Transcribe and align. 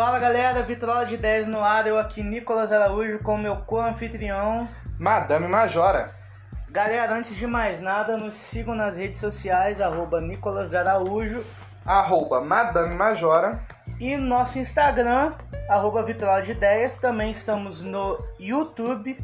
Fala 0.00 0.18
galera, 0.18 0.62
Vitrola 0.62 1.04
de 1.04 1.18
10 1.18 1.46
no 1.46 1.60
ar, 1.60 1.86
eu 1.86 1.98
aqui 1.98 2.22
Nicolas 2.22 2.72
Araújo 2.72 3.18
com 3.18 3.36
meu 3.36 3.56
co-anfitrião. 3.56 4.66
Madame 4.98 5.46
Majora. 5.46 6.14
Galera, 6.70 7.14
antes 7.14 7.36
de 7.36 7.46
mais 7.46 7.82
nada, 7.82 8.16
nos 8.16 8.32
sigam 8.32 8.74
nas 8.74 8.96
redes 8.96 9.20
sociais, 9.20 9.78
arroba 9.78 10.18
Nicolas 10.18 10.70
de 10.70 10.76
Araújo. 10.78 11.44
Arroba 11.84 12.40
Madame 12.40 12.94
Majora. 12.94 13.60
E 14.00 14.16
no 14.16 14.26
nosso 14.26 14.58
Instagram, 14.58 15.34
arroba 15.68 16.02
Vitrola 16.02 16.40
de 16.40 16.52
Ideias. 16.52 16.96
Também 16.96 17.30
estamos 17.30 17.82
no 17.82 18.18
YouTube 18.38 19.22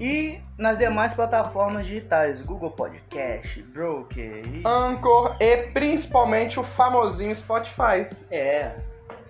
e 0.00 0.40
nas 0.56 0.78
demais 0.78 1.12
plataformas 1.12 1.84
digitais, 1.84 2.40
Google 2.40 2.70
Podcast, 2.70 3.62
Broker 3.64 4.42
e... 4.46 4.62
Anchor 4.64 5.36
e 5.38 5.54
principalmente 5.74 6.58
o 6.58 6.64
famosinho 6.64 7.36
Spotify. 7.36 8.08
É, 8.30 8.72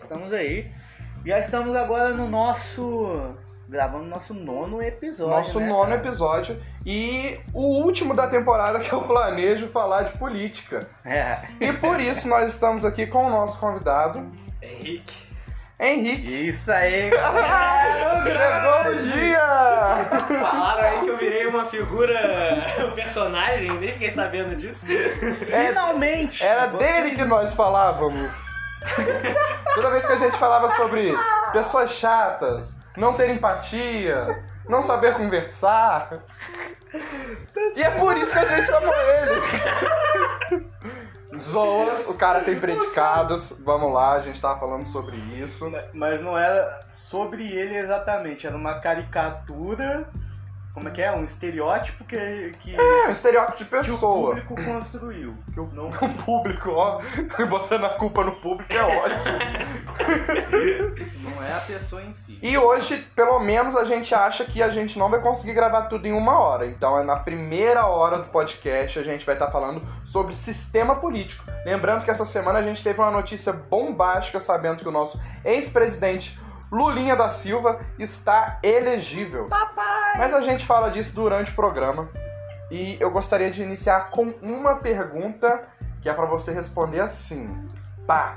estamos 0.02 0.32
aí. 0.32 0.70
Já 1.24 1.38
estamos 1.38 1.74
agora 1.76 2.12
no 2.12 2.28
nosso. 2.28 3.34
gravando 3.68 4.04
nosso 4.04 4.34
nono 4.34 4.82
episódio. 4.82 5.34
Nosso 5.36 5.60
né, 5.60 5.66
nono 5.68 5.90
cara? 5.90 5.94
episódio. 5.96 6.60
E 6.84 7.38
o 7.54 7.62
último 7.84 8.14
da 8.14 8.26
temporada 8.26 8.80
que 8.80 8.92
eu 8.92 9.02
planejo 9.02 9.68
falar 9.68 10.02
de 10.02 10.12
política. 10.18 10.88
É. 11.04 11.38
E 11.60 11.72
por 11.72 12.00
isso 12.00 12.28
nós 12.28 12.50
estamos 12.50 12.84
aqui 12.84 13.06
com 13.06 13.26
o 13.26 13.30
nosso 13.30 13.58
convidado, 13.60 14.30
Henrique. 14.60 15.22
Henrique. 15.80 16.48
Isso 16.48 16.70
aí, 16.70 17.10
galera! 17.10 18.22
Chegou 18.22 18.92
o 18.92 19.02
dia! 19.02 20.38
Falaram 20.40 20.82
aí 20.84 21.00
que 21.00 21.08
eu 21.08 21.16
virei 21.18 21.46
uma 21.46 21.64
figura, 21.64 22.86
um 22.86 22.94
personagem, 22.94 23.70
nem 23.78 23.92
fiquei 23.94 24.10
sabendo 24.12 24.54
disso. 24.54 24.86
Finalmente! 25.46 26.44
Era 26.44 26.68
Você- 26.68 26.78
dele 26.78 27.16
que 27.16 27.24
nós 27.24 27.52
falávamos. 27.54 28.51
Toda 29.74 29.90
vez 29.90 30.06
que 30.06 30.12
a 30.12 30.18
gente 30.18 30.36
falava 30.36 30.68
sobre 30.70 31.14
pessoas 31.52 31.90
chatas, 31.92 32.76
não 32.96 33.14
ter 33.14 33.30
empatia, 33.30 34.42
não 34.68 34.82
saber 34.82 35.14
conversar. 35.14 36.22
E 37.74 37.82
é 37.82 37.90
por 37.90 38.16
isso 38.16 38.32
que 38.32 38.38
a 38.38 38.44
gente 38.44 38.66
chamou 38.66 38.94
ele. 38.94 40.70
Zoas, 41.40 42.06
o 42.06 42.14
cara 42.14 42.40
tem 42.40 42.58
predicados. 42.60 43.52
Vamos 43.60 43.92
lá, 43.92 44.12
a 44.12 44.20
gente 44.20 44.40
tava 44.40 44.60
falando 44.60 44.86
sobre 44.86 45.16
isso. 45.16 45.70
Mas 45.92 46.20
não 46.20 46.38
era 46.38 46.80
sobre 46.86 47.50
ele 47.50 47.76
exatamente, 47.76 48.46
era 48.46 48.56
uma 48.56 48.80
caricatura. 48.80 50.06
Como 50.74 50.88
é 50.88 50.90
que 50.90 51.02
é? 51.02 51.12
Um 51.12 51.22
estereótipo 51.22 52.02
que, 52.04 52.52
que, 52.60 52.74
É 52.74 53.08
um 53.08 53.10
estereótipo 53.12 53.58
de 53.58 53.64
que 53.66 53.74
o 53.76 53.78
pessoa. 53.80 54.26
público 54.28 54.54
construiu. 54.64 55.34
Que 55.52 55.60
o- 55.60 55.68
não, 55.72 55.88
O 56.00 56.08
público, 56.24 56.70
ó, 56.70 57.00
botando 57.48 57.84
a 57.84 57.90
culpa 57.90 58.24
no 58.24 58.32
público 58.36 58.72
é 58.72 58.82
ótimo. 58.82 59.36
não 61.22 61.42
é 61.42 61.52
a 61.52 61.60
pessoa 61.60 62.02
em 62.02 62.14
si. 62.14 62.38
E 62.42 62.56
hoje, 62.56 63.06
pelo 63.14 63.38
menos, 63.40 63.76
a 63.76 63.84
gente 63.84 64.14
acha 64.14 64.44
que 64.46 64.62
a 64.62 64.70
gente 64.70 64.98
não 64.98 65.10
vai 65.10 65.20
conseguir 65.20 65.52
gravar 65.52 65.82
tudo 65.82 66.06
em 66.06 66.12
uma 66.12 66.38
hora. 66.40 66.66
Então, 66.66 66.98
é 66.98 67.02
na 67.04 67.16
primeira 67.16 67.86
hora 67.86 68.18
do 68.18 68.24
podcast 68.30 68.98
a 68.98 69.02
gente 69.02 69.26
vai 69.26 69.34
estar 69.34 69.50
falando 69.50 69.82
sobre 70.04 70.34
sistema 70.34 70.96
político. 70.96 71.44
Lembrando 71.66 72.04
que 72.04 72.10
essa 72.10 72.24
semana 72.24 72.58
a 72.58 72.62
gente 72.62 72.82
teve 72.82 72.98
uma 72.98 73.10
notícia 73.10 73.52
bombástica 73.52 74.40
sabendo 74.40 74.78
que 74.78 74.88
o 74.88 74.92
nosso 74.92 75.20
ex-presidente 75.44 76.40
Lulinha 76.72 77.14
da 77.14 77.28
Silva 77.28 77.80
está 77.98 78.58
elegível. 78.62 79.46
Papai! 79.48 80.16
Mas 80.16 80.32
a 80.32 80.40
gente 80.40 80.64
fala 80.64 80.90
disso 80.90 81.14
durante 81.14 81.52
o 81.52 81.54
programa. 81.54 82.08
E 82.70 82.96
eu 82.98 83.10
gostaria 83.10 83.50
de 83.50 83.62
iniciar 83.62 84.08
com 84.08 84.32
uma 84.40 84.76
pergunta 84.76 85.68
que 86.00 86.08
é 86.08 86.14
pra 86.14 86.24
você 86.24 86.50
responder 86.50 87.00
assim. 87.00 87.68
Pá! 88.06 88.36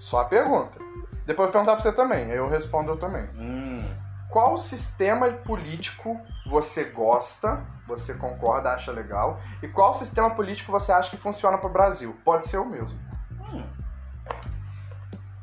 Só 0.00 0.18
a 0.18 0.24
pergunta. 0.24 0.76
Depois 1.24 1.46
eu 1.46 1.52
perguntar 1.52 1.74
pra 1.74 1.80
você 1.80 1.92
também, 1.92 2.32
aí 2.32 2.36
eu 2.36 2.48
respondo 2.48 2.90
eu 2.90 2.96
também. 2.96 3.30
Hum. 3.36 3.88
Qual 4.28 4.58
sistema 4.58 5.30
político 5.30 6.20
você 6.46 6.82
gosta, 6.82 7.60
você 7.86 8.14
concorda, 8.14 8.72
acha 8.72 8.90
legal? 8.90 9.38
E 9.62 9.68
qual 9.68 9.94
sistema 9.94 10.30
político 10.30 10.72
você 10.72 10.90
acha 10.90 11.10
que 11.10 11.16
funciona 11.16 11.56
pro 11.56 11.68
Brasil? 11.68 12.16
Pode 12.24 12.48
ser 12.48 12.58
o 12.58 12.64
mesmo. 12.64 12.98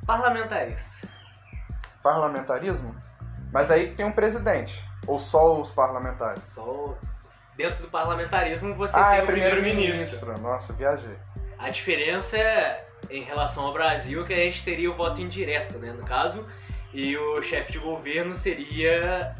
Parlamentarista. 0.05 1.06
Parlamentarismo? 2.07 2.95
Mas 3.51 3.69
aí 3.69 3.93
tem 3.93 4.05
um 4.05 4.13
presidente. 4.13 4.81
Ou 5.05 5.19
só 5.19 5.59
os 5.59 5.71
parlamentares? 5.71 6.41
Só 6.43 6.97
dentro 7.57 7.81
do 7.83 7.89
parlamentarismo 7.89 8.73
você 8.75 8.97
ah, 8.97 9.09
tem 9.09 9.19
é 9.19 9.23
o 9.23 9.25
primeiro-ministro. 9.25 10.19
primeiro-ministro. 10.19 10.41
Nossa, 10.41 10.71
viajei. 10.71 11.17
A 11.59 11.69
diferença 11.69 12.37
é, 12.37 12.87
em 13.09 13.23
relação 13.23 13.65
ao 13.65 13.73
Brasil 13.73 14.23
é 14.23 14.25
que 14.25 14.33
a 14.33 14.37
gente 14.37 14.63
teria 14.63 14.89
o 14.89 14.95
voto 14.95 15.19
indireto, 15.19 15.77
né, 15.79 15.91
no 15.91 16.05
caso, 16.05 16.47
e 16.93 17.17
o 17.17 17.41
chefe 17.41 17.73
de 17.73 17.79
governo 17.79 18.35
seria 18.35 19.35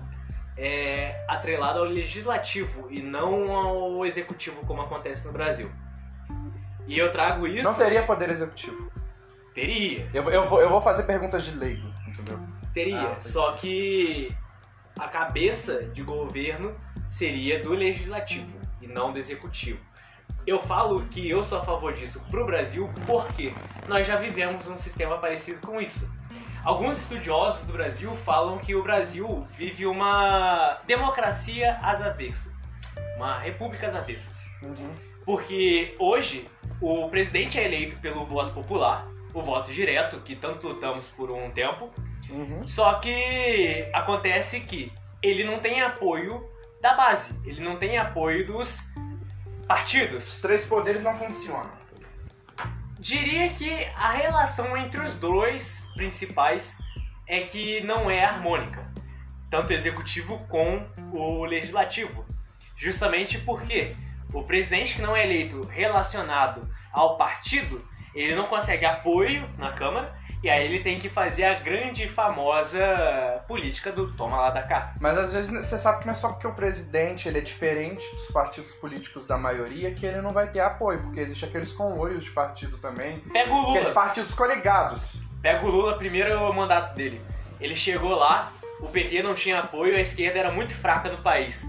é, 0.58 1.24
atrelado 1.26 1.80
ao 1.80 1.86
legislativo 1.86 2.88
e 2.90 3.02
não 3.02 3.56
ao 3.56 4.06
executivo, 4.06 4.66
como 4.66 4.82
acontece 4.82 5.26
no 5.26 5.32
Brasil. 5.32 5.72
E 6.86 7.00
eu 7.00 7.12
trago 7.14 7.48
isso. 7.48 7.64
Não 7.64 7.74
teria 7.74 8.06
poder 8.06 8.30
executivo. 8.30 8.92
Teria. 9.54 10.10
Eu, 10.14 10.30
eu, 10.30 10.50
vou, 10.50 10.62
eu 10.62 10.70
vou 10.70 10.82
fazer 10.82 11.04
perguntas 11.04 11.46
de 11.46 11.52
leigo? 11.58 11.87
Teria, 12.78 13.14
Ah, 13.18 13.20
só 13.20 13.54
que 13.54 14.32
a 14.98 15.08
cabeça 15.08 15.84
de 15.84 16.04
governo 16.04 16.76
seria 17.10 17.60
do 17.60 17.72
legislativo 17.74 18.52
e 18.82 18.88
não 18.88 19.12
do 19.12 19.18
executivo. 19.18 19.80
Eu 20.46 20.60
falo 20.60 21.06
que 21.08 21.28
eu 21.30 21.44
sou 21.44 21.58
a 21.60 21.66
favor 21.66 21.94
disso 21.94 22.22
pro 22.32 22.46
Brasil 22.46 22.90
porque 23.06 23.54
nós 23.88 24.06
já 24.08 24.16
vivemos 24.16 24.68
um 24.68 24.78
sistema 24.78 25.18
parecido 25.18 25.66
com 25.66 25.82
isso. 25.82 26.08
Alguns 26.64 26.98
estudiosos 26.98 27.66
do 27.66 27.74
Brasil 27.74 28.16
falam 28.18 28.58
que 28.58 28.76
o 28.76 28.84
Brasil 28.84 29.46
vive 29.58 29.86
uma 29.86 30.78
democracia 30.86 31.80
às 31.82 32.02
avessas, 32.02 32.52
uma 33.16 33.40
república 33.40 33.88
às 33.88 33.96
avessas. 33.96 34.46
Porque 35.26 35.96
hoje 36.00 36.48
o 36.80 37.10
presidente 37.10 37.58
é 37.58 37.66
eleito 37.66 37.98
pelo 37.98 38.26
voto 38.26 38.54
popular, 38.54 39.08
o 39.34 39.42
voto 39.42 39.72
direto, 39.74 40.20
que 40.22 40.36
tanto 40.36 40.68
lutamos 40.68 41.08
por 41.08 41.30
um 41.32 41.52
tempo, 41.52 41.90
Uhum. 42.30 42.68
só 42.68 42.96
que 42.96 43.90
acontece 43.94 44.60
que 44.62 44.92
ele 45.22 45.44
não 45.44 45.60
tem 45.60 45.82
apoio 45.82 46.46
da 46.82 46.94
base, 46.94 47.40
ele 47.46 47.62
não 47.62 47.78
tem 47.78 47.98
apoio 47.98 48.46
dos 48.46 48.82
partidos. 49.68 50.36
Os 50.36 50.42
três 50.42 50.66
poderes 50.66 51.02
não 51.02 51.18
funcionam. 51.18 51.72
Diria 53.00 53.50
que 53.50 53.72
a 53.96 54.12
relação 54.12 54.76
entre 54.76 55.00
os 55.02 55.14
dois 55.16 55.88
principais 55.96 56.78
é 57.28 57.42
que 57.42 57.82
não 57.82 58.10
é 58.10 58.24
harmônica, 58.24 58.92
tanto 59.50 59.72
o 59.72 59.74
executivo 59.74 60.40
com 60.48 60.88
o 61.12 61.46
legislativo. 61.46 62.26
Justamente 62.76 63.38
porque 63.40 63.96
o 64.34 64.44
presidente 64.44 64.96
que 64.96 65.02
não 65.02 65.16
é 65.16 65.24
eleito 65.24 65.62
relacionado 65.68 66.70
ao 66.92 67.18
partido, 67.18 67.88
ele 68.14 68.36
não 68.36 68.48
consegue 68.48 68.86
apoio 68.86 69.48
na 69.58 69.72
Câmara 69.72 70.17
e 70.44 70.50
aí 70.50 70.66
ele 70.66 70.80
tem 70.80 71.00
que 71.00 71.10
fazer 71.10 71.44
a 71.46 71.56
grande 71.56 72.04
e 72.04 72.08
famosa 72.08 73.42
política 73.48 73.92
do 73.92 74.12
toma 74.14 74.38
lá 74.38 74.50
da 74.52 74.62
cá. 74.64 74.94
Mas 75.00 75.18
às 75.18 75.34
vezes 75.34 75.52
você 75.52 75.78
sabe 75.78 76.00
que 76.00 76.06
não 76.06 76.14
é 76.14 76.16
só 76.16 76.30
porque 76.30 76.46
o 76.48 76.54
presidente 76.54 77.28
ele 77.28 77.40
é 77.40 77.42
diferente 77.42 78.04
dos 78.16 78.28
partidos 78.32 78.72
políticos 78.74 79.26
da 79.26 79.38
maioria 79.38 79.94
que 79.94 80.06
ele 80.06 80.22
não 80.22 80.30
vai 80.32 80.48
ter 80.52 80.60
apoio, 80.60 81.02
porque 81.02 81.20
existe 81.20 81.44
aqueles 81.46 81.72
convoios 81.74 82.24
de 82.24 82.32
partido 82.32 82.78
também, 82.78 83.20
Pega 83.34 83.52
o 83.52 83.62
aqueles 83.62 83.80
Lula. 83.84 83.94
partidos 83.94 84.34
coligados. 84.34 85.14
Pega 85.42 85.66
o 85.66 85.70
Lula, 85.70 85.98
primeiro 85.98 86.54
mandato 86.54 86.96
dele. 86.96 87.22
Ele 87.60 87.76
chegou 87.76 88.16
lá, 88.16 88.52
o 88.80 88.88
PT 88.88 89.24
não 89.24 89.34
tinha 89.34 89.60
apoio, 89.60 89.96
a 89.96 90.00
esquerda 90.00 90.38
era 90.40 90.52
muito 90.52 90.74
fraca 90.76 91.10
no 91.10 91.18
país. 91.18 91.66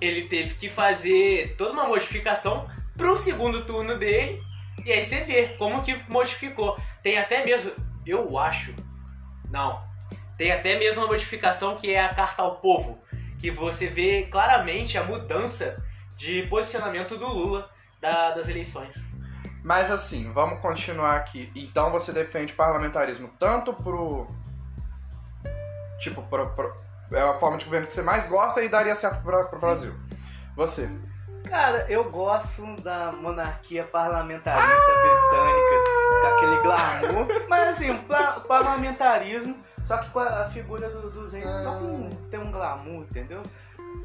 Ele 0.00 0.22
teve 0.22 0.54
que 0.54 0.68
fazer 0.68 1.54
toda 1.56 1.72
uma 1.72 1.86
modificação 1.86 2.68
pro 2.96 3.16
segundo 3.16 3.64
turno 3.64 3.98
dele, 3.98 4.42
e 4.84 4.92
aí 4.92 5.02
você 5.02 5.20
vê 5.24 5.48
como 5.58 5.82
que 5.82 5.94
modificou. 6.10 6.78
Tem 7.02 7.18
até 7.18 7.44
mesmo, 7.44 7.72
eu 8.06 8.38
acho, 8.38 8.74
não, 9.50 9.82
tem 10.36 10.50
até 10.52 10.78
mesmo 10.78 11.02
uma 11.02 11.08
modificação 11.08 11.76
que 11.76 11.92
é 11.92 12.00
a 12.04 12.14
carta 12.14 12.42
ao 12.42 12.56
povo, 12.56 13.00
que 13.38 13.50
você 13.50 13.86
vê 13.88 14.22
claramente 14.30 14.96
a 14.98 15.04
mudança 15.04 15.82
de 16.16 16.42
posicionamento 16.48 17.16
do 17.16 17.26
Lula 17.26 17.68
da- 18.00 18.30
das 18.32 18.48
eleições. 18.48 18.94
Mas 19.64 19.90
assim, 19.90 20.32
vamos 20.32 20.60
continuar 20.60 21.16
aqui. 21.16 21.50
Então 21.54 21.90
você 21.92 22.12
defende 22.12 22.52
parlamentarismo 22.52 23.30
tanto 23.38 23.72
pro. 23.72 24.26
Tipo, 26.00 26.22
pro, 26.22 26.50
pro- 26.50 26.74
é 27.12 27.20
a 27.20 27.38
forma 27.38 27.58
de 27.58 27.64
governo 27.64 27.86
que 27.86 27.92
você 27.92 28.02
mais 28.02 28.28
gosta 28.28 28.60
e 28.62 28.68
daria 28.68 28.94
certo 28.94 29.22
pro 29.22 29.48
Sim. 29.54 29.60
Brasil. 29.60 29.94
Você. 30.56 30.90
Cara, 31.48 31.84
eu 31.88 32.04
gosto 32.10 32.64
da 32.82 33.12
monarquia 33.12 33.84
parlamentarista 33.84 34.66
britânica, 34.70 36.20
com 36.20 36.26
aquele 36.36 36.56
glamour. 36.62 37.44
Mas 37.48 37.68
assim, 37.70 37.90
um 37.90 37.98
pla- 38.04 38.40
parlamentarismo, 38.48 39.56
só 39.84 39.98
que 39.98 40.08
com 40.10 40.20
a, 40.20 40.44
figura 40.46 40.88
do- 40.88 41.10
dos 41.10 41.32
reis, 41.34 41.44
só 41.62 41.72
com 41.72 42.08
ter 42.30 42.38
um 42.38 42.50
glamour, 42.50 43.04
entendeu? 43.10 43.42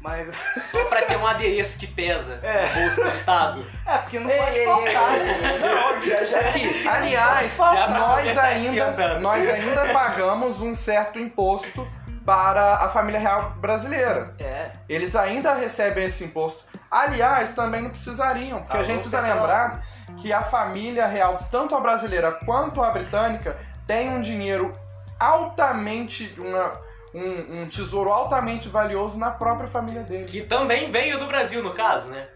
Mas. 0.02 0.28
Só 0.70 0.84
pra 0.84 1.02
ter 1.02 1.16
um 1.16 1.26
adereço 1.26 1.78
que 1.78 1.86
pesa 1.86 2.38
É. 2.42 2.68
no 2.68 2.82
bolso 2.82 3.02
do 3.02 3.08
Estado. 3.08 3.66
É, 3.86 3.96
porque 3.98 4.18
não 4.20 4.30
Ei, 4.30 4.36
pode 4.38 4.56
ei, 4.58 4.64
faltar. 4.66 5.14
ei, 5.14 5.28
ei, 5.28 5.44
ei. 5.46 5.58
Não, 5.58 6.00
já, 6.00 6.24
já 6.24 6.52
que, 6.52 6.86
aliás, 6.88 7.56
Já 7.56 7.88
nós 7.88 8.20
começar 8.20 8.42
ainda, 8.44 9.18
nós 9.18 9.48
ainda 9.48 9.92
pagamos 9.92 10.60
um 10.60 10.74
certo 10.76 11.18
imposto 11.18 11.88
para 12.24 12.74
a 12.74 12.88
família 12.90 13.18
real 13.18 13.50
brasileira. 13.56 14.34
É. 14.38 14.70
Eles 14.88 15.16
ainda 15.16 15.54
recebem 15.54 16.04
esse 16.04 16.22
imposto. 16.22 16.62
Aliás, 16.90 17.54
também 17.54 17.82
não 17.82 17.90
precisariam, 17.90 18.60
porque 18.60 18.72
a 18.72 18.76
Alô, 18.76 18.84
gente 18.84 19.00
precisa 19.00 19.20
Petrópolis. 19.22 19.50
lembrar 19.50 19.82
que 20.22 20.32
a 20.32 20.42
família 20.42 21.06
real, 21.06 21.46
tanto 21.50 21.74
a 21.76 21.80
brasileira 21.80 22.32
quanto 22.46 22.82
a 22.82 22.90
britânica, 22.90 23.58
tem 23.86 24.08
um 24.10 24.20
dinheiro 24.20 24.74
altamente. 25.18 26.34
uma- 26.38 26.86
um, 27.14 27.62
um 27.62 27.68
tesouro 27.68 28.10
altamente 28.12 28.68
valioso 28.68 29.18
na 29.18 29.30
própria 29.30 29.66
família 29.68 30.02
deles. 30.02 30.30
Que 30.30 30.42
também 30.42 30.90
veio 30.92 31.18
do 31.18 31.26
Brasil, 31.26 31.62
no 31.62 31.72
caso, 31.72 32.10
né? 32.10 32.28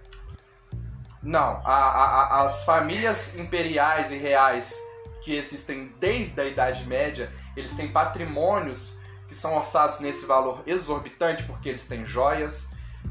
Não, 1.22 1.60
a- 1.64 1.72
a- 1.72 2.22
a- 2.22 2.42
as 2.46 2.64
famílias 2.64 3.34
imperiais 3.36 4.10
e 4.10 4.16
reais 4.16 4.74
que 5.22 5.36
existem 5.36 5.92
desde 6.00 6.40
a 6.40 6.44
Idade 6.46 6.86
Média, 6.86 7.30
eles 7.56 7.74
têm 7.74 7.86
patrimônios 7.92 8.96
que 9.28 9.34
são 9.34 9.56
orçados 9.56 10.00
nesse 10.00 10.24
valor 10.26 10.62
exorbitante, 10.66 11.44
porque 11.44 11.68
eles 11.68 11.86
têm 11.86 12.04
joias, 12.04 12.66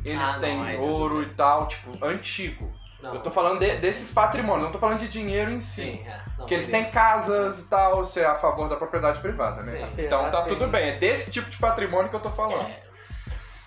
eles 0.05 0.27
Ah, 0.27 0.33
não, 0.33 0.39
têm 0.39 0.61
aí 0.63 0.77
tudo 0.77 0.87
ouro 0.87 1.23
e 1.23 1.29
tal, 1.33 1.67
tipo, 1.67 2.03
antigo. 2.05 2.71
Não. 3.01 3.15
Eu 3.15 3.21
tô 3.21 3.31
falando 3.31 3.59
de- 3.59 3.77
desses 3.77 4.11
patrimônios, 4.11 4.63
não 4.65 4.71
tô 4.71 4.77
falando 4.77 4.99
de 4.99 5.07
dinheiro 5.07 5.49
em 5.51 5.59
si. 5.59 5.81
Sim, 5.93 6.07
é. 6.07 6.17
Não, 6.17 6.35
Porque 6.37 6.53
eles 6.53 6.67
têm 6.69 6.83
casas 6.91 7.59
e 7.59 7.67
tal, 7.67 7.97
você 7.97 8.19
é 8.21 8.25
a 8.27 8.35
favor 8.35 8.69
da 8.69 8.75
propriedade 8.75 9.19
privada, 9.21 9.63
né? 9.63 9.71
Sim. 9.95 10.03
Então 10.03 10.29
tá 10.29 10.43
tudo 10.43 10.67
bem, 10.67 10.89
é 10.89 10.97
desse 10.99 11.31
tipo 11.31 11.49
de 11.49 11.57
patrimônio 11.57 12.09
que 12.09 12.15
eu 12.15 12.19
tô 12.19 12.29
falando. 12.31 12.69
É. 12.69 12.83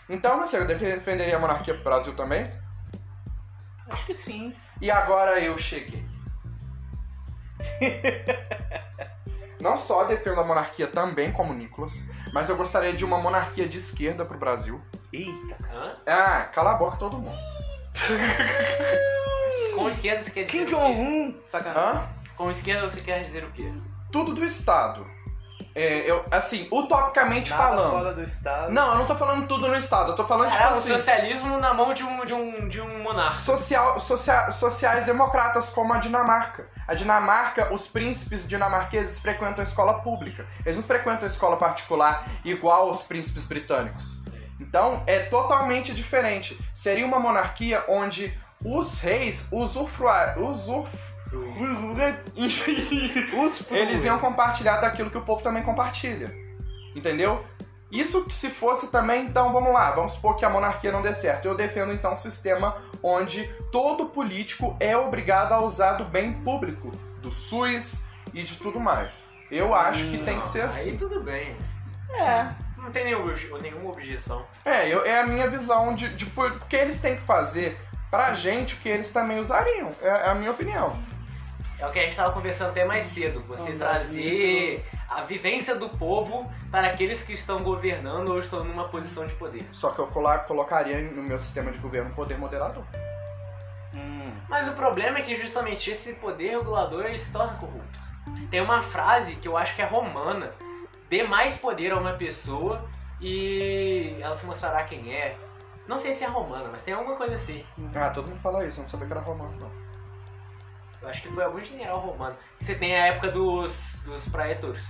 Então, 0.09 0.39
você 0.39 0.59
eu 0.59 0.67
defenderia 0.67 1.37
a 1.37 1.41
monarquia 1.41 1.75
pro 1.75 1.83
Brasil 1.83 2.15
também? 2.15 2.49
Acho 3.89 4.07
que 4.07 4.15
sim. 4.15 4.55
E 4.81 4.91
agora 4.91 5.41
eu 5.41 5.57
cheguei. 5.59 6.05
Não 9.61 9.77
só 9.77 10.05
defendo 10.05 10.41
a 10.41 10.45
monarquia 10.45 10.87
também, 10.87 11.33
como 11.33 11.53
o 11.53 11.57
Nicolas, 11.57 11.95
mas 12.33 12.49
eu 12.51 12.57
gostaria 12.57 12.93
de 12.93 13.05
uma 13.05 13.19
monarquia 13.19 13.67
de 13.69 13.79
esquerda 13.79 14.25
pro 14.25 14.37
Brasil. 14.39 14.81
Eita. 15.17 15.57
Hã? 15.73 15.93
Ah, 16.07 16.49
cala 16.53 16.73
a 16.73 16.75
boca 16.75 16.97
todo 16.97 17.19
mundo. 17.19 17.39
Com 19.75 19.89
esquerda 19.89 20.23
você 20.23 20.31
quer 20.31 20.45
dizer 20.45 20.65
Kim? 20.67 20.67
Jong-un. 20.67 21.35
Sacanagem. 21.47 21.83
Hã? 21.83 22.09
Com 22.37 22.51
esquerda 22.51 22.89
você 22.89 23.01
quer 23.01 23.23
dizer 23.25 23.45
o 23.45 23.51
quê? 23.53 23.73
Tudo 24.11 24.33
do 24.35 24.45
Estado. 24.45 25.07
É, 25.77 26.09
eu, 26.09 26.25
assim, 26.31 26.69
utopicamente 26.71 27.51
Nada 27.51 27.63
falando. 27.65 27.91
fora 27.91 28.15
do 28.15 28.23
estado. 28.23 28.71
Não, 28.73 28.93
eu 28.93 28.99
não 28.99 29.07
tô 29.07 29.17
falando 29.17 29.49
tudo 29.49 29.67
no 29.67 29.75
Estado, 29.75 30.13
eu 30.13 30.15
tô 30.17 30.25
falando, 30.25 30.47
tipo 30.47 30.57
Caralho, 30.59 30.77
o 30.77 30.79
assim. 30.79 30.93
socialismo 30.93 31.59
na 31.59 31.75
mão 31.75 31.93
de 31.93 32.05
um, 32.05 32.25
de 32.25 32.33
um, 32.33 32.69
de 32.69 32.81
um 32.81 33.03
monarca. 33.03 33.35
Social, 33.41 33.99
socia- 33.99 34.53
sociais 34.53 35.05
democratas 35.05 35.71
como 35.71 35.93
a 35.93 35.99
Dinamarca. 35.99 36.69
A 36.87 36.95
Dinamarca, 36.95 37.75
os 37.75 37.89
príncipes 37.89 38.47
dinamarqueses 38.47 39.19
frequentam 39.19 39.59
a 39.59 39.63
escola 39.65 39.95
pública. 39.95 40.47
Eles 40.65 40.77
não 40.77 40.85
frequentam 40.85 41.25
a 41.25 41.27
escola 41.27 41.57
particular 41.57 42.25
igual 42.45 42.89
os 42.89 43.03
príncipes 43.03 43.45
britânicos. 43.45 44.23
Então 44.61 45.03
é 45.07 45.21
totalmente 45.21 45.93
diferente. 45.93 46.59
Seria 46.73 47.07
uma 47.07 47.19
monarquia 47.19 47.85
onde 47.89 48.33
os 48.65 48.99
reis 48.99 49.47
usufruar, 49.51 50.39
usuf... 50.39 50.89
eles 53.71 54.05
iam 54.05 54.19
compartilhar 54.19 54.81
daquilo 54.81 55.11
que 55.11 55.19
o 55.19 55.23
povo 55.23 55.43
também 55.43 55.63
compartilha. 55.63 56.33
Entendeu? 56.95 57.45
Isso 57.91 58.25
que 58.25 58.35
se 58.35 58.51
fosse 58.51 58.89
também, 58.89 59.27
então 59.27 59.53
vamos 59.53 59.73
lá, 59.73 59.93
vamos 59.93 60.15
supor 60.15 60.37
que 60.37 60.45
a 60.45 60.51
monarquia 60.51 60.91
não 60.91 61.03
dê 61.03 61.15
certo. 61.15 61.47
Eu 61.47 61.57
defendo 61.57 61.93
então 61.93 62.15
um 62.15 62.17
sistema 62.17 62.77
onde 63.03 63.45
todo 63.71 64.07
político 64.07 64.77
é 64.81 64.97
obrigado 64.97 65.53
a 65.53 65.63
usar 65.63 65.93
do 65.93 66.05
bem 66.05 66.33
público, 66.33 66.91
do 67.21 67.31
SUS 67.31 68.03
e 68.33 68.43
de 68.43 68.57
tudo 68.57 68.81
mais. 68.81 69.25
Eu 69.51 69.75
acho 69.75 70.11
que 70.11 70.19
tem 70.25 70.41
que 70.41 70.49
ser 70.49 70.63
Aí 70.63 70.67
assim. 70.67 70.97
tudo 70.97 71.23
bem. 71.23 71.55
É. 72.11 72.49
Não 72.85 72.93
tem 72.93 73.05
nenhuma, 73.05 73.31
obje- 73.31 73.51
nenhuma 73.63 73.91
objeção. 73.91 74.45
É, 74.65 74.89
eu- 74.89 75.05
é 75.05 75.21
a 75.21 75.27
minha 75.27 75.49
visão 75.49 75.95
de, 75.95 76.09
de 76.15 76.27
por- 76.27 76.53
porque 76.53 76.77
eles 76.77 77.01
têm 77.01 77.17
que 77.17 77.23
fazer 77.23 77.79
pra 78.11 78.35
gente 78.35 78.75
o 78.75 78.79
que 78.79 78.89
eles 78.89 79.11
também 79.11 79.41
usariam. 79.41 79.91
É, 80.03 80.07
é 80.09 80.29
a 80.29 80.35
minha 80.35 80.51
opinião. 80.51 80.97
É 81.79 81.87
o 81.87 81.91
que 81.91 81.99
a 81.99 82.03
gente 82.03 82.13
estava 82.13 82.33
conversando 82.33 82.71
até 82.71 82.85
mais 82.85 83.07
cedo. 83.07 83.43
Você 83.49 83.71
Não, 83.73 83.79
trazer 83.79 84.87
a 85.09 85.23
vivência 85.23 85.75
do 85.75 85.89
povo 85.89 86.49
para 86.71 86.87
aqueles 86.89 87.23
que 87.23 87.33
estão 87.33 87.63
governando 87.63 88.29
ou 88.29 88.39
estão 88.39 88.63
numa 88.63 88.89
posição 88.89 89.27
de 89.27 89.35
poder. 89.35 89.67
Só 89.73 89.91
que 89.91 89.99
eu 89.99 90.07
colocaria 90.07 91.01
no 91.01 91.23
meu 91.23 91.39
sistema 91.39 91.73
de 91.73 91.79
governo 91.79 92.11
poder 92.15 92.39
moderador. 92.39 92.85
Hum. 93.95 94.31
Mas 94.49 94.69
o 94.69 94.73
problema 94.73 95.19
é 95.19 95.23
que 95.23 95.35
justamente 95.37 95.91
esse 95.91 96.15
poder 96.15 96.51
regulador 96.59 97.07
ele 97.07 97.19
se 97.19 97.31
torna 97.33 97.55
corrupto. 97.55 97.99
Tem 98.51 98.61
uma 98.61 98.83
frase 98.83 99.37
que 99.37 99.49
eu 99.49 99.57
acho 99.57 99.75
que 99.75 99.83
é 99.83 99.85
romana: 99.85 100.53
dê 101.15 101.23
mais 101.23 101.57
poder 101.57 101.93
a 101.93 101.97
uma 101.97 102.15
pessoa 102.15 102.85
e 103.21 104.17
ela 104.21 104.35
se 104.35 104.45
mostrará 104.45 104.83
quem 104.83 105.15
é. 105.15 105.39
Não 105.87 105.97
sei 105.97 106.13
se 106.13 106.25
é 106.25 106.27
romana, 106.27 106.69
mas 106.73 106.83
tem 106.83 106.93
alguma 106.93 107.17
coisa 107.17 107.35
assim. 107.35 107.65
Ah, 107.95 108.11
todo 108.11 108.27
mundo 108.27 108.41
fala 108.41 108.67
isso, 108.67 108.81
eu 108.81 108.83
não 108.83 108.89
sabia 108.89 109.07
que 109.07 109.13
era 109.13 109.21
romano, 109.21 109.57
não. 109.61 109.71
Eu 111.01 111.09
acho 111.09 111.23
que 111.23 111.29
foi 111.29 111.45
algum 111.45 111.61
general 111.61 112.01
romano. 112.01 112.37
Você 112.61 112.75
tem 112.75 112.97
a 112.97 113.07
época 113.07 113.31
dos, 113.31 114.01
dos 114.05 114.27
praetores. 114.29 114.83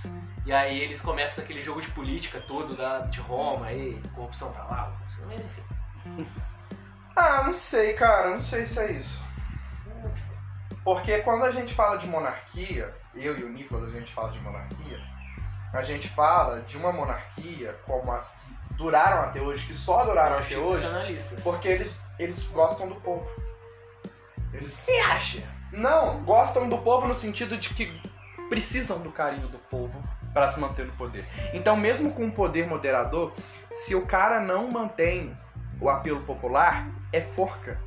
E 0.45 0.51
aí 0.51 0.79
eles 0.79 0.99
começam 0.99 1.43
aquele 1.43 1.61
jogo 1.61 1.81
de 1.81 1.91
política 1.91 2.41
todo 2.47 2.75
da, 2.75 3.01
de 3.01 3.19
Roma, 3.19 3.67
aí, 3.67 4.01
corrupção 4.15 4.51
pra 4.51 4.63
lá, 4.63 4.97
mas 5.27 5.39
enfim. 5.39 6.25
Ah, 7.17 7.43
não 7.43 7.53
sei, 7.53 7.93
cara, 7.93 8.31
não 8.31 8.41
sei 8.41 8.65
se 8.65 8.77
é 8.77 8.91
isso. 8.91 9.23
Porque 10.83 11.19
quando 11.19 11.45
a 11.45 11.51
gente 11.51 11.73
fala 11.73 11.97
de 11.97 12.07
monarquia, 12.07 12.93
eu 13.15 13.39
e 13.39 13.43
o 13.45 13.49
Nicolas 13.49 13.87
a 13.87 13.97
gente 13.97 14.13
fala 14.13 14.33
de 14.33 14.39
monarquia, 14.41 15.01
a 15.77 15.83
gente 15.83 16.07
fala 16.09 16.61
de 16.61 16.77
uma 16.77 16.91
monarquia 16.91 17.75
como 17.85 18.11
as 18.11 18.31
que 18.31 18.73
duraram 18.75 19.21
até 19.23 19.41
hoje, 19.41 19.65
que 19.67 19.73
só 19.73 20.03
duraram 20.05 20.37
até 20.37 20.57
hoje, 20.57 20.83
porque 21.43 21.67
eles, 21.67 21.95
eles 22.19 22.43
gostam 22.47 22.87
do 22.87 22.95
povo. 22.95 23.27
Eles 24.53 24.71
Você 24.71 24.99
acha? 24.99 25.43
não 25.71 26.23
gostam 26.23 26.69
do 26.69 26.77
povo 26.77 27.07
no 27.07 27.15
sentido 27.15 27.57
de 27.57 27.73
que 27.73 28.01
precisam 28.49 28.99
do 28.99 29.11
carinho 29.11 29.47
do 29.47 29.57
povo 29.57 30.01
para 30.33 30.47
se 30.47 30.59
manter 30.59 30.85
no 30.85 30.93
poder. 30.93 31.25
Então, 31.53 31.75
mesmo 31.75 32.11
com 32.13 32.25
um 32.25 32.31
poder 32.31 32.67
moderador, 32.67 33.33
se 33.71 33.95
o 33.95 34.05
cara 34.05 34.39
não 34.39 34.69
mantém 34.69 35.35
o 35.79 35.89
apelo 35.89 36.21
popular, 36.21 36.87
é 37.11 37.21
forca. 37.21 37.79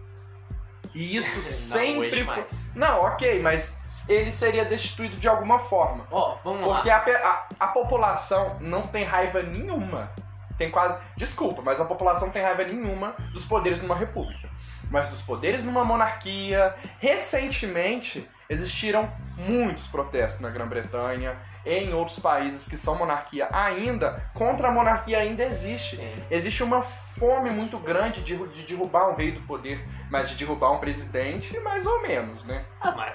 E 0.94 1.16
isso 1.16 1.36
Não, 1.36 1.42
sempre 1.42 2.24
foi. 2.24 2.46
Não, 2.74 3.02
ok, 3.02 3.40
mas 3.42 3.76
ele 4.08 4.30
seria 4.32 4.64
destituído 4.64 5.16
de 5.16 5.28
alguma 5.28 5.58
forma. 5.60 6.06
Ó, 6.10 6.36
vamos 6.44 6.62
Porque 6.64 6.88
lá. 6.88 6.96
a, 6.96 7.00
pe- 7.00 7.10
a- 7.14 7.46
a 7.60 7.66
população 7.68 8.56
não 8.60 8.82
tem 8.82 9.04
raiva 9.04 9.42
nenhuma. 9.42 10.10
Tem 10.56 10.70
quase. 10.70 10.98
Desculpa, 11.16 11.62
mas 11.62 11.80
a 11.80 11.84
população 11.84 12.26
não 12.26 12.32
tem 12.32 12.42
raiva 12.42 12.64
nenhuma 12.64 13.14
dos 13.32 13.44
poderes 13.44 13.80
numa 13.80 13.94
república. 13.94 14.48
Mas 14.90 15.08
dos 15.08 15.20
poderes 15.22 15.62
numa 15.62 15.84
monarquia. 15.84 16.74
Recentemente 16.98 18.28
existiram 18.48 19.12
muitos 19.36 19.86
protestos 19.86 20.40
na 20.40 20.48
Grã-Bretanha, 20.48 21.36
em 21.66 21.92
outros 21.92 22.18
países 22.18 22.66
que 22.66 22.76
são 22.76 22.96
monarquia 22.96 23.46
ainda. 23.52 24.22
Contra 24.34 24.68
a 24.68 24.70
monarquia 24.72 25.18
ainda 25.18 25.44
existe. 25.44 25.96
Sim. 25.96 26.14
Existe 26.30 26.62
uma 26.62 26.80
fome 26.82 27.50
muito 27.50 27.78
grande 27.78 28.22
de, 28.22 28.36
de 28.48 28.62
derrubar 28.62 29.10
um 29.10 29.14
rei 29.14 29.30
do 29.32 29.40
poder, 29.42 29.86
mas 30.10 30.30
de 30.30 30.36
derrubar 30.36 30.72
um 30.72 30.78
presidente, 30.78 31.58
mais 31.60 31.86
ou 31.86 32.00
menos, 32.02 32.44
né? 32.44 32.64
Ah, 32.80 32.92
mas. 32.92 33.14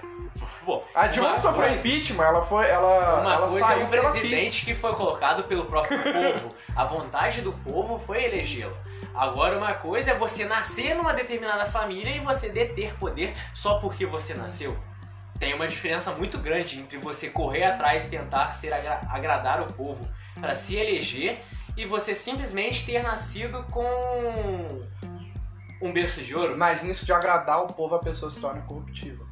Bom, 0.66 0.84
A 0.96 1.08
Dilma 1.08 1.38
sofreu 1.40 1.68
coisa- 1.70 1.88
impeachment, 1.88 2.24
ela 2.26 2.42
foi. 2.46 2.68
Ela, 2.70 3.22
Uma 3.22 3.34
ela 3.34 3.48
coisa 3.48 3.66
é 3.66 3.68
saiu 3.68 3.86
um 3.86 3.90
pela 3.90 4.10
presidente 4.12 4.66
que 4.66 4.74
foi 4.74 4.94
colocado 4.94 5.44
pelo 5.44 5.66
próprio 5.66 5.98
povo. 6.02 6.56
A 6.76 6.86
vontade 6.86 7.42
do 7.42 7.52
povo 7.52 8.00
foi 8.00 8.24
elegê-lo. 8.24 8.76
Agora, 9.14 9.58
uma 9.58 9.74
coisa 9.74 10.12
é 10.12 10.16
você 10.16 10.46
nascer 10.46 10.96
numa 10.96 11.14
determinada 11.14 11.66
família 11.68 12.16
e 12.16 12.20
você 12.20 12.50
deter 12.50 12.94
poder 12.96 13.34
só 13.54 13.80
porque 13.80 14.06
você 14.06 14.34
nasceu. 14.34 14.76
Tem 15.40 15.54
uma 15.54 15.68
diferença 15.68 16.12
muito 16.12 16.38
grande 16.38 16.80
entre 16.80 16.98
você 16.98 17.30
correr 17.30 17.64
atrás 17.66 18.06
e 18.06 18.10
tentar 18.10 18.54
ser 18.54 18.74
agra- 18.74 19.02
agradar 19.12 19.62
o 19.62 19.72
povo 19.74 20.08
para 20.40 20.56
se 20.56 20.78
eleger 20.78 21.44
e 21.76 21.86
você 21.86 22.16
simplesmente 22.16 22.86
ter 22.86 23.04
nascido 23.04 23.64
com 23.70 24.84
um 25.86 25.94
berço 25.94 26.22
de 26.22 26.36
ouro. 26.36 26.58
Mas 26.58 26.82
nisso 26.84 27.06
de 27.06 27.14
agradar 27.14 27.62
o 27.64 27.68
povo, 27.68 27.96
a 27.96 28.00
pessoa 28.00 28.32
se 28.32 28.40
torna 28.40 28.62
corruptível. 28.62 29.26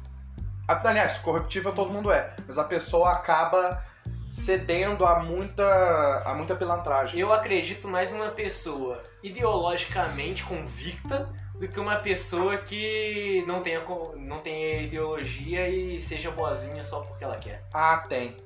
A- 0.68 0.88
Aliás, 0.88 1.18
corruptível 1.18 1.72
todo 1.72 1.90
mundo 1.92 2.10
é, 2.12 2.34
mas 2.46 2.58
a 2.58 2.64
pessoa 2.64 3.10
acaba 3.12 3.82
cedendo 4.30 5.04
a 5.04 5.18
muita, 5.20 6.22
a 6.24 6.34
muita 6.34 6.54
pilantragem. 6.54 7.20
Eu 7.20 7.32
acredito 7.32 7.86
mais 7.86 8.10
numa 8.12 8.30
pessoa 8.30 9.02
ideologicamente 9.22 10.42
convicta 10.44 11.28
do 11.58 11.68
que 11.68 11.78
uma 11.78 11.96
pessoa 11.96 12.56
que 12.56 13.44
não 13.46 13.60
tenha, 13.60 13.82
não 14.16 14.38
tenha 14.38 14.80
ideologia 14.82 15.68
e 15.68 16.00
seja 16.00 16.30
boazinha 16.30 16.82
só 16.82 17.00
porque 17.00 17.22
ela 17.24 17.36
quer. 17.36 17.62
Ah, 17.74 18.02
tem. 18.08 18.36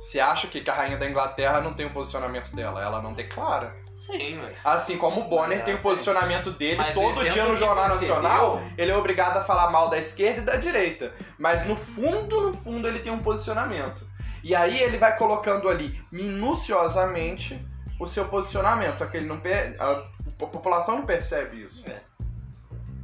Você 0.00 0.18
acha 0.20 0.48
que 0.48 0.68
a 0.68 0.74
rainha 0.74 0.98
da 0.98 1.08
Inglaterra 1.08 1.60
não 1.60 1.72
tem 1.72 1.86
o 1.86 1.90
posicionamento 1.92 2.54
dela? 2.54 2.82
Ela 2.82 3.00
não 3.00 3.14
declara. 3.14 3.74
Sim, 4.06 4.36
mas. 4.36 4.58
Assim 4.64 4.98
como 4.98 5.22
o 5.22 5.24
Bonner 5.24 5.64
tem 5.64 5.74
o 5.74 5.80
posicionamento 5.80 6.50
dele 6.50 6.76
Mas 6.76 6.94
todo 6.94 7.30
dia 7.30 7.44
no 7.44 7.56
Jornal 7.56 7.88
Nacional, 7.88 8.62
ele 8.76 8.90
é 8.90 8.96
obrigado 8.96 9.38
a 9.38 9.44
falar 9.44 9.70
mal 9.70 9.88
da 9.88 9.98
esquerda 9.98 10.40
e 10.40 10.44
da 10.44 10.56
direita. 10.56 11.12
Mas 11.38 11.66
no 11.66 11.76
fundo, 11.76 12.40
no 12.40 12.54
fundo, 12.54 12.86
ele 12.86 12.98
tem 12.98 13.12
um 13.12 13.22
posicionamento. 13.22 14.06
E 14.42 14.54
aí 14.54 14.78
ele 14.78 14.98
vai 14.98 15.16
colocando 15.16 15.68
ali 15.68 15.98
minuciosamente 16.12 17.66
o 17.98 18.06
seu 18.06 18.26
posicionamento. 18.26 18.98
Só 18.98 19.06
que 19.06 19.16
ele 19.16 19.26
não 19.26 19.40
per... 19.40 19.76
a 19.80 20.04
população 20.38 20.96
não 20.96 21.06
percebe 21.06 21.62
isso. 21.62 21.90
É. 21.90 22.00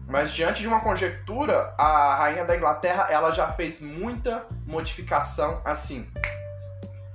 Mas 0.06 0.32
diante 0.32 0.60
de 0.60 0.68
uma 0.68 0.80
conjectura, 0.80 1.72
a 1.78 2.16
rainha 2.16 2.44
da 2.44 2.56
Inglaterra 2.56 3.06
ela 3.10 3.30
já 3.30 3.52
fez 3.52 3.80
muita 3.80 4.44
modificação 4.66 5.62
assim, 5.64 6.06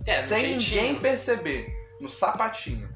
É, 0.06 0.22
sem 0.22 0.58
jeitinho. 0.58 0.82
ninguém 0.82 1.00
perceber, 1.00 1.68
no 2.00 2.08
sapatinho. 2.08 2.95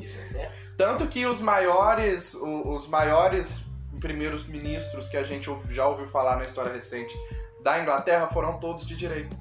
Isso 0.00 0.20
é 0.20 0.24
certo. 0.24 0.76
Tanto 0.76 1.06
que 1.08 1.24
os 1.26 1.40
maiores, 1.40 2.34
o- 2.34 2.70
os 2.72 2.88
maiores 2.88 3.54
primeiros 4.00 4.44
ministros 4.46 5.08
que 5.08 5.16
a 5.16 5.22
gente 5.22 5.48
já 5.70 5.86
ouviu 5.86 6.08
falar 6.08 6.36
na 6.36 6.42
história 6.42 6.72
recente 6.72 7.14
da 7.62 7.80
Inglaterra 7.80 8.26
foram 8.28 8.58
todos 8.58 8.84
de 8.86 8.96
direita. 8.96 9.36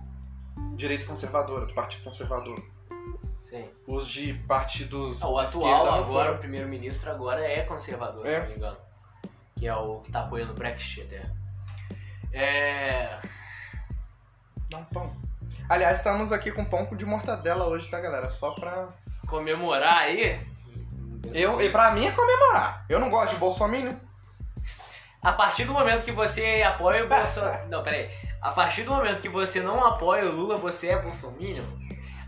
Direita 0.76 1.06
conservadora, 1.06 1.66
do 1.66 1.74
Partido 1.74 2.04
Conservador. 2.04 2.62
Sim. 3.42 3.68
Os 3.88 4.08
de 4.08 4.34
partidos. 4.48 5.22
Ah, 5.22 5.28
o 5.28 5.38
atual 5.40 5.88
agora, 5.88 6.02
o 6.02 6.06
foram. 6.28 6.38
primeiro-ministro 6.38 7.10
agora 7.12 7.42
é 7.46 7.64
conservador, 7.64 8.28
se 8.28 8.34
É. 8.34 8.40
não 8.42 8.48
me 8.50 8.56
engano. 8.56 8.78
Que 9.58 9.68
é 9.68 9.76
o 9.76 10.00
que 10.02 10.12
tá 10.12 10.22
apoiando 10.22 10.52
o 10.54 10.56
Brexit 10.56 11.02
até. 11.02 11.30
É. 12.32 13.20
Dá 14.70 14.78
um 14.78 14.86
pão. 14.86 15.12
Aliás, 15.68 15.98
estamos 15.98 16.32
aqui 16.32 16.52
com 16.52 16.64
pão 16.64 16.86
de 16.96 17.06
mortadela 17.06 17.66
hoje, 17.66 17.90
tá, 17.90 18.00
galera? 18.00 18.30
Só 18.30 18.52
pra. 18.52 18.90
Comemorar 19.32 20.00
aí. 20.00 20.38
Eu, 21.34 21.62
e 21.62 21.70
pra 21.70 21.92
mim 21.92 22.06
é 22.06 22.12
comemorar. 22.12 22.86
Eu 22.90 23.00
não 23.00 23.10
gosto 23.10 23.32
de 23.32 23.40
Bolsonaro. 23.40 23.98
A 25.22 25.32
partir 25.32 25.64
do 25.64 25.72
momento 25.72 26.04
que 26.04 26.12
você 26.12 26.62
apoia 26.62 27.06
o 27.06 27.08
Bolsonaro. 27.08 27.66
Não, 27.72 27.82
peraí. 27.82 28.10
A 28.42 28.52
partir 28.52 28.84
do 28.84 28.92
momento 28.92 29.22
que 29.22 29.30
você 29.30 29.62
não 29.62 29.86
apoia 29.86 30.26
o 30.26 30.32
Lula, 30.32 30.58
você 30.58 30.90
é 30.90 31.00
bolsominion. 31.00 31.64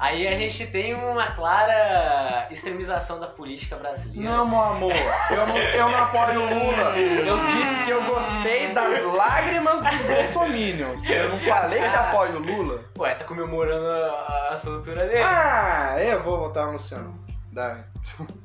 Aí 0.03 0.27
a 0.27 0.37
gente 0.37 0.67
tem 0.67 0.93
uma 0.93 1.27
clara 1.27 2.45
extremização 2.51 3.21
da 3.21 3.27
política 3.27 3.77
brasileira. 3.77 4.29
Não, 4.29 4.45
meu 4.45 4.59
amor, 4.59 4.91
eu 5.31 5.47
não, 5.47 5.57
eu 5.57 5.89
não 5.89 5.97
apoio 5.97 6.41
o 6.41 6.43
Lula. 6.43 6.99
Eu 6.99 7.37
disse 7.47 7.85
que 7.85 7.89
eu 7.89 8.03
gostei 8.03 8.73
das 8.73 9.01
lágrimas 9.01 9.81
dos 9.81 10.01
bolsominions. 10.01 11.09
Eu 11.09 11.29
não 11.29 11.39
falei 11.39 11.79
que 11.79 11.95
apoio 11.95 12.35
o 12.35 12.39
Lula. 12.39 12.83
Ué, 12.99 13.15
tá 13.15 13.23
comemorando 13.23 13.87
a, 13.87 14.49
a 14.51 14.57
soltura 14.57 15.05
dele? 15.05 15.23
Ah, 15.23 15.95
eu 15.97 16.21
vou 16.21 16.37
votar 16.37 16.65
no 16.65 16.73
Luciano. 16.73 17.17
Dá. 17.53 17.85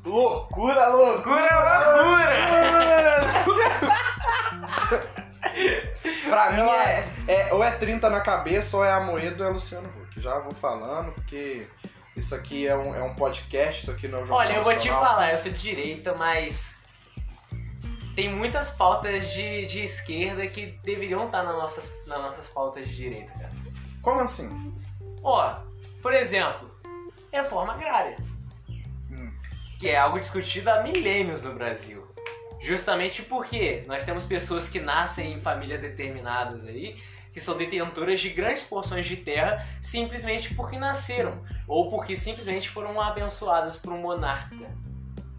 Loucura, 0.06 0.86
loucura! 0.90 1.48
loucura! 1.96 2.38
Pra 6.28 6.52
mim 6.52 6.62
é, 6.62 7.08
é- 7.26 7.54
ou 7.54 7.62
é 7.62 7.70
30 7.70 8.08
na 8.10 8.20
cabeça 8.20 8.76
ou 8.76 8.84
é 8.84 8.92
Amoedo 8.92 9.42
ou 9.42 9.50
é 9.50 9.52
Luciano 9.52 9.88
Huck. 9.88 10.20
Já 10.20 10.38
vou 10.38 10.52
falando, 10.54 11.12
porque 11.12 11.66
isso 12.16 12.34
aqui 12.34 12.66
é 12.66 12.76
um, 12.76 12.94
é 12.94 13.02
um 13.02 13.14
podcast, 13.14 13.82
isso 13.82 13.90
aqui 13.90 14.08
não 14.08 14.18
é 14.18 14.22
um 14.22 14.26
jornal 14.26 14.46
Olha, 14.46 14.56
eu 14.56 14.64
vou 14.64 14.76
te 14.76 14.88
falar, 14.88 15.32
eu 15.32 15.38
sou 15.38 15.52
de 15.52 15.58
direita, 15.58 16.14
mas 16.14 16.76
tem 18.16 18.28
muitas 18.34 18.70
pautas 18.70 19.30
de, 19.30 19.66
de 19.66 19.84
esquerda 19.84 20.44
que 20.48 20.76
deveriam 20.82 21.26
estar 21.26 21.44
nas 21.44 21.54
nossas, 21.54 21.92
nas 22.04 22.20
nossas 22.20 22.48
pautas 22.48 22.88
de 22.88 22.96
direita, 22.96 23.30
cara. 23.32 23.52
Como 24.02 24.20
assim? 24.20 24.74
Ó, 25.22 25.54
por 26.02 26.12
exemplo, 26.12 26.68
reforma 27.32 27.74
agrária. 27.74 28.16
Hum. 29.08 29.32
Que 29.78 29.90
é 29.90 29.98
algo 29.98 30.18
discutido 30.18 30.68
há 30.68 30.82
milênios 30.82 31.44
no 31.44 31.54
Brasil. 31.54 32.07
Justamente 32.60 33.22
porque 33.22 33.84
nós 33.86 34.04
temos 34.04 34.24
pessoas 34.24 34.68
que 34.68 34.80
nascem 34.80 35.34
em 35.34 35.40
famílias 35.40 35.80
determinadas 35.80 36.64
aí, 36.64 36.96
que 37.32 37.40
são 37.40 37.56
detentoras 37.56 38.20
de 38.20 38.30
grandes 38.30 38.62
porções 38.64 39.06
de 39.06 39.16
terra 39.16 39.64
simplesmente 39.80 40.54
porque 40.54 40.78
nasceram. 40.78 41.42
Ou 41.66 41.88
porque 41.88 42.16
simplesmente 42.16 42.68
foram 42.68 43.00
abençoadas 43.00 43.76
por 43.76 43.92
um 43.92 43.98
monarca. 43.98 44.56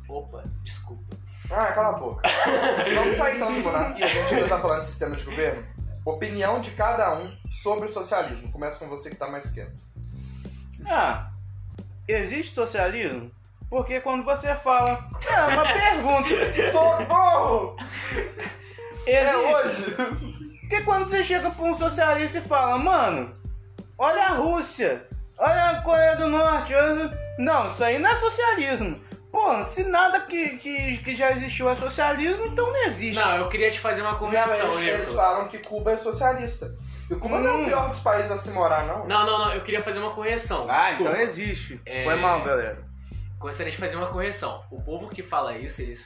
Opa, 0.07 0.43
desculpa. 0.63 1.17
Ah, 1.51 1.71
cala 1.73 1.89
a 1.89 1.99
boca. 1.99 2.29
Vamos 2.95 3.17
sair 3.17 3.35
então 3.35 3.53
de 3.53 3.59
monarquia, 3.59 4.05
a 4.05 4.09
gente 4.09 4.35
ainda 4.35 4.47
tá 4.47 4.59
falando 4.59 4.81
de 4.81 4.87
sistema 4.87 5.15
de 5.15 5.25
governo. 5.25 5.65
Opinião 6.05 6.61
de 6.61 6.71
cada 6.71 7.17
um 7.19 7.35
sobre 7.51 7.87
o 7.87 7.91
socialismo. 7.91 8.51
Começa 8.51 8.79
com 8.79 8.87
você 8.87 9.09
que 9.09 9.15
tá 9.15 9.27
mais 9.27 9.49
quieto. 9.49 9.77
Ah, 10.85 11.31
existe 12.07 12.55
socialismo? 12.55 13.31
Porque 13.69 13.99
quando 13.99 14.23
você 14.23 14.55
fala. 14.55 15.07
É 15.27 15.41
uma 15.53 15.63
pergunta. 15.73 16.29
Socorro! 16.71 17.75
É 19.05 19.35
hoje! 19.35 19.95
Porque 20.61 20.81
quando 20.83 21.05
você 21.05 21.23
chega 21.23 21.49
pra 21.49 21.65
um 21.65 21.75
socialista 21.75 22.37
e 22.39 22.41
fala, 22.41 22.77
mano, 22.77 23.35
olha 23.97 24.23
a 24.23 24.33
Rússia, 24.33 25.05
olha 25.37 25.65
a 25.71 25.81
Coreia 25.81 26.15
do 26.15 26.27
Norte, 26.27 26.75
olha... 26.75 27.11
não, 27.39 27.71
isso 27.71 27.83
aí 27.83 27.97
não 27.97 28.09
é 28.09 28.15
socialismo. 28.15 28.99
Pô, 29.31 29.63
se 29.65 29.83
nada 29.83 30.21
que, 30.21 30.57
que, 30.57 30.97
que 30.97 31.15
já 31.15 31.31
existiu 31.31 31.69
é 31.69 31.75
socialismo, 31.75 32.45
então 32.45 32.67
não 32.67 32.85
existe. 32.87 33.19
Não, 33.19 33.37
eu 33.37 33.47
queria 33.49 33.69
te 33.69 33.79
fazer 33.79 34.01
uma 34.01 34.15
correção, 34.15 34.73
eles, 34.79 34.87
eles 34.93 35.11
falam 35.11 35.47
que 35.47 35.59
Cuba 35.59 35.91
é 35.91 35.97
socialista. 35.97 36.71
E 37.09 37.15
Cuba 37.15 37.39
não 37.39 37.49
é 37.49 37.53
o 37.53 37.61
Hum. 37.61 37.65
pior 37.65 37.89
dos 37.89 37.99
países 37.99 38.31
a 38.31 38.37
se 38.37 38.49
morar, 38.51 38.85
não. 38.85 39.07
Não, 39.07 39.25
não, 39.25 39.39
não, 39.39 39.53
eu 39.53 39.61
queria 39.61 39.81
fazer 39.83 39.99
uma 39.99 40.11
correção. 40.11 40.65
Ah, 40.69 40.83
Desculpa. 40.85 41.11
então 41.11 41.21
existe. 41.21 41.79
É. 41.85 42.03
Foi 42.03 42.15
mal, 42.15 42.41
galera. 42.43 42.88
Gostaria 43.39 43.71
de 43.71 43.77
fazer 43.77 43.95
uma 43.95 44.07
correção. 44.11 44.63
O 44.69 44.81
povo 44.81 45.07
que 45.09 45.23
fala 45.23 45.57
isso, 45.57 45.81
eles. 45.81 46.03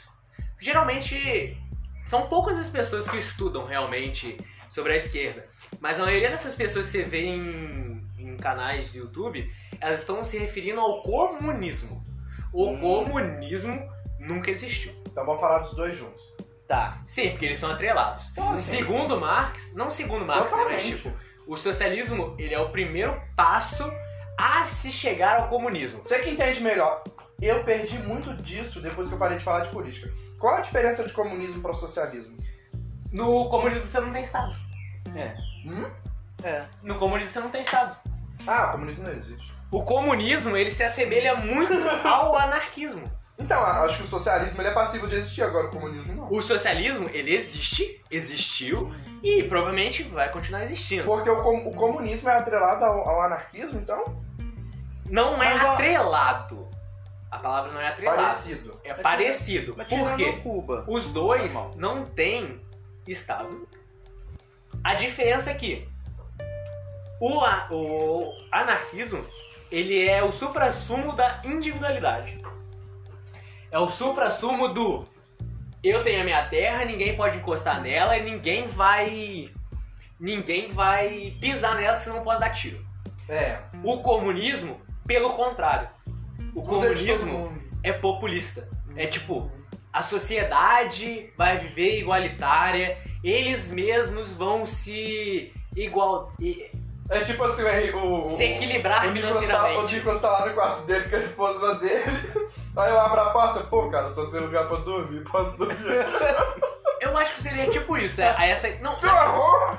Geralmente. 0.60 1.58
São 2.06 2.28
poucas 2.28 2.58
as 2.58 2.70
pessoas 2.70 3.08
que 3.08 3.18
estudam 3.18 3.66
realmente 3.66 4.36
sobre 4.70 4.92
a 4.92 4.98
esquerda. 4.98 5.48
Mas 5.80 6.00
a 6.00 6.04
maioria 6.04 6.30
dessas 6.30 6.54
pessoas 6.54 6.86
que 6.88 6.92
você 6.92 7.04
vê 7.04 7.22
em, 7.26 8.06
em 8.20 8.36
canais 8.36 8.92
de 8.92 8.98
YouTube, 9.00 9.50
elas 9.80 10.00
estão 10.00 10.24
se 10.26 10.38
referindo 10.38 10.82
ao 10.82 11.02
comunismo. 11.02 12.06
O 12.52 12.70
Hum. 12.72 12.78
comunismo 12.80 13.90
nunca 14.20 14.52
existiu. 14.52 14.94
Então 15.10 15.26
vamos 15.26 15.40
falar 15.40 15.60
dos 15.60 15.74
dois 15.76 15.96
juntos. 15.98 16.22
Tá. 16.68 17.02
Sim, 17.08 17.30
porque 17.32 17.46
eles 17.46 17.60
são 17.60 17.72
atrelados. 17.72 18.32
Então, 18.32 18.52
assim, 18.52 18.78
segundo 18.78 19.20
Marx, 19.20 19.74
não 19.74 19.90
segundo 19.90 20.26
Marx, 20.26 20.52
né, 20.52 20.66
mas 20.66 20.84
tipo, 20.86 21.12
o 21.48 21.56
socialismo 21.56 22.36
ele 22.38 22.54
é 22.54 22.60
o 22.60 22.70
primeiro 22.70 23.20
passo 23.36 23.90
a 24.38 24.66
se 24.66 24.92
chegar 24.92 25.38
ao 25.40 25.48
comunismo. 25.48 26.04
Você 26.04 26.20
que 26.20 26.30
entende 26.30 26.60
melhor, 26.62 27.02
eu 27.42 27.64
perdi 27.64 27.98
muito 28.00 28.34
disso 28.36 28.80
depois 28.82 29.08
que 29.08 29.14
eu 29.14 29.20
parei 29.20 29.38
de 29.38 29.44
falar 29.44 29.62
de 29.62 29.70
política. 29.72 30.12
Qual 30.40 30.56
a 30.56 30.62
diferença 30.62 31.04
de 31.04 31.14
comunismo 31.14 31.62
para 31.62 31.72
o 31.72 31.76
socialismo? 31.76 32.36
No 33.12 33.50
comunismo 33.50 33.86
você 33.86 34.00
não 34.00 34.12
tem 34.12 34.24
Estado. 34.24 34.56
É. 35.16 35.34
Hum? 35.66 35.86
É. 36.44 36.64
No 36.82 36.96
comunismo 36.98 37.34
você 37.34 37.40
não 37.40 37.50
tem 37.50 37.62
Estado. 37.62 37.96
Ah, 38.46 38.68
o 38.70 38.72
comunismo 38.74 39.04
não 39.06 39.14
existe. 39.14 39.54
O 39.72 39.84
comunismo 39.84 40.58
ele 40.58 40.70
se 40.72 40.84
assemelha 40.84 41.36
muito 41.36 41.74
ao 42.08 42.38
anarquismo. 42.38 43.10
Então, 43.40 43.64
acho 43.64 43.98
que 43.98 44.04
o 44.04 44.08
socialismo 44.08 44.62
ele 44.62 44.70
é 44.70 44.74
passivo 44.74 45.08
de 45.08 45.16
existir, 45.16 45.42
agora 45.42 45.66
o 45.68 45.72
comunismo 45.72 46.14
não. 46.14 46.32
O 46.32 46.40
socialismo 46.42 47.10
ele 47.12 47.34
existe, 47.36 48.00
existiu 48.12 48.94
e 49.24 49.44
provavelmente 49.44 50.04
vai 50.04 50.30
continuar 50.32 50.62
existindo. 50.64 51.04
Porque 51.04 51.30
o, 51.30 51.42
com- 51.42 51.68
o 51.68 51.74
comunismo 51.74 52.30
é 52.30 52.34
atrelado 52.36 52.86
ao, 52.86 53.10
ao 53.10 53.22
anarquismo, 53.24 53.80
então? 53.80 54.22
Não 55.10 55.34
é 55.42 55.56
Mas, 55.56 55.64
ó- 55.64 55.72
atrelado. 55.74 56.68
A 57.34 57.40
palavra 57.40 57.72
não 57.72 57.82
é 57.82 57.88
atrelado. 57.88 58.22
Parecido. 58.22 58.80
É 58.84 58.94
Mas 58.94 59.02
parecido. 59.02 59.74
Mas 59.76 59.88
Por 59.88 59.98
tirando 59.98 60.18
quê? 60.18 60.34
Cuba. 60.44 60.86
Os 60.88 61.06
dois 61.08 61.52
Normal. 61.54 61.74
não 61.78 62.06
têm 62.06 62.62
Estado. 63.08 63.68
A 64.84 64.94
diferença 64.94 65.50
é 65.50 65.56
que 65.56 65.88
o, 67.20 67.40
a- 67.42 67.68
o 67.72 68.32
anarquismo 68.52 69.26
ele 69.72 70.08
é 70.08 70.24
o 70.24 70.32
suprassumo 70.32 71.14
da 71.16 71.42
individualidade. 71.44 72.38
É 73.72 73.80
o 73.80 73.90
suprassumo 73.90 74.68
do 74.68 75.08
eu 75.84 76.04
tenho 76.04 76.22
a 76.22 76.24
minha 76.24 76.46
terra, 76.48 76.86
ninguém 76.86 77.16
pode 77.16 77.40
encostar 77.40 77.82
nela 77.82 78.16
e 78.16 78.24
ninguém 78.24 78.68
vai 78.68 79.50
ninguém 80.20 80.72
vai 80.72 81.36
pisar 81.42 81.76
nela 81.78 81.98
que 81.98 82.04
senão 82.04 82.18
não 82.18 82.24
pode 82.24 82.40
dar 82.40 82.52
tiro. 82.52 82.86
É. 83.28 83.58
O 83.84 83.98
comunismo, 84.04 84.80
pelo 85.08 85.32
contrário. 85.34 85.90
O 86.56 86.62
Tudo 86.62 86.68
comunismo 86.82 87.58
é 87.84 87.92
populista. 87.94 88.68
É 88.96 89.08
tipo, 89.08 89.52
a 89.92 90.02
sociedade 90.02 91.32
vai 91.38 91.58
viver 91.60 92.00
igualitária, 92.00 92.98
eles 93.24 93.70
mesmos 93.70 94.32
vão 94.34 94.66
se 94.66 95.52
igual 95.76 96.32
É 97.10 97.22
tipo 97.22 97.44
assim, 97.44 97.64
o, 97.94 98.26
o, 98.26 98.30
se 98.30 98.44
equilibrar 98.44 99.08
o 99.08 99.12
Nicolas, 99.12 99.36
tá, 99.36 99.40
o 99.40 99.44
financeiramente. 99.44 99.96
Nicolas 99.96 100.22
tá 100.22 100.30
lá 100.32 100.46
no 100.46 100.54
quarto 100.54 100.86
dele 100.86 101.10
com 101.10 101.16
a 101.16 101.20
esposa 101.20 101.76
dele. 101.76 102.04
Aí 102.76 102.92
eu 102.92 103.00
abro 103.00 103.22
a 103.22 103.30
porta, 103.32 103.60
pô, 103.62 103.90
cara, 103.90 104.08
eu 104.08 104.16
tô 104.16 104.26
sem 104.26 104.40
lugar 104.40 104.68
pra 104.68 104.78
dormir, 104.78 105.24
posso 105.30 105.58
dormir? 105.58 105.78
Eu 107.02 107.18
acho 107.18 107.36
que 107.36 107.44
seria 107.44 107.70
tipo 107.70 107.98
isso, 107.98 108.22
é, 108.22 108.34
a 108.38 108.46
essa 108.46 108.70
não, 108.80 108.94
amor! 108.94 109.78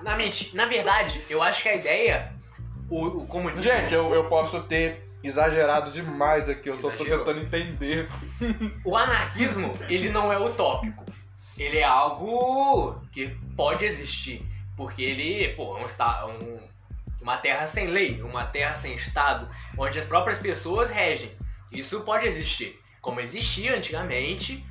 na, 0.00 0.16
menti- 0.16 0.54
na 0.54 0.66
verdade, 0.66 1.20
eu 1.28 1.42
acho 1.42 1.60
que 1.64 1.68
a 1.68 1.74
ideia 1.74 2.32
o, 2.88 3.06
o 3.06 3.26
comunismo 3.26 3.60
Gente, 3.64 3.92
eu, 3.92 4.14
eu 4.14 4.28
posso 4.28 4.60
ter 4.62 5.07
exagerado 5.22 5.90
demais 5.90 6.48
aqui, 6.48 6.68
eu 6.68 6.76
só 6.80 6.88
tô 6.90 7.04
Exagerou. 7.04 7.24
tentando 7.24 7.40
entender. 7.44 8.08
O 8.84 8.96
anarquismo, 8.96 9.72
ele 9.88 10.10
não 10.10 10.32
é 10.32 10.38
utópico. 10.38 11.04
Ele 11.56 11.78
é 11.78 11.84
algo 11.84 13.00
que 13.12 13.28
pode 13.56 13.84
existir. 13.84 14.44
Porque 14.76 15.02
ele, 15.02 15.48
pô, 15.54 15.76
é 15.76 15.82
um, 15.82 15.86
esta- 15.86 16.24
um- 16.26 16.60
uma 17.20 17.36
terra 17.36 17.66
sem 17.66 17.88
lei, 17.88 18.22
uma 18.22 18.44
terra 18.44 18.76
sem 18.76 18.94
Estado, 18.94 19.48
onde 19.76 19.98
as 19.98 20.04
próprias 20.06 20.38
pessoas 20.38 20.88
regem. 20.88 21.32
Isso 21.72 22.00
pode 22.02 22.26
existir. 22.26 22.78
Como 23.00 23.20
existia 23.20 23.76
antigamente, 23.76 24.64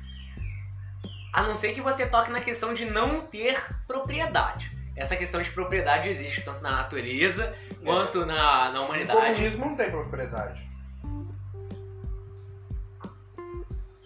a 1.32 1.42
não 1.42 1.54
ser 1.54 1.72
que 1.74 1.80
você 1.82 2.06
toque 2.06 2.30
na 2.30 2.40
questão 2.40 2.72
de 2.72 2.86
não 2.86 3.20
ter 3.20 3.62
propriedade. 3.86 4.72
Essa 4.96 5.14
questão 5.14 5.40
de 5.42 5.50
propriedade 5.50 6.08
existe 6.08 6.40
tanto 6.40 6.62
na 6.62 6.70
natureza 6.72 7.54
quanto 7.88 8.26
na, 8.26 8.70
na 8.70 8.80
O 8.80 8.84
humanidade. 8.84 9.18
comunismo 9.18 9.66
não 9.66 9.76
tem 9.76 9.90
propriedade. 9.90 10.68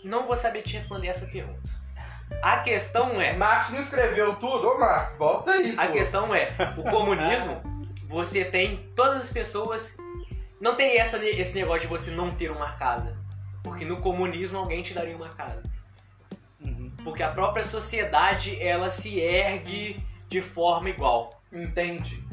Não 0.05 0.27
vou 0.27 0.37
saber 0.37 0.63
te 0.63 0.75
responder 0.75 1.09
essa 1.09 1.27
pergunta. 1.27 1.71
A 2.43 2.59
questão 2.59 3.21
é. 3.21 3.35
Marx 3.35 3.71
não 3.71 3.79
escreveu 3.79 4.35
tudo? 4.37 4.69
Ô 4.69 4.79
Marx, 4.79 5.17
volta 5.17 5.53
aí. 5.53 5.75
A 5.77 5.87
pô. 5.87 5.93
questão 5.93 6.35
é, 6.35 6.55
o 6.77 6.83
comunismo, 6.83 7.61
você 8.09 8.45
tem 8.45 8.91
todas 8.97 9.23
as 9.23 9.31
pessoas. 9.31 9.97
Não 10.61 10.77
tem 10.77 10.99
essa, 10.99 11.23
esse 11.25 11.55
negócio 11.55 11.83
de 11.83 11.87
você 11.89 12.11
não 12.11 12.35
ter 12.35 12.51
uma 12.51 12.73
casa. 12.73 13.17
Porque 13.63 13.85
no 13.85 14.01
comunismo 14.01 14.59
alguém 14.59 14.83
te 14.83 14.95
daria 14.95 15.17
uma 15.17 15.29
casa. 15.29 15.63
Uhum. 16.61 16.93
Porque 17.05 17.23
a 17.23 17.29
própria 17.29 17.65
sociedade, 17.65 18.61
ela 18.61 18.91
se 18.91 19.21
ergue 19.21 20.03
de 20.29 20.41
forma 20.41 20.89
igual. 20.89 21.43
Entende. 21.53 22.25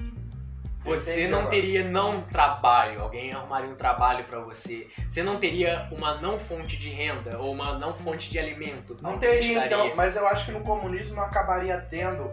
Você 0.84 1.28
não 1.28 1.40
agora. 1.40 1.52
teria 1.52 1.84
não 1.84 2.22
trabalho, 2.22 3.02
alguém 3.02 3.34
arrumaria 3.34 3.70
um 3.70 3.76
trabalho 3.76 4.24
pra 4.24 4.40
você. 4.40 4.88
Você 5.08 5.22
não 5.22 5.38
teria 5.38 5.88
uma 5.92 6.16
não 6.22 6.40
fonte 6.40 6.78
de 6.78 6.90
renda 6.90 7.38
ou 7.38 7.52
uma 7.52 7.78
não 7.78 7.94
fonte 7.94 8.30
de 8.30 8.40
alimento. 8.40 8.98
Não 9.02 9.18
teria, 9.18 9.66
então, 9.66 9.94
mas 9.96 10.16
eu 10.16 10.28
acho 10.28 10.46
que 10.46 10.52
no 10.52 10.62
comunismo 10.62 11.20
acabaria 11.22 11.78
tendo 11.90 12.32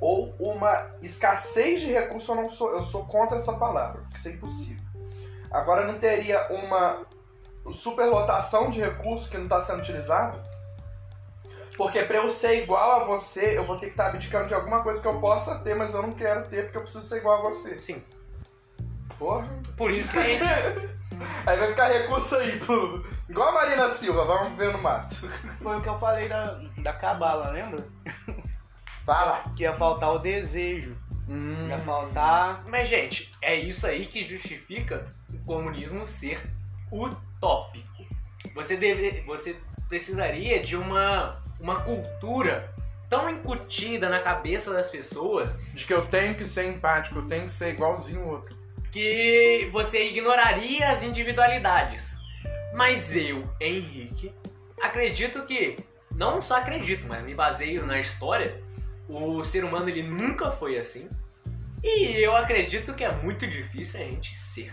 ou 0.00 0.34
uma 0.40 0.90
escassez 1.00 1.80
de 1.80 1.92
recursos, 1.92 2.28
eu 2.28 2.34
não 2.34 2.48
sou, 2.48 2.72
eu 2.72 2.82
sou 2.82 3.04
contra 3.04 3.38
essa 3.38 3.52
palavra, 3.52 4.00
porque 4.00 4.18
isso 4.18 4.28
é 4.28 4.32
impossível. 4.32 4.82
Agora 5.50 5.86
não 5.86 5.98
teria 5.98 6.48
uma 6.50 7.06
superlotação 7.74 8.70
de 8.70 8.80
recursos 8.80 9.28
que 9.28 9.36
não 9.36 9.44
está 9.44 9.62
sendo 9.62 9.78
utilizado? 9.78 10.40
Porque 11.76 12.02
pra 12.02 12.18
eu 12.18 12.30
ser 12.30 12.62
igual 12.62 13.02
a 13.02 13.04
você, 13.04 13.56
eu 13.56 13.66
vou 13.66 13.76
ter 13.76 13.86
que 13.86 13.92
estar 13.92 14.08
abdicando 14.08 14.48
de 14.48 14.54
alguma 14.54 14.82
coisa 14.82 15.00
que 15.00 15.08
eu 15.08 15.20
possa 15.20 15.58
ter, 15.58 15.74
mas 15.74 15.94
eu 15.94 16.02
não 16.02 16.12
quero 16.12 16.46
ter 16.48 16.64
porque 16.64 16.78
eu 16.78 16.82
preciso 16.82 17.04
ser 17.04 17.18
igual 17.18 17.38
a 17.38 17.50
você. 17.50 17.78
Sim. 17.78 18.02
Porra. 19.18 19.48
Por 19.76 19.90
isso 19.90 20.12
que 20.12 20.18
a 20.18 20.22
gente. 20.22 20.44
Aí 21.46 21.56
vai 21.56 21.68
ficar 21.68 21.88
recurso 21.88 22.34
aí, 22.36 22.58
pô. 22.58 23.00
Igual 23.28 23.50
a 23.50 23.52
Marina 23.52 23.90
Silva, 23.90 24.24
vamos 24.24 24.58
ver 24.58 24.72
no 24.72 24.82
mato. 24.82 25.28
Foi 25.62 25.76
o 25.76 25.80
que 25.80 25.88
eu 25.88 25.98
falei 25.98 26.28
da, 26.28 26.60
da 26.78 26.92
cabala, 26.92 27.50
lembra? 27.50 27.84
Fala. 29.04 29.44
Que 29.54 29.62
ia 29.62 29.74
faltar 29.74 30.12
o 30.12 30.18
desejo. 30.18 30.96
Hum. 31.28 31.68
Ia 31.68 31.78
faltar. 31.78 32.64
Mas, 32.66 32.88
gente, 32.88 33.30
é 33.40 33.54
isso 33.54 33.86
aí 33.86 34.06
que 34.06 34.24
justifica 34.24 35.14
o 35.32 35.38
comunismo 35.44 36.06
ser 36.06 36.40
utópico. 36.90 38.04
Você, 38.54 38.76
deve, 38.76 39.22
você 39.22 39.56
precisaria 39.88 40.60
de 40.60 40.76
uma, 40.76 41.41
uma 41.62 41.80
cultura 41.80 42.74
tão 43.08 43.30
incutida 43.30 44.08
na 44.08 44.18
cabeça 44.20 44.72
das 44.72 44.90
pessoas 44.90 45.54
De 45.72 45.84
que 45.86 45.94
eu 45.94 46.04
tenho 46.06 46.34
que 46.34 46.44
ser 46.44 46.66
empático, 46.66 47.18
eu 47.20 47.26
tenho 47.28 47.44
que 47.46 47.52
ser 47.52 47.70
igualzinho 47.72 48.20
o 48.20 48.28
outro. 48.28 48.56
que 48.90 49.68
você 49.72 50.08
ignoraria 50.08 50.90
as 50.90 51.02
individualidades. 51.02 52.14
Mas 52.74 53.14
eu, 53.14 53.48
Henrique, 53.60 54.34
acredito 54.82 55.42
que, 55.44 55.76
não 56.10 56.40
só 56.42 56.56
acredito, 56.56 57.06
mas 57.06 57.22
me 57.24 57.34
baseio 57.34 57.86
na 57.86 57.98
história, 58.00 58.62
o 59.08 59.44
ser 59.44 59.62
humano 59.64 59.88
ele 59.88 60.02
nunca 60.02 60.50
foi 60.50 60.78
assim. 60.78 61.08
E 61.84 62.16
eu 62.22 62.34
acredito 62.36 62.94
que 62.94 63.04
é 63.04 63.12
muito 63.12 63.46
difícil 63.46 64.00
a 64.00 64.04
gente 64.04 64.34
ser. 64.34 64.72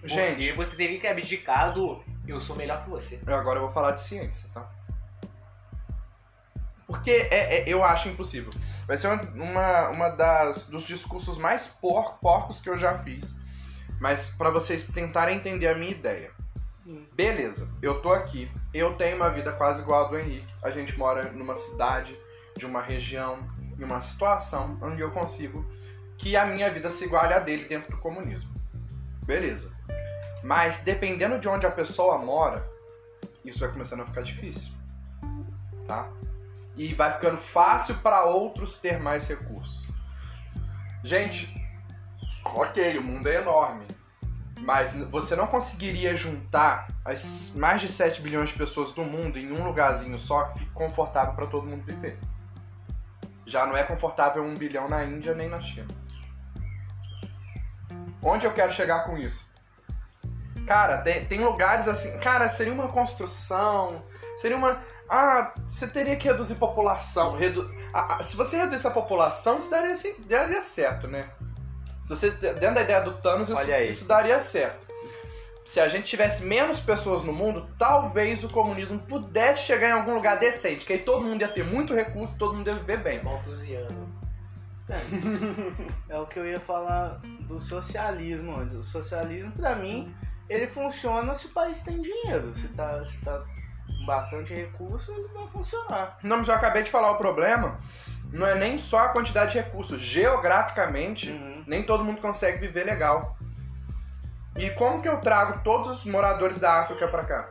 Porque 0.00 0.08
Gente, 0.14 0.52
você 0.52 0.76
teria 0.76 0.98
que 1.00 1.06
abdicar 1.06 1.72
do 1.72 2.02
eu 2.26 2.40
sou 2.40 2.54
melhor 2.54 2.84
que 2.84 2.90
você. 2.90 3.18
agora 3.26 3.58
eu 3.58 3.64
vou 3.64 3.72
falar 3.72 3.92
de 3.92 4.00
ciência, 4.02 4.48
tá? 4.54 4.70
Porque 6.90 7.10
é, 7.10 7.60
é- 7.60 7.64
eu 7.68 7.84
acho 7.84 8.08
impossível. 8.08 8.52
Vai 8.84 8.96
ser 8.96 9.06
uma, 9.06 9.22
uma, 9.22 9.88
uma 9.90 10.08
das 10.08 10.66
dos 10.66 10.82
discursos 10.82 11.38
mais 11.38 11.68
por, 11.68 12.18
porcos 12.18 12.60
que 12.60 12.68
eu 12.68 12.76
já 12.76 12.98
fiz. 12.98 13.32
Mas 14.00 14.30
pra 14.30 14.50
vocês 14.50 14.82
tentarem 14.88 15.36
entender 15.36 15.68
a 15.68 15.74
minha 15.76 15.92
ideia. 15.92 16.32
Hum. 16.84 17.06
Beleza, 17.14 17.70
eu 17.80 18.00
tô 18.00 18.12
aqui. 18.12 18.50
Eu 18.74 18.94
tenho 18.94 19.14
uma 19.14 19.30
vida 19.30 19.52
quase 19.52 19.82
igual 19.82 20.06
a 20.06 20.08
do 20.08 20.18
Henrique. 20.18 20.52
A 20.64 20.70
gente 20.72 20.98
mora 20.98 21.30
numa 21.30 21.54
cidade, 21.54 22.18
de 22.56 22.66
uma 22.66 22.82
região, 22.82 23.38
em 23.78 23.84
uma 23.84 24.00
situação 24.00 24.76
onde 24.82 25.00
eu 25.00 25.12
consigo 25.12 25.64
que 26.18 26.36
a 26.36 26.44
minha 26.44 26.68
vida 26.70 26.90
se 26.90 27.04
iguale 27.04 27.32
a 27.32 27.38
dele 27.38 27.66
dentro 27.66 27.92
do 27.92 27.98
comunismo. 27.98 28.50
Beleza. 29.22 29.72
Mas 30.42 30.82
dependendo 30.82 31.38
de 31.38 31.48
onde 31.48 31.66
a 31.66 31.70
pessoa 31.70 32.18
mora, 32.18 32.68
isso 33.44 33.60
vai 33.60 33.70
começando 33.70 34.00
a 34.00 34.06
ficar 34.06 34.22
difícil. 34.22 34.72
Tá? 35.86 36.10
E 36.76 36.94
vai 36.94 37.12
ficando 37.12 37.38
fácil 37.38 37.96
para 37.96 38.24
outros 38.24 38.78
ter 38.78 38.98
mais 38.98 39.28
recursos. 39.28 39.90
Gente, 41.02 41.52
ok, 42.44 42.98
o 42.98 43.02
mundo 43.02 43.28
é 43.28 43.36
enorme. 43.36 43.86
Mas 44.58 44.94
você 45.10 45.34
não 45.34 45.46
conseguiria 45.46 46.14
juntar 46.14 46.86
as 47.04 47.52
mais 47.54 47.80
de 47.80 47.88
7 47.88 48.20
bilhões 48.20 48.50
de 48.50 48.56
pessoas 48.56 48.92
do 48.92 49.02
mundo 49.02 49.38
em 49.38 49.50
um 49.50 49.64
lugarzinho 49.64 50.18
só 50.18 50.44
que 50.44 50.58
fique 50.60 50.70
confortável 50.72 51.34
para 51.34 51.46
todo 51.46 51.66
mundo 51.66 51.82
viver. 51.84 52.18
Já 53.46 53.66
não 53.66 53.76
é 53.76 53.82
confortável 53.82 54.44
um 54.44 54.54
bilhão 54.54 54.86
na 54.86 55.04
Índia 55.04 55.34
nem 55.34 55.48
na 55.48 55.60
China. 55.60 55.88
Onde 58.22 58.46
eu 58.46 58.52
quero 58.52 58.70
chegar 58.70 59.04
com 59.04 59.16
isso? 59.16 59.48
Cara, 60.66 60.98
tem, 60.98 61.24
tem 61.24 61.42
lugares 61.42 61.88
assim. 61.88 62.18
Cara, 62.18 62.48
seria 62.48 62.72
uma 62.72 62.88
construção. 62.88 64.04
Seria 64.40 64.56
uma. 64.56 64.80
Ah, 65.08 65.52
você 65.68 65.86
teria 65.86 66.16
que 66.16 66.26
reduzir 66.26 66.54
população. 66.54 67.36
Redu... 67.36 67.70
ah, 67.92 68.18
ah, 68.18 68.22
se 68.22 68.36
você 68.36 68.56
reduzisse 68.56 68.86
a 68.86 68.90
população, 68.90 69.58
isso 69.58 69.68
daria, 69.68 69.92
assim, 69.92 70.14
daria 70.20 70.62
certo, 70.62 71.06
né? 71.06 71.28
Se 72.04 72.08
você, 72.16 72.30
dentro 72.30 72.74
da 72.74 72.82
ideia 72.82 73.00
do 73.00 73.12
Thanos, 73.14 73.50
isso, 73.50 73.70
isso 73.70 74.04
daria 74.06 74.40
certo. 74.40 74.90
Se 75.64 75.78
a 75.78 75.88
gente 75.88 76.04
tivesse 76.04 76.42
menos 76.42 76.80
pessoas 76.80 77.22
no 77.22 77.32
mundo, 77.32 77.68
talvez 77.78 78.42
o 78.42 78.48
comunismo 78.48 78.98
pudesse 78.98 79.62
chegar 79.62 79.90
em 79.90 79.92
algum 79.92 80.14
lugar 80.14 80.38
decente. 80.38 80.86
Que 80.86 80.94
aí 80.94 80.98
todo 81.00 81.22
mundo 81.22 81.42
ia 81.42 81.48
ter 81.48 81.64
muito 81.64 81.94
recurso, 81.94 82.34
todo 82.36 82.54
mundo 82.54 82.68
ia 82.68 82.74
viver 82.74 82.98
bem. 82.98 83.22
Malthusiano. 83.22 84.08
É 86.08 86.18
o 86.18 86.26
que 86.26 86.38
eu 86.38 86.46
ia 86.46 86.58
falar 86.58 87.20
do 87.42 87.60
socialismo 87.60 88.56
antes. 88.56 88.74
O 88.74 88.82
socialismo, 88.82 89.52
pra 89.52 89.76
mim, 89.76 90.12
ele 90.48 90.66
funciona 90.66 91.32
se 91.34 91.46
o 91.46 91.50
país 91.50 91.80
tem 91.82 92.02
dinheiro. 92.02 92.52
Se 92.56 92.66
tá, 92.68 93.04
se 93.04 93.16
tá 93.18 93.40
bastante 94.10 94.52
recurso, 94.52 95.12
ele 95.12 95.28
vai 95.28 95.46
funcionar. 95.48 96.18
Não, 96.22 96.38
mas 96.38 96.48
eu 96.48 96.54
acabei 96.54 96.82
de 96.82 96.90
falar 96.90 97.12
o 97.12 97.16
problema. 97.18 97.78
Não 98.32 98.46
é 98.46 98.54
nem 98.56 98.76
só 98.76 98.98
a 99.06 99.08
quantidade 99.10 99.52
de 99.52 99.58
recursos. 99.58 100.00
Geograficamente, 100.00 101.30
Uhum. 101.30 101.62
nem 101.66 101.82
todo 101.84 102.04
mundo 102.04 102.20
consegue 102.20 102.58
viver 102.58 102.84
legal. 102.84 103.36
E 104.56 104.68
como 104.70 105.00
que 105.00 105.08
eu 105.08 105.18
trago 105.20 105.60
todos 105.62 105.90
os 105.90 106.04
moradores 106.04 106.58
da 106.58 106.80
África 106.80 107.06
pra 107.06 107.24
cá? 107.24 107.48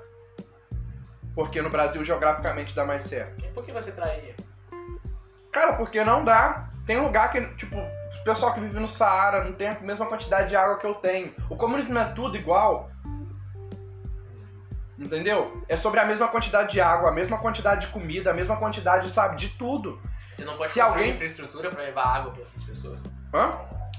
Porque 1.34 1.62
no 1.62 1.70
Brasil 1.70 2.04
geograficamente 2.04 2.76
dá 2.76 2.84
mais 2.86 3.04
certo. 3.04 3.46
E 3.46 3.48
por 3.50 3.64
que 3.64 3.72
você 3.72 3.92
traria? 3.92 4.36
Cara, 5.52 5.74
porque 5.74 6.04
não 6.04 6.24
dá. 6.26 6.70
Tem 6.86 6.98
lugar 7.00 7.32
que, 7.32 7.42
tipo, 7.56 7.78
o 7.78 8.24
pessoal 8.24 8.54
que 8.54 8.60
vive 8.60 8.80
no 8.80 8.88
Saara 8.88 9.44
não 9.46 9.54
tem 9.54 9.70
a 9.70 9.80
mesma 9.80 10.06
quantidade 10.08 10.50
de 10.50 10.56
água 10.58 10.78
que 10.78 10.86
eu 10.86 10.96
tenho. 10.96 11.34
O 11.50 11.56
comunismo 11.56 11.94
não 11.94 12.02
é 12.02 12.06
tudo 12.14 12.36
igual. 12.36 12.90
Entendeu? 15.00 15.64
É 15.70 15.78
sobre 15.78 16.00
a 16.00 16.06
mesma 16.06 16.28
quantidade 16.28 16.72
de 16.72 16.82
água, 16.82 17.10
a 17.10 17.14
mesma 17.14 17.38
quantidade 17.38 17.88
de 17.88 17.94
comida, 17.94 18.32
a 18.32 18.34
mesma 18.34 18.58
quantidade, 18.58 19.10
sabe, 19.12 19.38
de 19.38 19.50
tudo. 19.50 20.02
Você 20.30 20.44
não 20.44 20.58
pode 20.58 20.72
Se 20.72 20.82
alguém- 20.82 21.12
infraestrutura 21.14 21.70
pra 21.70 21.82
levar 21.84 22.04
água 22.18 22.32
pra 22.32 22.42
essas 22.42 22.64
pessoas. 22.64 23.02
Hã? 23.34 23.52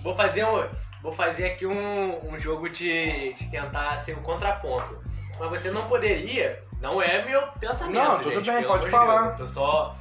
Vou 0.03 0.15
fazer 0.15 0.45
um, 0.45 0.69
vou 1.03 1.13
fazer 1.13 1.47
aqui 1.47 1.67
um, 1.67 2.29
um 2.35 2.39
jogo 2.39 2.69
de, 2.69 3.33
de 3.35 3.51
tentar 3.51 3.97
ser 3.99 4.17
um 4.17 4.23
contraponto. 4.23 4.99
Mas 5.39 5.49
você 5.49 5.71
não 5.71 5.89
poderia, 5.89 6.63
não 6.81 7.01
é 7.01 7.25
meu 7.25 7.47
pensamento, 7.53 7.95
Não, 7.95 8.19
tudo 8.21 8.45
gente, 8.45 8.57
bem, 8.61 8.65
pode 8.65 8.91
falar. 8.91 9.21
Deus, 9.29 9.41
eu 9.41 9.47
tô 9.47 9.49
só 9.49 9.97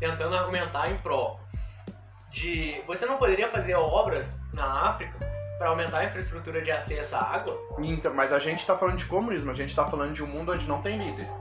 tentando 0.00 0.34
argumentar 0.34 0.90
em 0.90 0.96
prol 0.98 1.38
de 2.30 2.82
você 2.86 3.04
não 3.06 3.16
poderia 3.16 3.48
fazer 3.48 3.74
obras 3.74 4.38
na 4.52 4.88
África 4.88 5.16
para 5.58 5.68
aumentar 5.70 5.98
a 5.98 6.04
infraestrutura 6.04 6.62
de 6.62 6.70
acesso 6.70 7.16
à 7.16 7.20
água? 7.20 7.58
Então, 7.80 8.14
mas 8.14 8.32
a 8.32 8.38
gente 8.38 8.64
tá 8.64 8.76
falando 8.78 8.96
de 8.96 9.04
comunismo, 9.06 9.50
a 9.50 9.54
gente 9.54 9.74
tá 9.74 9.84
falando 9.86 10.12
de 10.12 10.22
um 10.22 10.26
mundo 10.26 10.52
onde 10.52 10.66
não 10.68 10.80
tem 10.80 10.96
líderes. 10.96 11.34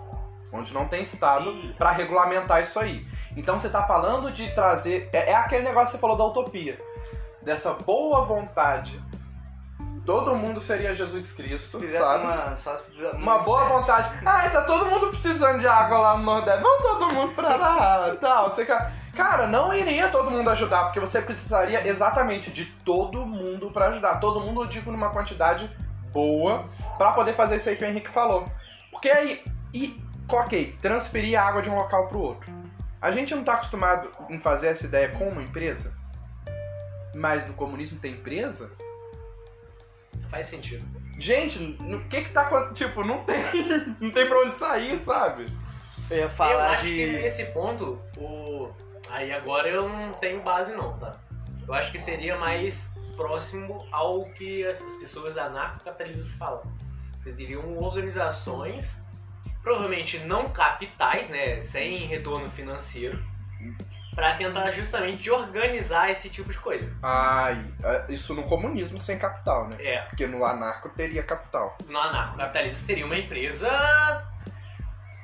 Onde 0.51 0.73
não 0.73 0.87
tem 0.87 1.01
Estado 1.01 1.51
E- 1.51 1.73
pra 1.73 1.91
regulamentar 1.91 2.61
isso 2.61 2.79
aí. 2.79 3.05
Então 3.35 3.59
você 3.59 3.69
tá 3.69 3.83
falando 3.85 4.31
de 4.31 4.49
trazer. 4.55 5.09
É, 5.13 5.31
é 5.31 5.35
aquele 5.35 5.63
negócio 5.63 5.87
que 5.87 5.91
você 5.91 5.97
falou 5.99 6.17
da 6.17 6.25
utopia. 6.25 6.79
Dessa 7.41 7.73
boa 7.73 8.25
vontade 8.25 8.99
todo 10.07 10.33
mundo 10.37 10.61
seria 10.61 10.95
Jesus 10.95 11.33
Cristo, 11.33 11.81
Fizesse 11.81 12.01
sabe? 12.01 12.23
uma, 12.23 12.55
só, 12.55 12.79
Uma 13.11 13.39
boa 13.39 13.65
vontade. 13.65 14.09
Ai, 14.25 14.49
tá 14.49 14.61
todo 14.61 14.85
mundo 14.85 15.09
precisando 15.09 15.59
de 15.59 15.67
água 15.67 15.99
lá 15.99 16.17
no 16.17 16.23
Nordeste. 16.23 16.63
Vamos 16.63 16.81
todo 16.81 17.13
mundo 17.13 17.35
pra 17.35 17.57
lá, 17.57 18.15
tal. 18.15 18.47
Você 18.47 18.65
quer... 18.65 18.89
Cara, 19.13 19.47
não 19.47 19.73
iria 19.73 20.07
todo 20.07 20.31
mundo 20.31 20.49
ajudar, 20.49 20.85
porque 20.85 21.01
você 21.01 21.21
precisaria 21.21 21.85
exatamente 21.85 22.49
de 22.49 22.65
todo 22.85 23.25
mundo 23.25 23.69
pra 23.69 23.87
ajudar. 23.87 24.21
Todo 24.21 24.39
mundo, 24.39 24.61
eu 24.61 24.67
digo, 24.67 24.91
numa 24.91 25.09
quantidade 25.09 25.69
boa 26.13 26.63
pra 26.97 27.11
poder 27.11 27.35
fazer 27.35 27.57
isso 27.57 27.67
aí 27.67 27.75
que 27.75 27.83
o 27.83 27.87
Henrique 27.87 28.09
falou. 28.09 28.45
Porque 28.89 29.09
aí, 29.09 29.43
e, 29.73 30.01
ok, 30.29 30.77
transferir 30.81 31.37
a 31.37 31.45
água 31.45 31.61
de 31.61 31.69
um 31.69 31.75
local 31.75 32.07
pro 32.07 32.21
outro. 32.21 32.49
A 33.01 33.11
gente 33.11 33.35
não 33.35 33.43
tá 33.43 33.55
acostumado 33.55 34.07
em 34.29 34.39
fazer 34.39 34.67
essa 34.67 34.85
ideia 34.85 35.09
com 35.09 35.27
uma 35.27 35.43
empresa, 35.43 35.93
mas 37.13 37.45
no 37.45 37.53
comunismo 37.53 37.99
tem 37.99 38.13
empresa? 38.13 38.71
Faz 40.29 40.47
sentido. 40.47 40.85
Gente, 41.17 41.57
o 41.79 42.07
que 42.07 42.23
que 42.23 42.29
tá 42.29 42.41
acontecendo? 42.41 42.75
Tipo, 42.75 43.03
não 43.03 43.23
tem, 43.23 43.37
não 43.99 44.11
tem 44.11 44.27
pra 44.27 44.39
onde 44.41 44.55
sair, 44.55 44.99
sabe? 44.99 45.47
Eu 46.09 46.17
ia 46.17 46.23
eu 46.23 46.29
falar 46.29 46.71
acho 46.71 46.85
de. 46.85 46.95
que 46.95 47.07
nesse 47.07 47.45
ponto, 47.45 47.99
o. 48.17 48.69
Aí 49.09 49.31
agora 49.31 49.67
eu 49.67 49.87
não 49.87 50.13
tenho 50.13 50.41
base 50.41 50.73
não, 50.73 50.97
tá? 50.97 51.15
Eu 51.67 51.73
acho 51.73 51.91
que 51.91 51.99
seria 51.99 52.37
mais 52.37 52.93
próximo 53.15 53.85
ao 53.91 54.25
que 54.25 54.65
as 54.65 54.81
as 54.81 54.95
pessoas 54.95 55.37
anarcocapitalistas 55.37 56.35
falam. 56.35 56.61
Vocês 57.19 57.35
teriam 57.35 57.77
organizações, 57.77 59.03
provavelmente 59.63 60.19
não 60.19 60.49
capitais, 60.49 61.27
né? 61.29 61.61
Sem 61.61 62.05
retorno 62.05 62.49
financeiro, 62.51 63.21
pra 64.17 64.33
tentar 64.33 64.71
justamente 64.71 65.29
organizar 65.29 66.09
esse 66.09 66.27
tipo 66.27 66.49
de 66.51 66.57
coisa. 66.57 66.91
Ai, 67.03 67.63
é, 67.83 68.05
isso 68.09 68.33
no 68.33 68.41
comunismo 68.41 68.97
sem 68.99 69.19
capital, 69.19 69.67
né? 69.69 69.77
É, 69.79 69.99
Porque 70.01 70.25
no 70.25 70.43
anarco 70.43 70.89
teria 70.89 71.21
capital. 71.21 71.77
no 71.87 71.99
anarcocapitalismo 71.99 72.83
seria 72.83 73.05
uma 73.05 73.15
empresa 73.15 73.69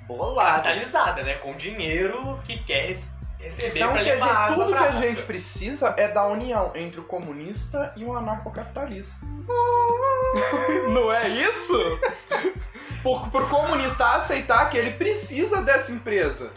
Bolado. 0.08 0.58
capitalizada, 0.58 1.24
né? 1.24 1.34
Com 1.36 1.56
dinheiro 1.56 2.40
que 2.44 2.60
quer 2.64 2.88
rece- 2.90 3.10
receber 3.40 3.80
Então, 3.80 3.94
pra 3.94 4.02
levar 4.04 4.28
dizer, 4.28 4.38
água 4.38 4.66
tudo 4.66 4.78
que 4.78 4.84
a 4.84 4.88
água. 4.90 5.02
gente 5.02 5.22
precisa 5.24 5.94
é 5.98 6.08
da 6.10 6.28
união 6.28 6.72
entre 6.76 7.00
o 7.00 7.04
comunista 7.04 7.92
e 7.96 8.06
o 8.06 8.16
anarcocapitalista. 8.16 9.26
Não 10.94 11.12
é 11.12 11.28
isso? 11.30 12.00
Por, 13.02 13.28
pro 13.32 13.48
comunista 13.50 14.06
aceitar 14.16 14.70
que 14.70 14.78
ele 14.78 14.92
precisa 14.92 15.62
dessa 15.62 15.92
empresa. 15.92 16.52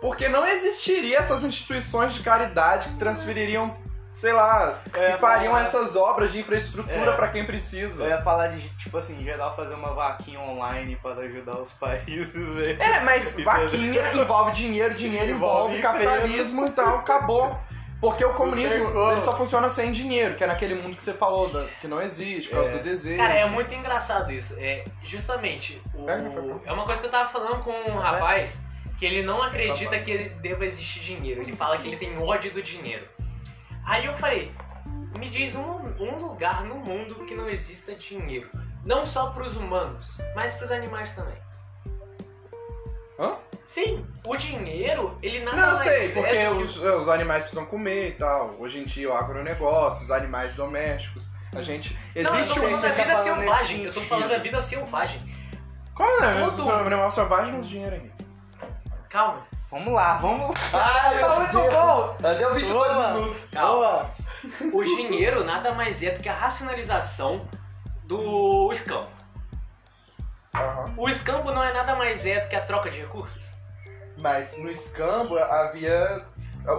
Porque 0.00 0.28
não 0.28 0.46
existiria 0.46 1.18
essas 1.18 1.44
instituições 1.44 2.14
de 2.14 2.22
caridade 2.22 2.88
que 2.88 2.94
transfeririam, 2.96 3.74
sei 4.12 4.32
lá, 4.32 4.80
ia 4.96 5.12
que 5.12 5.18
fariam 5.20 5.52
falar- 5.52 5.64
essas 5.64 5.94
obras 5.96 6.32
de 6.32 6.40
infraestrutura 6.40 7.10
É. 7.12 7.16
pra 7.16 7.28
quem 7.28 7.44
precisa. 7.44 8.02
Eu 8.04 8.08
ia 8.08 8.22
falar 8.22 8.48
de, 8.48 8.68
tipo 8.76 8.96
assim, 8.96 9.20
em 9.20 9.24
geral 9.24 9.54
fazer 9.54 9.74
uma 9.74 9.92
vaquinha 9.92 10.40
online 10.40 10.96
para 11.02 11.20
ajudar 11.22 11.58
os 11.58 11.72
países, 11.78 12.32
velho. 12.54 12.82
É, 12.82 13.00
mas 13.00 13.32
vaquinha 13.44 14.12
envolve 14.14 14.52
dinheiro, 14.52 14.94
dinheiro 14.94 15.32
envolve, 15.32 15.76
Envolve 15.76 15.82
capitalismo, 15.82 16.64
então 16.66 16.96
acabou. 16.96 17.56
Porque 18.00 18.24
o 18.24 18.32
comunismo 18.32 19.12
ele 19.12 19.20
só 19.20 19.36
funciona 19.36 19.68
sem 19.68 19.92
dinheiro, 19.92 20.34
que 20.34 20.42
é 20.42 20.46
naquele 20.46 20.74
mundo 20.74 20.96
que 20.96 21.02
você 21.02 21.12
falou, 21.12 21.52
da- 21.52 21.66
que 21.82 21.86
não 21.86 22.00
existe, 22.00 22.48
por 22.48 22.54
causa 22.56 22.70
É. 22.70 22.78
do 22.78 22.82
desejo. 22.82 23.18
Cara, 23.20 23.34
é 23.34 23.44
muito 23.44 23.74
engraçado 23.74 24.32
isso. 24.32 24.56
É, 24.58 24.84
justamente, 25.04 25.82
o- 25.94 26.08
é 26.64 26.72
uma 26.72 26.84
coisa 26.86 26.98
que 26.98 27.06
eu 27.06 27.10
tava 27.10 27.28
falando 27.28 27.62
com 27.62 27.70
um 27.90 27.98
rapaz 27.98 28.62
que 29.00 29.06
ele 29.06 29.22
não 29.22 29.42
acredita 29.42 29.98
que 29.98 30.10
ele 30.10 30.28
deva 30.28 30.66
existir 30.66 31.00
dinheiro. 31.00 31.40
Ele 31.40 31.54
fala 31.54 31.78
que 31.78 31.88
ele 31.88 31.96
tem 31.96 32.18
ódio 32.18 32.52
do 32.52 32.62
dinheiro. 32.62 33.08
Aí 33.82 34.04
eu 34.04 34.12
falei, 34.12 34.52
me 35.18 35.30
diz 35.30 35.56
um, 35.56 35.62
um 35.98 36.16
lugar 36.18 36.64
no 36.64 36.74
mundo 36.74 37.14
que 37.24 37.34
não 37.34 37.48
exista 37.48 37.94
dinheiro. 37.94 38.50
Não 38.84 39.06
só 39.06 39.30
pros 39.30 39.56
humanos, 39.56 40.18
mas 40.34 40.52
pros 40.52 40.70
animais 40.70 41.14
também. 41.14 41.34
Hã? 43.18 43.36
Sim, 43.64 44.06
o 44.26 44.36
dinheiro, 44.36 45.16
ele 45.22 45.40
nada 45.40 45.56
Não, 45.56 45.62
eu 45.64 45.74
mais 45.76 45.80
sei, 45.80 46.06
é 46.06 46.12
porque 46.12 46.36
que 46.36 46.62
os, 46.62 46.76
os 46.76 47.08
animais 47.08 47.42
precisam 47.44 47.64
comer 47.64 48.08
e 48.08 48.12
tal. 48.12 48.54
Hoje 48.58 48.80
em 48.80 48.84
dia 48.84 49.10
o 49.10 49.14
agronegócio, 49.16 50.04
os 50.04 50.10
animais 50.10 50.52
domésticos. 50.52 51.24
A 51.54 51.62
gente. 51.62 51.94
Não, 52.14 52.34
eu 52.34 52.40
Existe 52.40 52.54
tô 52.54 52.60
um. 52.60 52.62
falando 52.64 52.82
da 52.82 52.90
tá 52.90 52.94
vida 53.02 53.16
falando 53.16 53.24
nesse 53.24 53.24
selvagem. 53.40 53.84
Eu 53.84 53.94
tô 53.94 54.00
falando 54.02 54.28
da 54.28 54.38
vida 54.38 54.60
selvagem. 54.62 55.34
Qual 55.94 56.22
é? 56.22 56.32
Todo- 56.34 56.66
O 56.66 56.70
animal 56.72 57.10
selvagem 57.10 57.54
nos 57.54 57.66
dinheiro 57.68 57.94
aí. 57.96 58.19
Calma. 59.10 59.46
Vamos 59.70 59.92
lá, 59.92 60.14
vamos 60.18 60.50
lá. 60.50 60.54
Ai, 60.72 61.20
tá 61.20 61.36
muito 61.36 61.52
bom. 61.70 62.16
Já 62.20 62.34
deu 62.34 62.54
22 62.54 62.72
Boa. 62.92 63.12
minutos. 63.14 63.44
Calma. 63.50 64.10
O 64.72 64.82
dinheiro 64.84 65.44
nada 65.44 65.72
mais 65.72 66.02
é 66.02 66.10
do 66.10 66.20
que 66.20 66.28
a 66.28 66.34
racionalização 66.34 67.46
do 68.04 68.70
escampo. 68.72 69.10
Aham. 70.54 70.94
O 70.96 71.08
escampo 71.08 71.50
não 71.52 71.62
é 71.62 71.72
nada 71.72 71.94
mais 71.94 72.26
é 72.26 72.40
do 72.40 72.48
que 72.48 72.56
a 72.56 72.60
troca 72.64 72.90
de 72.90 73.00
recursos. 73.00 73.44
Mas 74.18 74.56
no 74.56 74.68
escambo 74.70 75.38
havia. 75.38 76.24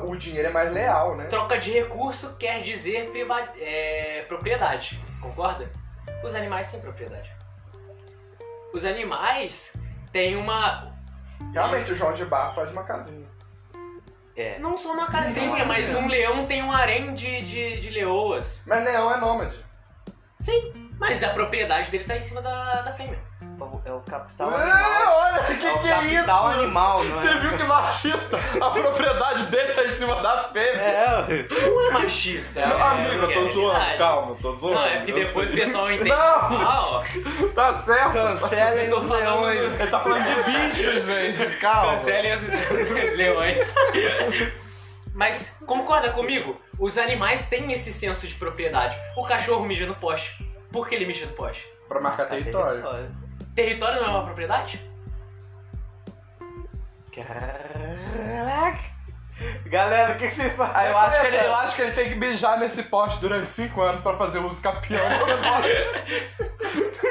O 0.03 0.15
dinheiro 0.15 0.49
é 0.49 0.51
mais 0.51 0.71
leal, 0.71 1.15
né? 1.15 1.25
Troca 1.25 1.57
de 1.57 1.71
recurso 1.71 2.35
quer 2.37 2.61
dizer 2.61 3.09
priva- 3.09 3.49
é, 3.57 4.23
propriedade, 4.27 5.03
concorda? 5.21 5.67
Os 6.23 6.35
animais 6.35 6.69
têm 6.69 6.79
propriedade. 6.79 7.31
Os 8.73 8.85
animais 8.85 9.73
têm 10.11 10.35
uma. 10.35 10.90
Realmente 11.53 11.91
o 11.91 11.95
João 11.95 12.13
de 12.13 12.25
Barro 12.25 12.55
faz 12.55 12.69
uma 12.69 12.83
casinha. 12.83 13.27
É. 14.35 14.57
Não 14.59 14.77
só 14.77 14.93
uma 14.93 15.07
casinha, 15.07 15.65
mas 15.65 15.93
um 15.93 16.07
leão 16.07 16.45
tem 16.45 16.63
um 16.63 16.71
harém 16.71 17.13
de, 17.13 17.41
de, 17.41 17.79
de 17.79 17.89
leoas. 17.89 18.61
Mas 18.65 18.83
leão 18.83 19.13
é 19.13 19.17
nômade. 19.19 19.63
Sim, 20.39 20.89
mas 20.97 21.23
a 21.23 21.29
propriedade 21.29 21.91
dele 21.91 22.05
tá 22.05 22.17
em 22.17 22.21
cima 22.21 22.41
da, 22.41 22.81
da 22.81 22.93
fêmea. 22.93 23.19
É 23.85 23.91
o 23.91 23.99
capital 24.01 24.49
Ah, 24.49 24.61
animal. 24.61 25.17
olha, 25.17 25.55
que 25.57 25.65
é 25.67 25.73
o 25.73 25.79
que 25.79 25.87
é 25.91 26.01
isso? 26.03 26.13
capital 26.15 26.47
animal, 26.47 27.03
não 27.03 27.19
Você 27.21 27.27
é? 27.27 27.39
viu 27.39 27.57
que 27.57 27.63
machista? 27.63 28.37
A 28.59 28.69
propriedade 28.71 29.45
dele 29.47 29.73
tá 29.73 29.83
em 29.85 29.95
cima 29.95 30.15
da 30.21 30.43
fêmea. 30.49 30.81
É, 30.81 31.47
Não 31.69 31.87
é 31.87 31.91
machista. 31.91 32.65
Não, 32.65 32.77
é, 32.77 32.81
amigo, 32.81 33.25
eu 33.25 33.29
é 33.29 33.33
tô 33.33 33.47
zoando. 33.47 33.77
verdade. 33.79 33.97
Calma, 33.97 34.35
tô 34.41 34.53
zoando. 34.53 34.75
Não, 34.75 34.85
é 34.85 34.97
porque 34.97 35.11
Eu 35.11 35.15
depois 35.15 35.51
o 35.51 35.53
pessoal 35.53 35.91
entende. 35.91 36.09
Não. 36.09 36.17
Ah, 36.17 36.81
ó, 36.87 37.03
Tá 37.53 37.83
certo. 37.83 38.13
cancelem 38.13 38.85
Eu 38.85 38.89
tô 38.91 38.99
os 38.99 39.07
falando- 39.07 39.41
leões. 39.41 39.79
Ele 39.81 39.89
tá 39.91 39.99
falando 39.99 40.23
de 40.23 40.43
bicho, 40.43 40.99
gente. 41.01 41.57
Calma. 41.57 41.91
cancelem 41.93 42.33
os 42.33 42.41
leões. 43.17 43.73
Mas 45.13 45.55
concorda 45.65 46.09
comigo? 46.11 46.59
Os 46.79 46.97
animais 46.97 47.45
têm 47.45 47.71
esse 47.73 47.91
senso 47.93 48.25
de 48.25 48.33
propriedade. 48.35 48.97
O 49.15 49.25
cachorro 49.25 49.65
mija 49.65 49.85
no 49.85 49.95
poste. 49.95 50.43
Por 50.71 50.87
que 50.87 50.95
ele 50.95 51.05
mija 51.05 51.25
no 51.25 51.33
poste? 51.33 51.67
Pra 51.87 51.99
marcar 51.99 52.25
território. 52.27 52.81
Território 52.81 53.30
não 53.55 54.05
é 54.05 54.09
uma 54.09 54.23
propriedade? 54.23 54.81
Caraca. 57.13 58.91
Galera, 59.65 60.13
o 60.13 60.17
que, 60.17 60.27
que 60.27 60.35
vocês 60.35 60.55
fazem? 60.55 60.73
Ah, 60.75 60.85
eu 60.87 60.97
acho, 60.97 61.19
que 61.19 61.27
ele, 61.27 61.37
eu 61.37 61.55
acho 61.55 61.75
que 61.75 61.81
ele 61.81 61.91
tem 61.93 62.09
que 62.09 62.15
beijar 62.15 62.59
nesse 62.59 62.83
poste 62.83 63.19
durante 63.19 63.51
5 63.51 63.81
anos 63.81 64.01
pra 64.03 64.15
fazer 64.15 64.39
uso 64.39 64.61
campeão. 64.61 65.03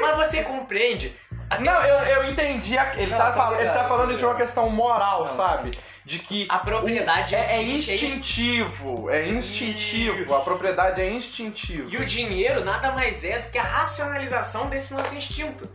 Mas 0.01 0.17
você 0.17 0.41
compreende? 0.43 1.15
Não, 1.59 1.73
eu, 1.83 2.23
eu 2.23 2.31
entendi. 2.31 2.77
a- 2.77 2.95
Ele, 2.95 3.11
Não, 3.11 3.17
tá, 3.17 3.31
tá 3.31 3.33
fal- 3.33 3.55
ele 3.59 3.69
tá 3.69 3.83
falando 3.87 4.07
tá 4.07 4.11
isso 4.13 4.19
de 4.19 4.25
uma 4.25 4.35
questão 4.35 4.69
moral, 4.69 5.25
Não, 5.25 5.35
sabe? 5.35 5.77
De 6.05 6.19
que 6.19 6.47
A 6.49 6.59
propriedade 6.59 7.35
o- 7.35 7.37
é, 7.37 7.57
é 7.57 7.61
instintivo. 7.63 9.09
É 9.09 9.27
instintivo. 9.27 10.21
Isso. 10.21 10.33
A 10.33 10.39
propriedade 10.41 11.01
é 11.01 11.11
instintiva. 11.11 11.89
E 11.91 11.97
o 11.97 12.05
dinheiro 12.05 12.63
nada 12.63 12.91
mais 12.93 13.23
é 13.25 13.39
do 13.39 13.49
que 13.49 13.57
a 13.57 13.63
racionalização 13.63 14.69
desse 14.69 14.93
nosso 14.93 15.13
instinto. 15.13 15.69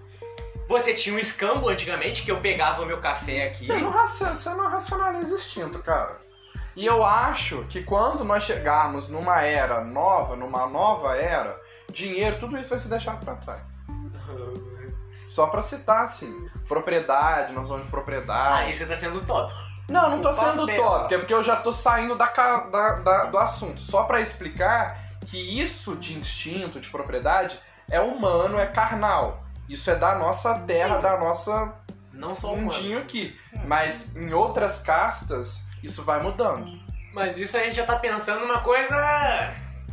Você 0.69 0.95
tinha 0.95 1.15
um 1.15 1.19
escambo 1.19 1.69
antigamente 1.69 2.23
que 2.25 2.31
eu 2.31 2.41
pegava 2.41 2.83
o 2.83 2.87
meu 2.87 2.99
café 3.01 3.49
aqui. 3.49 3.65
Você 3.65 3.77
não, 3.77 3.93
você 3.93 4.51
não 4.51 4.69
racionaliza 4.69 5.35
instinto, 5.37 5.79
cara. 5.81 6.19
E 6.75 6.85
eu 6.85 7.05
acho 7.05 7.65
que 7.69 7.83
quando 7.83 8.25
nós 8.25 8.43
chegarmos 8.43 9.09
numa 9.09 9.41
era 9.43 9.81
nova, 9.83 10.37
numa 10.37 10.67
nova 10.67 11.17
era, 11.17 11.59
dinheiro, 11.91 12.39
tudo 12.39 12.59
isso 12.59 12.69
vai 12.71 12.79
ser 12.79 12.89
deixado 12.89 13.25
pra 13.25 13.35
trás. 13.37 13.83
Só 15.27 15.47
pra 15.49 15.63
citar, 15.63 16.05
assim, 16.05 16.49
propriedade, 16.69 17.53
noção 17.53 17.81
de 17.81 17.87
propriedade. 17.89 18.65
Aí 18.65 18.77
você 18.77 18.87
tá 18.87 18.95
sendo 18.97 19.19
utópico. 19.19 19.59
Não, 19.89 20.11
não 20.11 20.21
tô 20.21 20.33
sendo 20.33 20.67
top, 20.77 21.15
é 21.15 21.19
porque 21.19 21.33
eu 21.35 21.43
já 21.45 21.57
tô 21.57 21.73
saindo 21.73 22.17
da, 22.17 22.27
da- 22.27 22.93
da- 22.97 23.25
do 23.27 23.39
assunto. 23.39 23.81
Só 23.81 24.03
pra 24.03 24.21
explicar 24.21 24.99
que 25.27 25.61
isso 25.61 25.95
de 25.97 26.17
instinto, 26.19 26.81
de 26.81 26.89
propriedade, 26.91 27.59
é 27.89 28.01
humano, 28.01 28.59
é 28.59 28.67
carnal. 28.67 29.46
Isso 29.69 29.91
é 29.91 29.97
da 29.97 30.15
nossa 30.15 30.55
terra, 30.61 30.97
Sim. 30.97 31.03
da 31.03 31.19
nossa 31.19 31.73
Não 32.13 32.35
só 32.35 32.53
humano. 32.55 32.73
mundinho 32.73 32.99
aqui. 32.99 33.39
Mas 33.65 34.15
em 34.17 34.33
outras 34.33 34.79
castas, 34.81 35.61
isso 35.83 36.03
vai 36.05 36.23
mudando. 36.23 36.67
Mas 37.13 37.37
isso 37.39 37.57
a 37.57 37.61
gente 37.61 37.77
já 37.77 37.85
tá 37.87 37.97
pensando 37.97 38.41
numa 38.41 38.61
coisa 38.61 38.95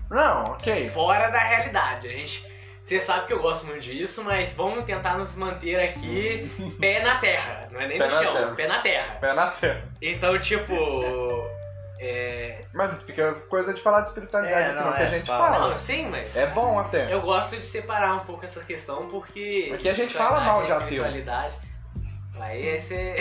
Não, 0.10 0.44
ok. 0.44 0.90
fora 0.90 1.30
da 1.30 1.40
realidade. 1.40 2.08
A 2.08 2.12
gente. 2.12 2.54
Você 2.82 3.00
sabe 3.00 3.28
que 3.28 3.34
eu 3.34 3.40
gosto 3.42 3.66
muito 3.66 3.80
disso, 3.80 4.26
mas 4.26 4.52
vamos 4.52 4.84
tentar 4.84 5.18
nos 5.18 5.36
manter 5.38 5.80
aqui 5.80 6.52
pé 6.82 7.02
na 7.02 7.16
terra. 7.18 7.70
Não 7.72 7.80
é 7.80 7.88
nem 7.88 7.98
Pé 7.98 8.04
no 8.06 8.12
chão, 8.12 8.34
terra. 8.34 8.56
pé 8.56 8.68
na 8.68 8.80
terra. 8.82 9.16
Pé 9.22 9.34
na 9.34 9.48
terra. 9.52 9.84
Então, 10.02 10.38
tipo. 10.38 10.74
É... 12.06 12.66
Mas 12.74 13.02
fica 13.04 13.34
coisa 13.48 13.74
de 13.74 13.82
falar 13.82 14.02
de 14.02 14.08
espiritualidade 14.08 14.62
É, 14.62 14.66
aqui, 14.66 14.76
não, 14.76 14.86
não, 14.88 14.94
que 14.94 15.02
é, 15.02 15.06
a 15.06 15.10
gente 15.10 15.26
fala. 15.26 15.54
fala. 15.54 15.70
Não, 15.70 15.78
sim, 15.78 16.10
mas. 16.10 16.36
É 16.36 16.48
bom 16.48 16.78
até. 16.78 17.14
Eu 17.14 17.22
gosto 17.22 17.56
de 17.56 17.66
separar 17.66 18.16
um 18.16 18.26
pouco 18.26 18.44
essa 18.44 18.62
questão 18.66 19.08
porque. 19.08 19.72
Aqui 19.74 19.88
a 19.88 19.94
gente 19.94 20.14
fala 20.14 20.42
mal 20.42 20.64
de 20.64 20.72
ateu. 20.72 20.84
espiritualidade. 20.84 21.56
Aí 22.38 22.66
esse 22.66 22.94
é. 22.94 23.16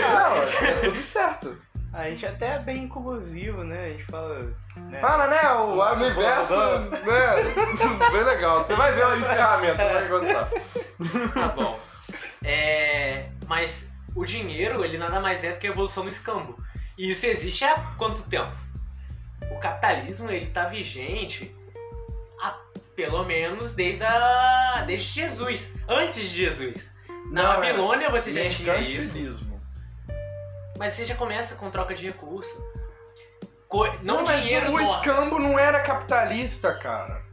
Não, 0.00 0.66
é 0.66 0.72
tudo 0.84 0.96
certo. 0.96 1.58
A 1.92 2.08
gente 2.08 2.24
até 2.24 2.54
é 2.54 2.58
bem 2.58 2.84
inclusivo, 2.84 3.62
né? 3.64 3.84
A 3.84 3.88
gente 3.90 4.04
fala. 4.04 4.50
Né? 4.76 4.98
Fala, 4.98 5.26
né? 5.26 5.52
O 5.52 5.82
universo, 5.94 6.54
né? 7.04 8.10
Bem 8.12 8.24
legal. 8.24 8.64
Você 8.64 8.74
vai 8.74 8.92
ver 8.92 9.06
o 9.06 9.16
encerramento, 9.18 9.76
você 9.76 9.92
vai 9.92 10.08
gostar. 10.08 10.48
Tá 11.34 11.48
bom. 11.48 11.78
É, 12.42 13.26
mas 13.46 13.92
o 14.14 14.24
dinheiro, 14.24 14.82
ele 14.82 14.96
nada 14.96 15.20
mais 15.20 15.44
é 15.44 15.52
do 15.52 15.58
que 15.58 15.66
a 15.66 15.70
evolução 15.70 16.04
do 16.04 16.10
escambo. 16.10 16.58
E 16.98 17.10
isso 17.10 17.26
existe 17.26 17.64
há 17.64 17.94
quanto 17.98 18.22
tempo? 18.28 18.56
O 19.50 19.58
capitalismo, 19.58 20.30
ele 20.30 20.46
tá 20.46 20.66
vigente 20.66 21.54
há, 22.40 22.58
pelo 22.94 23.24
menos 23.24 23.74
desde, 23.74 24.02
a, 24.02 24.84
desde 24.86 25.08
Jesus. 25.08 25.74
Antes 25.88 26.30
de 26.30 26.36
Jesus. 26.46 26.90
Na 27.30 27.42
Não, 27.42 27.52
é 27.52 27.56
Babilônia 27.68 28.10
você 28.10 28.32
já 28.32 28.48
tinha 28.48 28.76
isso. 28.78 29.46
Mas 30.78 30.92
você 30.94 31.04
já 31.06 31.14
começa 31.14 31.56
com 31.56 31.70
troca 31.70 31.94
de 31.94 32.06
recurso. 32.06 32.54
Co- 33.68 33.90
não, 34.02 34.22
mas 34.22 34.44
dinheiro 34.44 34.72
o 34.72 34.78
torna. 34.78 34.96
escambo 34.96 35.38
não 35.38 35.58
era 35.58 35.80
capitalista, 35.80 36.74
cara. 36.74 37.24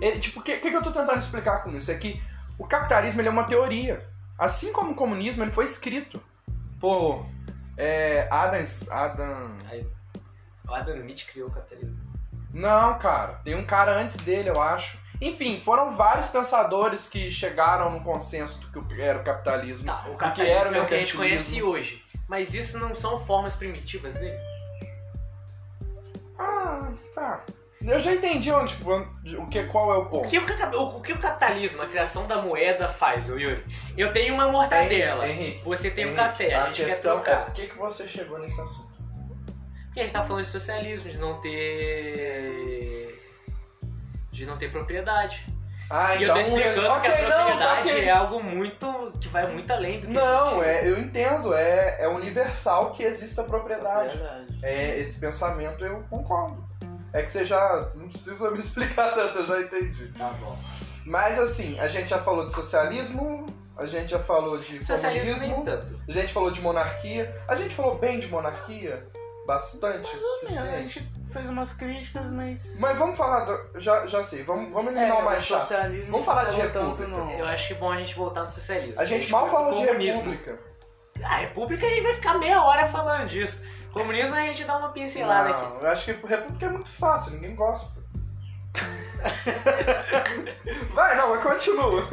Ele, 0.00 0.18
tipo, 0.18 0.40
o 0.40 0.42
que, 0.42 0.58
que, 0.58 0.68
eu 0.68 0.82
tô 0.82 0.90
tentando 0.92 1.18
explicar 1.18 1.62
com 1.62 1.70
isso? 1.76 1.90
É 1.90 1.94
que 1.96 2.20
o 2.58 2.66
capitalismo 2.66 3.22
é 3.22 3.30
uma 3.30 3.44
teoria. 3.44 4.06
Assim 4.38 4.72
como 4.72 4.92
o 4.92 4.94
comunismo, 4.94 5.42
ele 5.44 5.52
foi 5.52 5.64
escrito 5.64 6.20
por 6.80 7.24
é, 7.76 8.28
Adam... 8.30 8.62
Adam... 8.90 9.56
O 10.68 10.74
Adam 10.74 10.94
Smith 10.96 11.26
criou 11.26 11.48
o 11.48 11.52
capitalismo. 11.52 12.00
Não, 12.52 12.98
cara. 12.98 13.40
Tem 13.44 13.54
um 13.54 13.64
cara 13.64 13.98
antes 13.98 14.16
dele, 14.16 14.50
eu 14.50 14.60
acho. 14.60 14.98
Enfim, 15.20 15.60
foram 15.60 15.96
vários 15.96 16.28
pensadores 16.28 17.08
que 17.08 17.30
chegaram 17.30 17.90
no 17.90 18.02
consenso 18.02 18.58
do 18.58 18.84
que 18.84 19.00
era 19.00 19.20
o 19.20 19.24
capitalismo. 19.24 19.86
Tá, 19.86 20.04
o 20.08 20.12
que 20.12 20.16
capitalismo 20.16 20.56
era 20.56 20.70
o 20.70 20.74
é 20.74 20.80
o 20.80 20.86
que 20.86 20.94
a 20.94 20.98
gente 20.98 21.16
conhece 21.16 21.62
hoje. 21.62 22.04
Mas 22.28 22.54
isso 22.54 22.78
não 22.78 22.94
são 22.94 23.18
formas 23.18 23.54
primitivas 23.54 24.14
dele? 24.14 24.38
Ah, 26.38 26.90
tá. 27.14 27.44
Eu 27.84 27.98
já 27.98 28.12
entendi 28.12 28.50
onde, 28.52 28.76
o 29.36 29.46
que, 29.48 29.64
qual 29.64 29.92
é 29.92 29.96
o 29.98 30.02
O 30.02 30.06
ponto. 30.06 30.28
que 30.28 30.38
o, 30.38 30.42
o- 30.78 30.96
o 30.98 31.00
que 31.00 31.12
o 31.12 31.18
capitalismo, 31.18 31.82
a 31.82 31.86
criação 31.86 32.26
da 32.26 32.40
moeda 32.40 32.88
faz, 32.88 33.28
Yuri? 33.28 33.64
Eu 33.96 34.12
tenho 34.12 34.34
uma 34.34 34.48
mortadela, 34.48 35.28
Henrique, 35.28 35.62
você 35.64 35.90
tem 35.90 36.06
um 36.06 36.14
café, 36.14 36.54
a 36.54 36.66
gente 36.66 36.84
quer 36.84 36.90
é 36.92 36.94
trocar. 36.96 37.44
por 37.46 37.54
que, 37.54 37.66
que 37.66 37.76
você 37.78 38.06
chegou 38.06 38.38
nesse 38.38 38.60
assunto? 38.60 38.92
Porque 39.86 40.00
a 40.00 40.02
gente 40.04 40.12
tá 40.12 40.22
falando 40.24 40.44
de 40.44 40.50
socialismo, 40.50 41.10
de 41.10 41.18
não 41.18 41.40
ter. 41.40 43.20
de 44.30 44.46
não 44.46 44.56
ter 44.56 44.70
propriedade. 44.70 45.44
Ah, 45.90 46.14
e 46.16 46.22
eu 46.22 46.32
tô 46.32 46.40
explicando 46.40 47.00
que 47.02 47.06
a 47.06 47.28
não, 47.28 47.36
propriedade 47.36 47.90
ok. 47.90 48.04
é 48.04 48.10
algo 48.10 48.42
muito. 48.42 49.12
que 49.20 49.28
vai 49.28 49.46
muito 49.52 49.70
além 49.70 50.00
do 50.00 50.06
que. 50.06 50.12
Não, 50.14 50.62
é, 50.64 50.88
eu 50.88 50.98
entendo, 50.98 51.52
é, 51.52 51.96
é 52.00 52.08
universal 52.08 52.92
que 52.92 53.02
exista 53.02 53.44
propriedade. 53.44 54.16
Verdade. 54.16 54.58
É, 54.62 54.98
esse 54.98 55.18
pensamento 55.18 55.84
eu 55.84 56.02
concordo. 56.08 56.64
É 57.12 57.22
que 57.22 57.30
você 57.30 57.44
já. 57.44 57.90
Não 57.94 58.08
precisa 58.08 58.50
me 58.50 58.58
explicar 58.60 59.14
tanto, 59.14 59.38
eu 59.38 59.46
já 59.46 59.60
entendi. 59.60 60.08
Tá 60.16 60.28
bom. 60.40 60.56
Mas 61.04 61.38
assim, 61.38 61.78
a 61.80 61.88
gente 61.88 62.08
já 62.10 62.18
falou 62.18 62.46
de 62.46 62.54
socialismo, 62.54 63.44
a 63.76 63.86
gente 63.86 64.10
já 64.10 64.20
falou 64.20 64.58
de 64.58 64.84
Socialismo 64.84 65.38
nem 65.38 65.50
comunismo, 65.50 65.64
tanto. 65.64 66.00
a 66.08 66.12
gente 66.12 66.32
falou 66.32 66.50
de 66.50 66.60
monarquia. 66.60 67.42
A 67.48 67.54
gente 67.56 67.74
falou 67.74 67.98
bem 67.98 68.20
de 68.20 68.28
monarquia? 68.28 69.06
Bastante, 69.44 70.08
o 70.16 70.46
É, 70.48 70.76
a 70.76 70.80
gente 70.82 71.00
fez 71.32 71.46
umas 71.46 71.72
críticas, 71.72 72.24
mas. 72.26 72.78
Mas 72.78 72.96
vamos 72.96 73.16
falar 73.16 73.44
do. 73.44 73.80
Já, 73.80 74.06
já 74.06 74.22
sei, 74.22 74.44
vamos, 74.44 74.72
vamos 74.72 74.92
É, 74.94 74.96
eliminar 74.98 75.18
o 75.18 75.22
o 75.22 75.24
mais 75.24 75.44
chato. 75.44 75.62
socialismo 75.62 76.12
Vamos 76.12 76.26
falar 76.26 76.44
não 76.44 76.50
de 76.50 76.60
república. 76.60 77.06
não. 77.08 77.30
Eu 77.32 77.46
acho 77.46 77.66
que 77.66 77.72
é 77.74 77.76
bom 77.76 77.90
a 77.90 77.96
gente 77.98 78.14
voltar 78.14 78.44
no 78.44 78.50
socialismo. 78.52 79.00
A 79.00 79.04
gente 79.04 79.28
mal 79.32 79.48
foi 79.48 79.50
pro 79.50 79.58
falou 79.58 79.74
de 79.74 80.06
república. 80.06 80.58
A 81.24 81.36
república 81.38 81.84
a 81.86 81.88
gente 81.90 82.02
vai 82.04 82.14
ficar 82.14 82.38
meia 82.38 82.62
hora 82.64 82.86
falando 82.86 83.28
disso. 83.28 83.62
Comunismo 83.92 84.34
a 84.34 84.40
gente 84.46 84.64
dá 84.64 84.78
uma 84.78 84.88
pincelada 84.90 85.50
aqui. 85.50 85.62
Não, 85.74 85.80
eu 85.80 85.88
acho 85.88 86.04
que 86.06 86.12
república 86.26 86.66
é 86.66 86.70
muito 86.70 86.88
fácil, 86.90 87.32
ninguém 87.32 87.54
gosta. 87.54 88.02
Vai, 90.94 91.16
não, 91.16 91.30
mas 91.30 91.42
continua. 91.42 92.08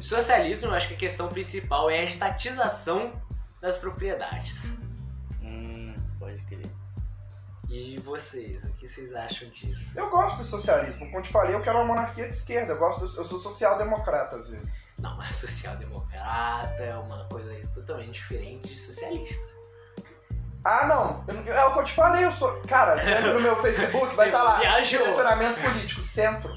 Socialismo, 0.00 0.68
eu 0.70 0.74
acho 0.74 0.88
que 0.88 0.94
a 0.94 0.98
questão 0.98 1.28
principal 1.28 1.90
é 1.90 2.00
a 2.00 2.04
estatização 2.04 3.12
das 3.60 3.76
propriedades. 3.76 4.72
Hum, 5.42 5.94
pode 6.18 6.40
crer. 6.42 6.66
E 7.68 7.98
vocês, 8.00 8.64
o 8.64 8.72
que 8.74 8.86
vocês 8.88 9.14
acham 9.14 9.48
disso? 9.50 9.98
Eu 9.98 10.08
gosto 10.10 10.38
do 10.38 10.44
socialismo. 10.44 11.00
Como 11.06 11.18
eu 11.18 11.22
te 11.22 11.30
falei, 11.30 11.54
eu 11.54 11.62
quero 11.62 11.78
uma 11.78 11.86
monarquia 11.86 12.24
de 12.28 12.34
esquerda. 12.34 12.72
Eu, 12.72 12.78
gosto 12.78 13.00
do- 13.00 13.20
eu 13.20 13.24
sou 13.24 13.38
social-democrata 13.40 14.36
às 14.36 14.48
vezes. 14.48 14.88
Não, 14.98 15.16
mas 15.16 15.36
social-democrata 15.36 16.82
é 16.82 16.94
uma 16.96 17.24
coisa 17.30 17.54
totalmente 17.74 18.12
diferente 18.12 18.68
de 18.68 18.78
socialista. 18.80 19.57
Ah, 20.68 20.86
não. 20.86 21.24
Eu- 21.46 21.54
É 21.54 21.64
o 21.64 21.72
que 21.72 21.78
eu 21.78 21.84
te 21.84 21.92
falei, 21.94 22.24
eu 22.24 22.32
sou. 22.32 22.60
Cara, 22.68 22.94
dentro 23.02 23.32
do 23.34 23.40
meu 23.40 23.56
Facebook 23.56 24.14
vai 24.14 24.26
estar 24.26 24.42
lá. 24.42 24.58
viajou. 24.58 24.98
Direcionamento 25.00 25.60
político, 25.62 26.02
centro. 26.02 26.50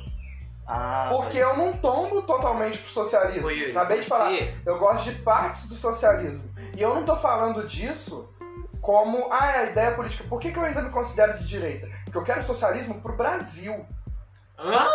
Ah, 0.68 1.10
Porque 1.12 1.38
eu 1.38 1.56
não 1.58 1.74
tombo 1.74 2.22
totalmente 2.24 2.78
pro 2.78 2.90
socialismo. 2.92 3.48
Ô, 3.48 3.50
Yuri, 3.52 3.72
Acabei 3.72 4.00
de 4.00 4.06
falar. 4.08 4.32
Eu 4.66 4.78
gosto 4.78 5.12
de 5.12 5.20
partes 5.22 5.68
do 5.68 5.76
socialismo. 5.76 6.50
E 6.78 6.82
eu 6.82 6.94
não 6.96 7.04
tô 7.04 7.16
falando 7.18 7.66
disso 7.68 8.30
como, 8.82 9.28
ah, 9.32 9.52
é 9.52 9.58
a 9.60 9.64
ideia 9.66 9.92
política. 9.92 10.24
Por 10.30 10.40
que, 10.40 10.52
que 10.52 10.58
eu 10.58 10.64
ainda 10.64 10.82
me 10.82 10.90
considero 10.90 11.38
de 11.38 11.46
direita? 11.46 11.88
Porque 12.06 12.18
eu 12.18 12.24
quero 12.24 12.44
socialismo 12.46 13.02
pro 13.02 13.16
Brasil. 13.16 13.86
Hã? 14.58 14.88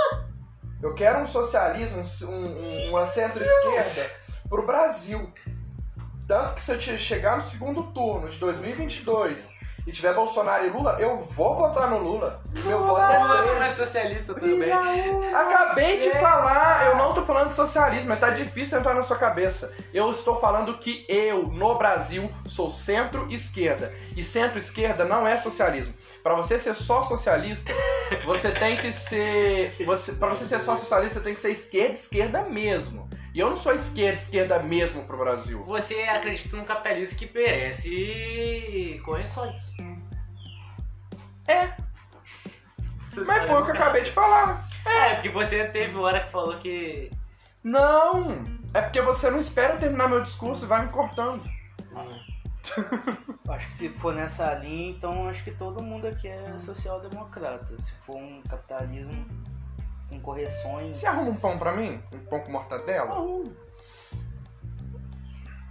Eu 0.82 0.94
quero 0.94 1.18
um 1.20 1.26
socialismo, 1.26 2.02
um, 2.28 2.34
um- 2.34 2.90
uma 2.90 3.04
centro-esquerda 3.06 4.10
pro 4.48 4.64
Brasil. 4.66 5.32
Tanto 6.26 6.54
que 6.54 6.62
se 6.62 6.72
eu 6.72 6.80
chegar 6.80 7.36
no 7.36 7.44
segundo 7.44 7.84
turno 7.84 8.28
de 8.28 8.38
2022 8.38 9.48
e 9.86 9.92
tiver 9.92 10.12
Bolsonaro 10.12 10.66
e 10.66 10.70
Lula, 10.70 10.96
eu 10.98 11.18
vou 11.18 11.54
votar 11.54 11.88
no 11.88 11.98
Lula. 11.98 12.42
Meu 12.64 12.82
voto 12.84 13.00
é 13.00 13.18
Lula 13.18 13.42
não 13.42 13.52
é 13.52 13.58
13. 13.58 13.74
socialista, 13.76 14.34
bem. 14.34 14.72
Acabei 15.32 16.00
de 16.00 16.10
falar, 16.10 16.86
eu 16.86 16.96
não 16.96 17.14
tô 17.14 17.24
falando 17.24 17.50
de 17.50 17.54
socialismo, 17.54 18.08
mas 18.08 18.18
tá 18.18 18.30
difícil 18.30 18.76
entrar 18.76 18.94
na 18.94 19.04
sua 19.04 19.16
cabeça. 19.16 19.72
Eu 19.94 20.10
estou 20.10 20.40
falando 20.40 20.76
que 20.78 21.06
eu, 21.08 21.44
no 21.46 21.78
Brasil, 21.78 22.28
sou 22.48 22.68
centro-esquerda. 22.68 23.94
E 24.16 24.24
centro-esquerda 24.24 25.04
não 25.04 25.24
é 25.24 25.36
socialismo. 25.36 25.94
Pra 26.20 26.34
você 26.34 26.58
ser 26.58 26.74
só 26.74 27.04
socialista, 27.04 27.72
você 28.24 28.50
tem 28.50 28.78
que 28.78 28.90
ser. 28.90 29.72
Você, 29.84 30.12
pra 30.14 30.30
você 30.30 30.44
ser 30.44 30.60
só 30.60 30.74
socialista, 30.74 31.20
você 31.20 31.24
tem 31.24 31.34
que 31.34 31.40
ser 31.40 31.52
esquerda-esquerda 31.52 32.42
mesmo. 32.42 33.08
E 33.36 33.40
eu 33.40 33.50
não 33.50 33.56
sou 33.58 33.74
esquerda-esquerda 33.74 34.62
mesmo 34.62 35.04
pro 35.04 35.18
Brasil. 35.18 35.62
Você 35.64 36.04
acredita 36.04 36.56
num 36.56 36.64
capitalismo 36.64 37.18
que 37.18 37.30
merece 37.34 38.98
correções. 39.04 39.60
É, 41.46 41.76
mas 43.26 43.46
foi 43.46 43.60
o 43.60 43.64
que 43.66 43.72
eu 43.72 43.74
acabei 43.74 44.04
de 44.04 44.10
falar. 44.10 44.66
É, 44.86 45.16
porque 45.16 45.28
você 45.28 45.66
teve 45.66 45.92
uma 45.94 46.06
hora 46.06 46.24
que 46.24 46.30
falou 46.30 46.56
que. 46.56 47.10
Não! 47.62 48.42
É 48.72 48.80
porque 48.80 49.02
você 49.02 49.30
não 49.30 49.38
espera 49.38 49.74
eu 49.74 49.80
terminar 49.80 50.08
meu 50.08 50.22
discurso 50.22 50.64
e 50.64 50.68
vai 50.68 50.86
me 50.86 50.90
cortando. 50.90 51.44
Acho 53.50 53.68
que 53.68 53.74
se 53.74 53.88
for 53.90 54.14
nessa 54.14 54.54
linha, 54.54 54.92
então 54.92 55.28
acho 55.28 55.44
que 55.44 55.50
todo 55.50 55.82
mundo 55.82 56.06
aqui 56.06 56.26
é 56.26 56.58
social-democrata. 56.58 57.76
Se 57.82 57.92
for 58.06 58.16
um 58.16 58.40
capitalismo 58.48 59.26
com 60.16 60.20
correções. 60.20 60.96
Você 60.96 61.06
arruma 61.06 61.30
um 61.30 61.36
pão 61.40 61.58
pra 61.58 61.72
mim? 61.72 62.02
Um 62.12 62.18
pão 62.26 62.40
com 62.40 62.52
mortadela? 62.52 63.12
Arrumo. 63.12 63.56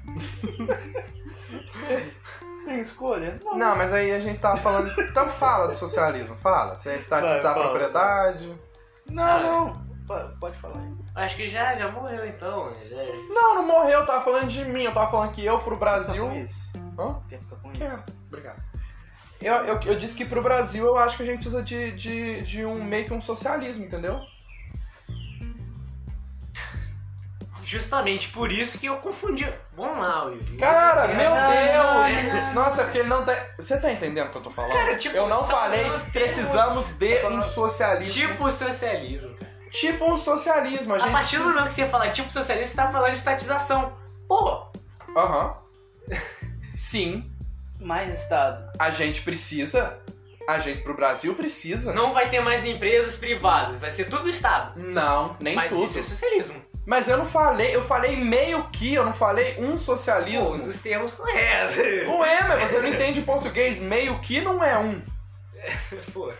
Tem 2.66 2.82
escolha? 2.82 3.40
Não. 3.44 3.58
Não, 3.58 3.76
mas 3.76 3.94
aí 3.94 4.12
a 4.12 4.20
gente 4.20 4.40
tava 4.40 4.58
falando. 4.58 4.90
Então 5.02 5.30
fala 5.30 5.68
do 5.68 5.76
socialismo, 5.76 6.36
fala. 6.36 6.76
Você 6.76 6.96
estatizar 6.96 7.52
a 7.56 7.60
propriedade. 7.62 8.54
Não, 9.10 9.24
Ah, 9.24 9.40
não. 9.40 9.86
Po- 10.08 10.40
Pode 10.40 10.58
falar 10.60 10.80
aí. 10.80 10.94
Acho 11.16 11.36
que 11.36 11.48
já, 11.48 11.76
já 11.76 11.90
morreu 11.92 12.26
então. 12.26 12.72
Já... 12.86 12.98
Não, 13.30 13.56
não 13.56 13.68
morreu, 13.68 14.00
eu 14.02 14.06
tava 14.06 14.24
falando 14.24 14.48
de 14.48 14.66
mim, 14.66 14.84
eu 14.84 14.94
tava 14.94 15.10
falando 15.12 15.32
que 15.32 15.46
eu 15.46 15.60
pro 15.60 15.78
Brasil. 15.78 16.28
com 16.28 16.36
isso. 16.36 16.56
Hã? 17.00 17.22
Quer 17.30 17.40
ficar 17.40 17.56
com 17.58 17.70
isso? 17.72 17.80
Quero, 17.80 18.04
obrigado. 18.28 18.64
Eu, 19.42 19.54
eu, 19.66 19.82
eu 19.82 19.96
disse 19.96 20.16
que 20.16 20.26
pro 20.26 20.42
Brasil 20.42 20.86
eu 20.86 20.98
acho 20.98 21.18
que 21.18 21.24
a 21.24 21.26
gente 21.26 21.36
precisa 21.42 21.62
de, 21.62 21.92
de, 21.92 22.42
de 22.44 22.66
um 22.66 22.84
meio 22.84 23.06
que 23.06 23.14
um 23.14 23.22
socialismo, 23.22 23.86
entendeu? 23.86 24.20
Justamente 27.66 28.30
por 28.30 28.52
isso 28.52 28.78
que 28.78 28.86
eu 28.86 28.98
confundi. 28.98 29.52
Vamos 29.76 29.98
lá, 29.98 30.24
Yuri. 30.26 30.58
Cara, 30.58 31.08
Você- 31.08 31.14
meu 31.16 31.30
não, 31.32 31.52
Deus! 31.52 32.24
não, 32.34 32.44
não. 32.46 32.54
Nossa, 32.54 32.82
é 32.82 32.84
porque 32.86 33.00
ele 33.00 33.10
não 33.10 33.26
tá. 33.26 33.36
Você 33.58 33.78
tá 33.78 33.92
entendendo 33.92 34.28
o 34.28 34.32
que 34.32 34.38
eu 34.38 34.42
tô 34.44 34.52
falando? 34.52 34.72
Cara, 34.72 34.96
tipo, 34.96 35.16
eu 35.18 35.28
não 35.28 35.44
tá 35.44 35.48
falei 35.48 35.82
usando 35.90 36.12
precisamos 36.12 36.98
de 37.00 37.16
Tá 37.18 37.28
um 37.28 37.42
socialismo. 37.42 38.14
Tipo 38.14 38.52
socialismo, 38.52 39.36
cara. 39.36 39.52
Tipo 39.72 40.06
um 40.12 40.16
socialismo, 40.16 40.94
a 40.94 40.98
A 40.98 41.00
gente. 41.00 41.12
partir 41.12 41.36
do 41.38 41.42
precisa- 41.44 41.54
momento 41.60 41.68
que 41.70 41.74
você 41.74 41.88
fala 41.90 42.10
tipo 42.10 42.32
socialista, 42.32 42.70
você 42.70 42.76
tá 42.82 42.92
falando 42.92 43.12
de 43.12 43.18
estatização. 43.18 43.94
Pô, 44.28 44.68
Aham. 45.18 45.58
Sim. 46.78 47.32
mais 47.82 48.14
Estado. 48.22 48.72
A 48.80 48.90
gente 48.92 49.22
precisa. 49.22 49.98
A 50.48 50.60
gente 50.60 50.82
pro 50.84 50.94
Brasil 50.96 51.34
precisa. 51.34 51.92
Não 51.94 52.14
vai 52.14 52.30
ter 52.30 52.40
mais 52.40 52.64
empresas 52.64 53.18
privadas, 53.18 53.80
vai 53.80 53.90
ser 53.90 54.06
tudo 54.06 54.30
Estado. 54.30 54.80
Não, 54.80 55.36
nem 55.42 55.56
Mas 55.56 55.70
tudo. 55.70 55.86
isso 55.86 55.98
é 55.98 56.02
socialismo. 56.04 56.62
Mas 56.86 57.08
eu 57.08 57.18
não 57.18 57.26
falei, 57.26 57.76
eu 57.76 57.84
falei 57.84 58.16
meio 58.16 58.64
que, 58.70 58.94
eu 58.94 59.04
não 59.06 59.14
falei 59.14 59.56
um 59.60 59.78
socialismo. 59.78 60.46
Pô, 60.50 60.54
os 60.56 60.78
termos 60.78 61.12
corretos. 61.12 61.76
Não 62.06 62.24
é, 62.24 62.44
mas 62.48 62.62
você 62.70 62.80
não 62.82 62.90
entende 62.90 63.22
português. 63.22 63.80
Meio 63.80 64.20
que 64.20 64.40
não 64.42 64.64
é 64.64 64.78
um. 64.78 65.02
Pô. 66.14 66.32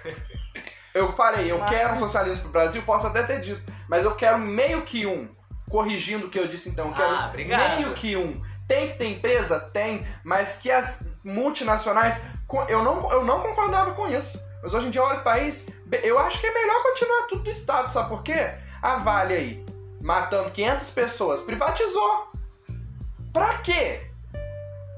Eu 0.94 1.12
falei, 1.14 1.52
eu 1.52 1.58
Mas- 1.60 1.70
quero 1.70 1.94
um 1.96 2.00
socialismo 2.00 2.44
pro 2.44 2.52
Brasil, 2.52 2.82
posso 2.84 3.08
até 3.08 3.24
ter 3.24 3.42
dito, 3.42 3.62
mas 3.90 4.06
eu 4.06 4.16
quero 4.16 4.38
meio 4.38 4.84
que 4.84 5.06
um. 5.06 5.28
Corrigindo 5.70 6.28
o 6.28 6.30
que 6.30 6.40
eu 6.40 6.48
disse 6.48 6.70
então, 6.70 6.90
eu 6.90 6.94
quero 6.94 7.10
Ah, 7.10 7.26
obrigado. 7.28 7.80
meio 7.80 7.94
que 7.96 8.16
um. 8.16 8.40
Tem 8.68 8.92
que 8.92 8.98
ter 9.00 9.06
empresa? 9.08 9.60
Tem, 9.60 10.06
mas 10.24 10.58
que 10.58 10.72
as 10.72 11.04
multinacionais. 11.24 12.22
Eu 12.70 12.84
não, 12.84 13.12
eu 13.12 13.26
não 13.26 13.42
concordava 13.42 13.92
com 13.96 14.08
isso. 14.08 14.40
Mas 14.64 14.74
hoje 14.74 14.88
em 14.88 14.90
dia, 14.92 15.04
olha 15.04 15.20
o 15.20 15.24
país. 15.24 15.68
Eu 16.04 16.18
acho 16.20 16.40
que 16.40 16.48
é 16.48 16.54
melhor 16.54 16.82
continuar 16.84 17.24
tudo 17.24 17.44
do 17.44 17.50
Estado, 17.50 17.92
sabe 17.92 18.10
por 18.10 18.24
quê? 18.24 18.52
A 18.82 18.98
Vale 18.98 19.34
aí, 19.34 19.65
matando 20.06 20.52
500 20.52 20.90
pessoas, 20.92 21.42
privatizou. 21.42 22.32
Pra 23.34 23.58
quê? 23.58 24.06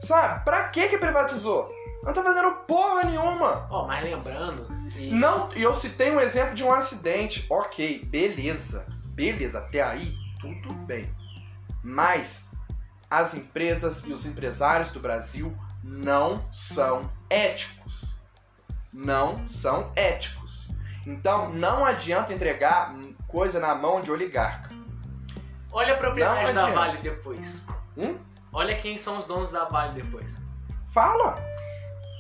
Sabe? 0.02 0.44
Pra 0.44 0.68
quê 0.68 0.90
que 0.90 0.98
privatizou? 0.98 1.74
Não 2.04 2.12
tá 2.12 2.22
fazendo 2.22 2.52
porra 2.68 3.04
nenhuma. 3.04 3.66
Ó, 3.72 3.88
mas 3.88 4.04
lembrando 4.04 4.68
que 4.92 5.10
Não, 5.10 5.48
e 5.56 5.64
eu 5.64 5.74
citei 5.74 6.12
um 6.12 6.20
exemplo 6.20 6.54
de 6.54 6.62
um 6.62 6.74
acidente. 6.74 7.48
Ok, 7.50 8.04
beleza. 8.04 8.86
Beleza, 9.06 9.60
até 9.60 9.82
aí 9.82 10.14
tudo 10.42 10.74
bem. 10.74 11.10
Mas 11.82 12.46
as 13.10 13.34
empresas 13.34 14.06
e 14.06 14.12
os 14.12 14.26
empresários 14.26 14.90
do 14.90 15.00
Brasil 15.00 15.58
não 15.82 16.46
são 16.52 17.10
éticos. 17.30 18.14
Não 18.92 19.48
são 19.48 19.90
éticos. 19.96 20.68
Então 21.06 21.50
não 21.54 21.86
adianta 21.86 22.34
entregar 22.34 22.94
coisa 23.26 23.58
na 23.58 23.74
mão 23.74 24.02
de 24.02 24.12
oligarca. 24.12 24.67
Olha 25.72 25.94
a 25.94 25.98
propriedade 25.98 26.54
da. 26.54 26.70
Vale 26.70 26.98
depois. 27.00 27.46
Hum? 27.98 28.18
Olha 28.52 28.78
quem 28.78 28.98
são 28.98 29.18
os 29.18 29.26
donos 29.26 29.52
da 29.52 29.66
Vale 29.66 30.02
depois. 30.02 30.28
Fala! 30.94 31.38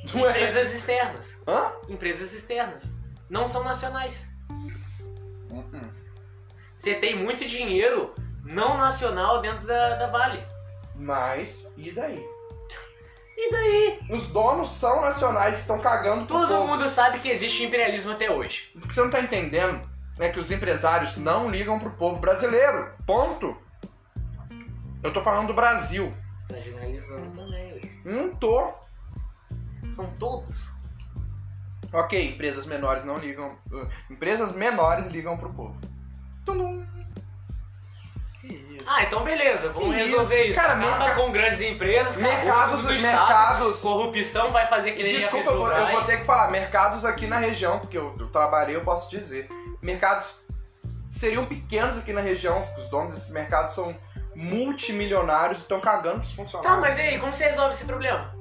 É? 0.05 0.17
Empresas 0.17 0.73
externas. 0.73 1.38
Hã? 1.47 1.71
Empresas 1.89 2.33
externas. 2.33 2.93
Não 3.29 3.47
são 3.47 3.63
nacionais. 3.63 4.27
Hum, 4.49 4.71
Você 6.75 6.95
tem 6.95 7.15
muito 7.15 7.45
dinheiro 7.45 8.13
não 8.43 8.77
nacional 8.77 9.41
dentro 9.41 9.65
da, 9.67 9.95
da 9.95 10.07
Vale. 10.07 10.41
Mas, 10.95 11.67
e 11.75 11.91
daí? 11.91 12.25
E 13.38 13.51
daí? 13.51 13.99
Os 14.10 14.27
donos 14.29 14.69
são 14.69 15.01
nacionais, 15.01 15.60
estão 15.60 15.79
cagando 15.79 16.25
Todo 16.25 16.65
mundo 16.65 16.88
sabe 16.89 17.19
que 17.19 17.29
existe 17.29 17.63
imperialismo 17.63 18.12
até 18.12 18.31
hoje. 18.31 18.71
O 18.75 18.88
que 18.88 18.93
você 18.95 19.01
não 19.01 19.10
tá 19.12 19.19
entendendo 19.21 19.88
é 20.19 20.30
que 20.30 20.39
os 20.39 20.51
empresários 20.51 21.15
não 21.17 21.49
ligam 21.49 21.80
pro 21.80 21.91
povo 21.91 22.19
brasileiro. 22.19 22.91
Ponto. 23.06 23.56
Eu 25.03 25.13
tô 25.13 25.21
falando 25.21 25.47
do 25.47 25.53
Brasil. 25.53 26.13
Tá 26.47 26.56
generalizando 26.58 27.30
também. 27.32 27.82
Não 28.03 28.34
tô. 28.36 28.73
São 29.95 30.08
todos. 30.17 30.56
Ok, 31.93 32.34
empresas 32.34 32.65
menores 32.65 33.03
não 33.06 33.15
ligam. 33.15 33.58
uh, 33.71 33.88
empresas 34.10 34.53
menores 34.53 35.08
ligam 35.08 35.38
pro 35.38 35.49
povo. 35.53 35.77
Tudum. 36.45 36.86
Ah, 38.89 39.03
então 39.03 39.21
beleza, 39.23 39.69
vamos 39.73 39.93
resolver 39.93 40.43
isso. 40.45 40.56
Cara, 40.56 40.73
Acaba 40.73 40.97
merca- 40.99 41.15
com 41.21 41.32
grandes 41.34 41.60
empresas, 41.60 42.15
Mercados, 42.15 42.86
do 42.86 42.93
Estado. 42.93 43.17
mercados. 43.17 43.82
Corrupção 43.82 44.51
vai 44.51 44.65
fazer 44.67 44.93
que 44.93 45.03
nem 45.03 45.19
Desculpa, 45.19 45.49
a 45.49 45.53
eu 45.53 45.58
vou, 45.60 45.69
eu 45.69 45.91
vou 45.91 46.01
ter 46.01 46.19
que 46.19 46.25
falar. 46.25 46.49
Mercados 46.49 47.03
aqui 47.03 47.27
na 47.27 47.38
região, 47.38 47.80
porque 47.80 47.97
eu, 47.97 48.15
eu 48.17 48.27
trabalhei, 48.30 48.77
eu 48.77 48.82
posso 48.86 49.10
dizer. 49.10 49.49
Mercados 49.88 50.36
seriam 51.10 51.45
pequenos 51.45 51.97
aqui 51.97 52.12
na 52.12 52.19
região. 52.19 52.60
Os 52.60 52.89
donos 52.89 53.13
desses 53.13 53.30
mercados 53.30 53.73
são 53.73 53.97
multimilionários 54.36 55.60
e 55.60 55.62
estão 55.62 55.80
cagando 55.80 56.19
pros 56.19 56.34
funcionários. 56.34 56.76
Tá, 56.76 56.82
mas 56.82 57.00
e 57.00 57.04
aí, 57.04 57.17
como 57.17 57.34
você 57.34 57.45
resolve 57.45 57.71
esse 57.71 57.86
problema? 57.86 58.36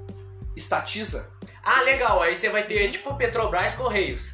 Estatiza? 0.57 1.31
Ah, 1.63 1.83
legal, 1.83 2.21
aí 2.21 2.37
você 2.37 2.51
vai 2.51 2.65
ter 2.65 2.91
tipo 2.91 3.15
Petrobras 3.15 3.77
Correios. 3.77 4.33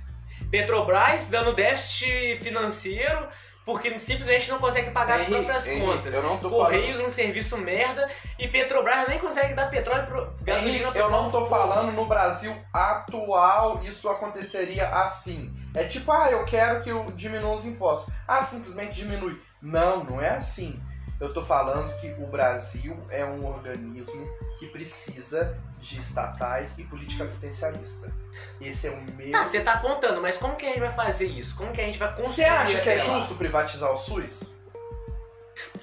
Petrobras 0.51 1.29
dando 1.29 1.53
déficit 1.53 2.37
financeiro 2.37 3.29
porque 3.64 3.98
simplesmente 4.01 4.51
não 4.51 4.59
consegue 4.59 4.90
pagar 4.90 5.16
as 5.16 5.22
Henrique, 5.22 5.35
próprias 5.37 5.66
Henrique, 5.68 5.87
contas. 5.87 6.16
eu 6.16 6.22
não 6.22 6.38
tô 6.38 6.51
Correios 6.51 7.01
um 7.01 7.09
serviço 7.09 7.57
merda 7.59 8.09
e 8.38 8.48
Petrobras 8.48 9.09
nem 9.09 9.18
consegue 9.18 9.55
dar 9.55 9.70
petróleo 9.70 10.07
pro 10.07 10.35
gasolina 10.42 10.85
Henrique, 10.85 10.98
eu 10.98 11.11
não 11.11 11.31
tô 11.31 11.46
falando 11.46 11.92
no 11.92 12.07
Brasil 12.07 12.55
atual 12.72 13.83
isso 13.83 14.09
aconteceria 14.09 14.88
assim. 14.88 15.53
É 15.75 15.85
tipo, 15.85 16.11
ah, 16.12 16.31
eu 16.31 16.44
quero 16.44 16.83
que 16.83 16.90
eu 16.90 17.07
diminua 17.14 17.55
os 17.55 17.64
impostos. 17.64 18.12
Ah, 18.27 18.42
simplesmente 18.42 18.94
diminui. 18.94 19.40
Não, 19.61 20.05
não 20.05 20.20
é 20.20 20.31
assim. 20.31 20.81
Eu 21.22 21.32
tô 21.32 21.40
falando 21.40 21.96
que 22.00 22.08
o 22.20 22.26
Brasil 22.26 22.96
é 23.08 23.24
um 23.24 23.46
organismo 23.46 24.28
que 24.58 24.66
precisa 24.66 25.56
de 25.78 26.00
estatais 26.00 26.76
e 26.76 26.82
política 26.82 27.22
assistencialista. 27.22 28.12
Esse 28.61 28.88
é 28.88 28.90
o 28.90 29.00
meu. 29.16 29.30
Tá, 29.30 29.46
você 29.46 29.61
tá 29.61 29.74
apontando, 29.74 30.20
mas 30.20 30.37
como 30.37 30.56
que 30.56 30.66
a 30.66 30.70
gente 30.70 30.80
vai 30.80 30.90
fazer 30.90 31.26
isso? 31.26 31.54
Como 31.54 31.70
que 31.70 31.80
a 31.80 31.85
gente 31.85 31.96
vai 31.96 32.08
construir 32.08 32.35
Você 32.35 32.42
acha 32.44 32.80
que 32.80 32.88
é 32.88 32.96
lá? 32.96 33.04
justo 33.04 33.37
privatizar 33.37 33.92
o 33.92 33.96
SUS? 33.96 34.42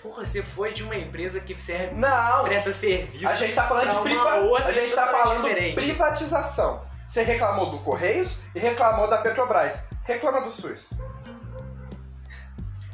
Porra, 0.02 0.26
você 0.26 0.44
foi 0.44 0.74
de 0.74 0.84
uma 0.84 0.98
empresa 0.98 1.40
que 1.40 1.56
serve 1.62 1.96
Não! 1.96 2.44
presta 2.44 2.74
serviço. 2.74 3.26
A 3.26 3.36
gente 3.36 3.56
tá 3.56 3.66
falando 3.66 3.96
de 3.96 4.02
priva... 4.02 4.36
outra 4.42 4.68
A 4.68 4.74
gente 4.74 4.94
tá 4.94 5.08
falando 5.08 5.44
diferente. 5.44 5.76
privatização. 5.76 6.86
Você 7.08 7.24
reclamou 7.24 7.72
do 7.72 7.80
Correios 7.80 8.36
e 8.54 8.60
reclamou 8.60 9.10
da 9.10 9.20
Petrobras. 9.20 9.80
Reclama 10.04 10.42
do 10.42 10.52
SUS. 10.52 10.90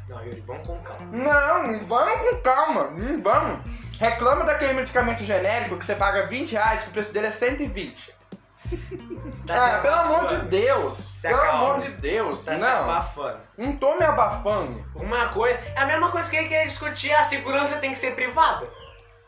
Não, 0.08 0.22
Yuri, 0.24 0.40
vamos 0.46 0.66
com 0.66 0.78
calma. 0.80 1.06
Não, 1.12 1.86
vamos 1.86 2.30
com 2.30 2.40
calma. 2.40 2.84
Hum, 2.88 3.20
vamos. 3.22 3.60
Reclama 3.98 4.44
daquele 4.44 4.74
medicamento 4.74 5.24
genérico 5.24 5.76
que 5.76 5.84
você 5.84 5.94
paga 5.94 6.26
20 6.26 6.52
reais, 6.52 6.82
que 6.82 6.90
o 6.90 6.92
preço 6.92 7.12
dele 7.12 7.26
é 7.26 7.30
120. 7.30 8.14
Tá 9.46 9.56
ah, 9.56 9.76
se 9.76 9.82
pelo 9.82 9.94
amor 9.94 10.26
de. 10.26 10.36
Deus. 10.46 10.94
Se 10.94 11.28
pelo 11.28 11.40
acalma. 11.40 11.64
amor 11.64 11.80
de 11.80 11.90
Deus. 11.92 12.44
Tá 12.44 12.58
se 12.58 12.64
não, 12.64 12.82
abafando. 12.82 13.40
não 13.56 13.76
tô 13.76 13.96
me 13.96 14.04
abafando. 14.04 14.84
Uma 14.94 15.28
coisa. 15.28 15.58
É 15.74 15.80
a 15.80 15.86
mesma 15.86 16.10
coisa 16.10 16.28
que 16.28 16.36
ele 16.36 16.48
queria 16.48 16.64
discutir, 16.64 17.12
a 17.12 17.22
segurança 17.22 17.76
tem 17.76 17.92
que 17.92 17.98
ser 17.98 18.14
privada. 18.14 18.66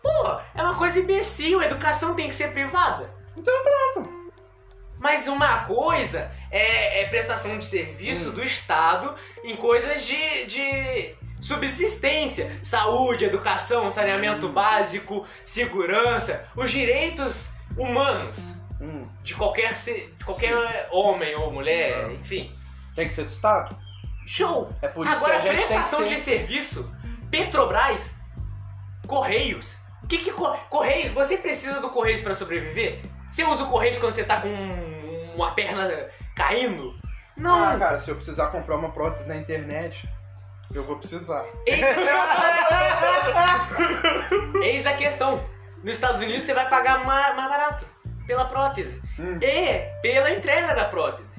Porra, 0.03 0.45
é 0.55 0.63
uma 0.63 0.77
coisa 0.77 0.99
imbecil, 0.99 1.61
a 1.61 1.67
educação 1.67 2.15
tem 2.15 2.29
que 2.29 2.35
ser 2.35 2.53
privada. 2.53 3.11
Então 3.37 3.55
pronto. 3.63 4.18
Mas 4.99 5.27
uma 5.29 5.59
coisa 5.65 6.31
é, 6.51 7.03
é 7.03 7.09
prestação 7.09 7.57
de 7.59 7.65
serviço 7.65 8.31
Hum. 8.31 8.33
do 8.33 8.43
Estado 8.45 9.15
em 9.45 9.55
coisas 9.57 10.05
de, 10.05 10.47
de 10.47 11.15
subsistência. 11.41 12.51
Saúde, 12.63 13.25
educação, 13.25 13.91
saneamento 13.91 14.49
Hum. 14.49 14.53
básico, 14.53 15.27
segurança, 15.45 16.47
os 16.57 16.71
direitos 16.71 17.49
humanos 17.77 18.51
Hum, 18.81 19.09
de 19.25 19.35
qualquer, 19.35 19.77
se- 19.77 20.13
de 20.17 20.25
qualquer 20.25 20.89
homem 20.93 21.35
ou 21.35 21.51
mulher, 21.53 22.11
enfim. 22.13 22.57
tem 22.95 23.09
que 23.09 23.15
ser 23.15 23.25
do 23.25 23.31
Estado? 23.31 23.77
Show! 24.27 24.73
É 24.83 24.89
por 24.89 25.05
isso 25.07 25.15
Agora, 25.15 25.41
que 25.41 25.49
a 25.49 25.53
gente 25.53 25.59
tem 25.59 25.61
que 25.67 25.73
prestação 25.75 26.01
ser... 26.07 26.15
de 26.15 26.21
serviço, 26.21 26.93
Petrobras, 27.31 28.15
Correios. 29.07 29.75
O 30.03 30.07
que 30.07 30.19
que 30.19 30.31
co- 30.33 30.57
Correios? 30.71 31.13
Você 31.15 31.37
precisa 31.39 31.81
do 31.81 31.91
Correios 31.91 32.21
para 32.21 32.35
sobreviver? 32.35 33.01
Você 33.31 33.45
usa 33.45 33.65
o 33.65 33.69
Correios 33.71 33.99
quando 33.99 34.13
você 34.13 34.25
tá 34.25 34.41
com 34.41 34.49
uma 35.35 35.53
perna 35.53 36.09
caindo? 36.35 36.95
Não. 37.37 37.65
Ah, 37.65 37.79
cara, 37.79 37.99
se 37.99 38.11
eu 38.11 38.17
precisar 38.17 38.49
comprar 38.49 38.77
uma 38.77 38.91
prótese 38.91 39.29
na 39.29 39.37
internet, 39.37 40.09
eu 40.75 40.83
vou 40.85 40.97
precisar. 40.97 41.45
Eis... 41.67 41.81
Eis 44.63 44.87
a 44.87 44.95
questão. 44.95 45.45
Nos 45.83 45.95
Estados 45.95 46.21
Unidos 46.21 46.43
você 46.43 46.55
vai 46.55 46.69
pagar 46.69 47.05
mais, 47.05 47.37
mais 47.37 47.49
barato 47.49 47.85
pela 48.27 48.45
prótese 48.47 49.01
Hum. 49.19 49.39
e 49.41 50.01
pela 50.03 50.31
entrega 50.33 50.75
da 50.75 50.87
prótese. 50.87 51.39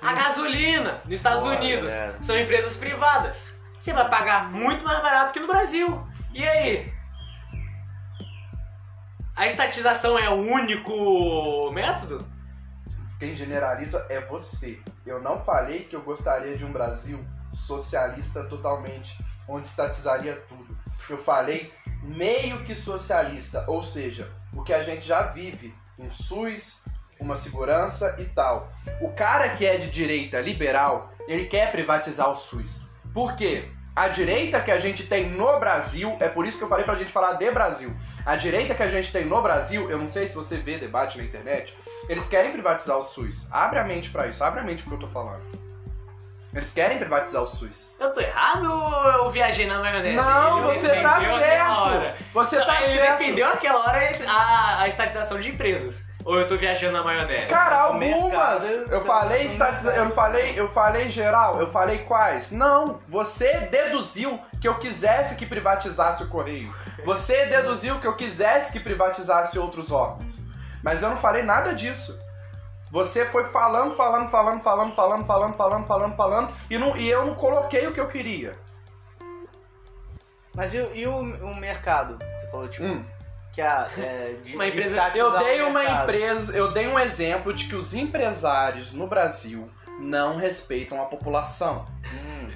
A 0.00 0.12
gasolina 0.12 1.00
nos 1.04 1.14
Estados 1.14 1.42
Boa, 1.42 1.56
Unidos 1.56 1.92
galera. 1.92 2.18
são 2.22 2.38
empresas 2.38 2.76
privadas. 2.76 3.52
Você 3.78 3.92
vai 3.92 4.08
pagar 4.08 4.50
muito 4.52 4.84
mais 4.84 5.00
barato 5.02 5.32
que 5.32 5.40
no 5.40 5.46
Brasil. 5.46 6.06
E 6.32 6.46
aí? 6.46 6.93
A 9.36 9.48
estatização 9.48 10.16
é 10.16 10.30
o 10.30 10.34
único 10.34 11.68
método? 11.72 12.24
Quem 13.18 13.34
generaliza 13.34 14.06
é 14.08 14.20
você. 14.20 14.78
Eu 15.04 15.20
não 15.20 15.44
falei 15.44 15.80
que 15.80 15.96
eu 15.96 16.02
gostaria 16.02 16.56
de 16.56 16.64
um 16.64 16.70
Brasil 16.70 17.18
socialista 17.52 18.44
totalmente, 18.44 19.18
onde 19.48 19.66
estatizaria 19.66 20.36
tudo. 20.48 20.78
Eu 21.10 21.18
falei 21.18 21.72
meio 22.04 22.64
que 22.64 22.76
socialista, 22.76 23.64
ou 23.66 23.82
seja, 23.82 24.30
o 24.52 24.62
que 24.62 24.72
a 24.72 24.84
gente 24.84 25.04
já 25.04 25.22
vive, 25.22 25.74
um 25.98 26.08
SUS, 26.12 26.84
uma 27.18 27.34
segurança 27.34 28.14
e 28.20 28.26
tal. 28.26 28.72
O 29.00 29.12
cara 29.14 29.56
que 29.56 29.66
é 29.66 29.78
de 29.78 29.90
direita 29.90 30.40
liberal, 30.40 31.12
ele 31.26 31.46
quer 31.46 31.72
privatizar 31.72 32.30
o 32.30 32.36
SUS. 32.36 32.82
Por 33.12 33.34
quê? 33.34 33.68
A 33.96 34.08
direita 34.08 34.60
que 34.60 34.72
a 34.72 34.78
gente 34.80 35.06
tem 35.06 35.30
no 35.30 35.58
Brasil, 35.60 36.16
é 36.20 36.28
por 36.28 36.44
isso 36.46 36.58
que 36.58 36.64
eu 36.64 36.68
falei 36.68 36.84
pra 36.84 36.96
gente 36.96 37.12
falar 37.12 37.34
de 37.34 37.48
Brasil. 37.52 37.94
A 38.26 38.34
direita 38.34 38.74
que 38.74 38.82
a 38.82 38.88
gente 38.88 39.12
tem 39.12 39.24
no 39.24 39.40
Brasil, 39.40 39.88
eu 39.88 39.98
não 39.98 40.08
sei 40.08 40.26
se 40.26 40.34
você 40.34 40.56
vê 40.56 40.76
debate 40.78 41.16
na 41.16 41.22
internet, 41.24 41.76
eles 42.08 42.26
querem 42.26 42.50
privatizar 42.50 42.96
o 42.98 43.02
SUS. 43.02 43.46
Abre 43.50 43.78
a 43.78 43.84
mente 43.84 44.10
pra 44.10 44.26
isso, 44.26 44.42
abre 44.42 44.60
a 44.60 44.62
mente 44.64 44.82
pro 44.82 44.98
que 44.98 45.04
eu 45.04 45.08
tô 45.08 45.14
falando. 45.14 45.42
Eles 46.52 46.72
querem 46.72 46.98
privatizar 46.98 47.42
o 47.42 47.46
SUS. 47.46 47.90
Eu 48.00 48.12
tô 48.12 48.20
errado 48.20 48.64
ou 48.70 49.24
eu 49.24 49.30
viajei 49.30 49.66
na 49.66 49.78
maionese? 49.80 50.16
Não, 50.16 50.70
Ele 50.70 50.78
você 50.80 51.00
tá 51.00 51.14
hora. 51.18 51.38
certo. 51.38 52.24
Você 52.32 52.64
tá 52.64 52.82
Ele 52.82 52.98
certo. 52.98 53.18
defendeu 53.18 53.48
aquela 53.48 53.78
hora 53.80 54.00
a, 54.28 54.80
a 54.82 54.88
estatização 54.88 55.38
de 55.40 55.50
empresas. 55.50 56.02
Ou 56.24 56.38
eu 56.40 56.48
tô 56.48 56.56
viajando 56.56 56.94
na 56.94 57.02
maionese? 57.04 57.46
Cara, 57.48 57.80
algumas. 57.82 58.64
Eu 58.90 59.04
falei 59.04 59.44
estatiza... 59.46 59.92
eu 59.94 60.10
falei, 60.12 60.58
eu 60.58 60.68
falei 60.70 61.08
geral, 61.10 61.60
eu 61.60 61.70
falei 61.70 61.98
quais? 61.98 62.50
Não, 62.50 62.98
você 63.08 63.60
deduziu 63.70 64.40
que 64.60 64.66
eu 64.66 64.76
quisesse 64.78 65.36
que 65.36 65.44
privatizasse 65.44 66.22
o 66.22 66.28
correio. 66.28 66.74
Você 67.04 67.44
deduziu 67.46 68.00
que 68.00 68.06
eu 68.06 68.16
quisesse 68.16 68.72
que 68.72 68.80
privatizasse 68.80 69.58
outros 69.58 69.92
órgãos. 69.92 70.40
Mas 70.82 71.02
eu 71.02 71.10
não 71.10 71.16
falei 71.18 71.42
nada 71.42 71.74
disso. 71.74 72.18
Você 72.90 73.26
foi 73.26 73.44
falando, 73.48 73.94
falando, 73.96 74.30
falando, 74.30 74.62
falando, 74.62 74.94
falando, 74.94 75.26
falando, 75.26 75.54
falando, 75.56 75.86
falando, 75.86 76.16
falando, 76.16 76.52
e, 76.70 76.78
não, 76.78 76.96
e 76.96 77.10
eu 77.10 77.26
não 77.26 77.34
coloquei 77.34 77.86
o 77.86 77.92
que 77.92 78.00
eu 78.00 78.08
queria. 78.08 78.54
Mas 80.54 80.72
e, 80.72 80.78
o- 80.80 80.94
e 80.94 81.06
o, 81.06 81.16
o 81.18 81.54
mercado? 81.56 82.16
Você 82.36 82.46
falou, 82.50 82.68
tipo, 82.68 82.84
Hum. 82.86 83.04
Que 83.54 83.60
a. 83.62 83.88
É, 83.96 84.34
de, 84.44 84.54
Uma 84.54 84.64
de 84.64 84.70
empresa- 84.70 84.90
estatizar 84.90 85.26
Eu 85.26 85.38
dei 85.38 85.62
uma 85.62 85.80
mercado. 85.80 86.02
empresa, 86.02 86.56
eu 86.56 86.72
dei 86.72 86.86
um 86.88 86.98
exemplo 86.98 87.52
de 87.52 87.66
que 87.68 87.74
os 87.76 87.94
empresários 87.94 88.92
no 88.92 89.06
Brasil 89.06 89.70
não 90.00 90.36
respeitam 90.36 91.00
a 91.00 91.06
população. 91.06 91.84
Hum. 92.12 92.48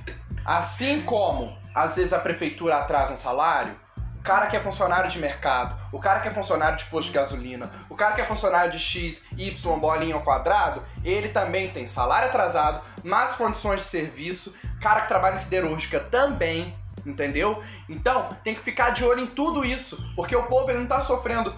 Assim 0.44 1.02
como 1.02 1.56
às 1.74 1.96
vezes 1.96 2.12
a 2.12 2.18
prefeitura 2.18 2.78
atrasa 2.78 3.12
um 3.12 3.16
salário, 3.16 3.74
o 4.18 4.22
cara 4.22 4.46
que 4.48 4.56
é 4.56 4.60
funcionário 4.60 5.08
de 5.08 5.18
mercado, 5.18 5.78
o 5.92 6.00
cara 6.00 6.20
que 6.20 6.28
é 6.28 6.30
funcionário 6.30 6.76
de 6.76 6.84
posto 6.86 7.08
de 7.08 7.14
gasolina, 7.14 7.70
o 7.88 7.94
cara 7.94 8.14
que 8.14 8.20
é 8.20 8.24
funcionário 8.24 8.70
de 8.72 8.78
X, 8.78 9.24
Y, 9.36 9.78
bolinha 9.78 10.14
ao 10.16 10.22
quadrado, 10.22 10.82
ele 11.04 11.28
também 11.28 11.70
tem 11.70 11.86
salário 11.86 12.28
atrasado, 12.28 12.82
más 13.04 13.36
condições 13.36 13.80
de 13.80 13.86
serviço, 13.86 14.54
cara 14.82 15.02
que 15.02 15.08
trabalha 15.08 15.36
em 15.36 15.38
siderúrgica 15.38 16.00
também, 16.00 16.76
entendeu? 17.10 17.62
Então 17.88 18.28
tem 18.44 18.54
que 18.54 18.60
ficar 18.60 18.90
de 18.90 19.04
olho 19.04 19.20
em 19.20 19.26
tudo 19.26 19.64
isso, 19.64 20.02
porque 20.14 20.34
o 20.34 20.44
povo 20.44 20.70
ele 20.70 20.78
não 20.78 20.86
tá 20.86 21.00
sofrendo 21.00 21.54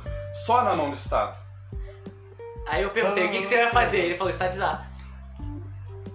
só 0.46 0.62
na 0.62 0.74
mão 0.74 0.90
do 0.90 0.96
Estado. 0.96 1.36
Aí 2.68 2.82
eu 2.82 2.90
perguntei, 2.90 3.26
o 3.26 3.30
que, 3.30 3.38
que 3.38 3.46
você 3.46 3.62
vai 3.62 3.70
fazer? 3.70 3.98
Ele 3.98 4.14
falou, 4.14 4.30
estatizar. 4.30 4.90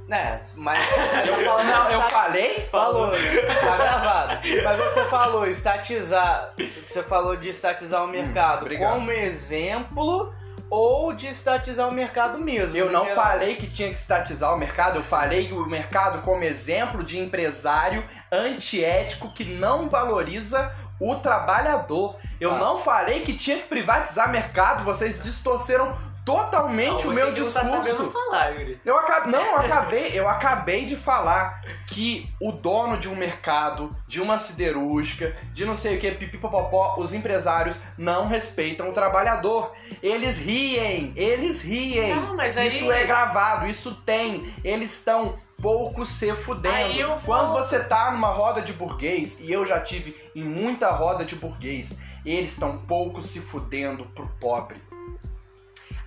É, 0.09 0.39
mas. 0.55 0.86
Eu, 1.27 1.63
não, 1.63 1.89
eu 1.89 2.01
falei? 2.03 2.67
Falou, 2.71 3.11
tá 3.11 3.77
gravado. 3.77 4.39
Mas 4.63 4.77
você 4.77 5.03
falou 5.05 5.47
estatizar. 5.47 6.53
Você 6.83 7.01
falou 7.01 7.36
de 7.36 7.49
estatizar 7.49 8.03
o 8.03 8.07
mercado 8.07 8.61
obrigado. 8.61 8.93
como 8.93 9.11
exemplo 9.11 10.31
ou 10.70 11.13
de 11.13 11.28
estatizar 11.28 11.88
o 11.88 11.93
mercado 11.93 12.38
mesmo. 12.38 12.76
Eu 12.76 12.91
não 12.91 13.01
Porque- 13.05 13.16
falei 13.16 13.55
que 13.55 13.68
tinha 13.68 13.89
que 13.89 13.99
estatizar 13.99 14.53
o 14.53 14.57
mercado, 14.57 14.97
eu 14.97 15.03
falei 15.03 15.51
o 15.51 15.66
mercado 15.68 16.22
como 16.22 16.43
exemplo 16.43 17.03
de 17.03 17.20
empresário 17.20 18.03
antiético 18.32 19.32
que 19.32 19.43
não 19.45 19.88
valoriza 19.89 20.72
o 20.99 21.16
trabalhador. 21.16 22.16
Eu 22.39 22.51
Tá. 22.51 22.57
não 22.57 22.80
falei 22.80 23.22
que 23.22 23.34
tinha 23.34 23.57
que 23.57 23.68
privatizar 23.68 24.32
mercado, 24.32 24.84
vocês 24.84 25.20
distorceram 25.22 25.93
totalmente 26.26 27.05
Não, 27.05 27.11
o 27.11 27.15
meu 27.15 27.32
que 27.34 27.39
não 27.39 27.51
tá 27.51 27.63
sabendo 27.63 27.84
discurso. 27.84 28.11
falar, 28.11 28.49
Yuri. 28.49 28.82
Eu 28.84 28.97
acabei, 28.97 29.32
não, 29.32 29.45
eu 29.45 29.57
acabei, 29.59 30.11
eu 30.19 30.28
acabei 30.28 30.86
de 30.86 30.95
falar 30.95 31.61
que 31.88 32.28
o 32.41 32.51
dono 32.51 32.97
de 32.97 33.07
um 33.07 33.15
mercado, 33.15 33.95
de 34.07 34.19
uma 34.21 34.38
siderúrgica, 34.39 35.36
de 35.53 35.63
não 35.65 35.76
sei 35.76 35.97
o 35.97 35.99
que, 36.01 36.11
pipipopopó, 36.11 36.95
os 36.97 37.13
empresários 37.13 37.78
não 37.97 38.28
respeitam 38.28 38.89
o 38.89 38.93
trabalhador. 38.93 39.71
Eles 40.01 40.38
riem, 40.38 41.13
eles 41.15 41.61
riem. 41.61 42.15
Não, 42.15 42.36
mas 42.36 42.57
aí- 42.57 42.67
Isso 42.67 42.91
é 42.91 43.05
gravado, 43.05 43.67
isso 43.67 43.93
tem. 43.93 44.53
Eles 44.63 44.91
estão 44.93 45.38
pouco 45.61 46.05
se 46.05 46.34
fudendo. 46.34 46.76
Aí 46.76 46.99
eu 46.99 47.09
vou- 47.17 47.19
Quando 47.21 47.53
você 47.53 47.84
tá 47.84 48.11
numa 48.11 48.30
roda 48.30 48.61
de 48.61 48.73
burguês, 48.73 49.39
e 49.39 49.51
eu 49.51 49.65
já 49.65 49.80
tive 49.80 50.15
em 50.36 50.43
muita 50.43 50.89
roda 50.91 51.23
de 51.23 51.36
burguês, 51.36 51.95
eles 52.26 52.51
estão 52.51 52.80
pouco 52.80 53.21
se 53.21 53.39
fudendo 53.39 54.05
pro 54.07 54.28
pobre. 54.39 54.82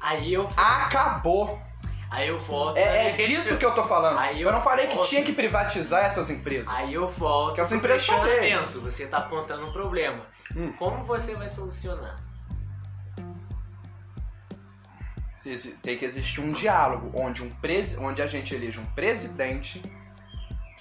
Aí 0.00 0.32
eu, 0.32 0.48
Acabou. 0.56 1.60
aí 2.10 2.28
eu 2.28 2.38
volto. 2.38 2.76
É, 2.76 3.10
é 3.10 3.12
disso 3.16 3.56
que 3.56 3.64
eu 3.64 3.74
tô 3.74 3.84
falando. 3.84 4.18
Aí 4.18 4.40
eu, 4.40 4.48
eu 4.48 4.54
não 4.54 4.62
falei 4.62 4.86
que 4.86 4.94
volto. 4.94 5.08
tinha 5.08 5.24
que 5.24 5.32
privatizar 5.32 6.04
essas 6.04 6.30
empresas. 6.30 6.72
Aí 6.72 6.94
eu 6.94 7.08
volto 7.08 7.54
Que 7.54 7.60
as 7.60 7.72
empresas 7.72 8.06
são 8.06 8.22
questionamento. 8.22 8.80
Você 8.80 9.06
tá 9.06 9.18
apontando 9.18 9.66
um 9.66 9.72
problema. 9.72 10.24
Hum. 10.54 10.72
Como 10.72 11.04
você 11.04 11.34
vai 11.34 11.48
solucionar? 11.48 12.16
Tem 15.82 15.96
que 15.96 16.04
existir 16.04 16.40
um 16.40 16.52
diálogo 16.52 17.10
onde, 17.14 17.42
um 17.42 17.50
onde 18.00 18.20
a 18.20 18.26
gente 18.26 18.54
eleja 18.54 18.80
um 18.80 18.86
presidente 18.86 19.80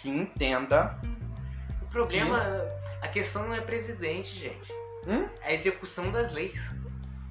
que 0.01 0.09
entenda. 0.09 0.99
O 1.82 1.86
problema, 1.86 2.43
a 3.01 3.07
questão 3.07 3.43
não 3.47 3.53
é 3.53 3.61
presidente, 3.61 4.38
gente. 4.38 4.74
Hum? 5.07 5.28
É 5.41 5.51
a 5.51 5.53
execução 5.53 6.11
das 6.11 6.34
leis. 6.34 6.70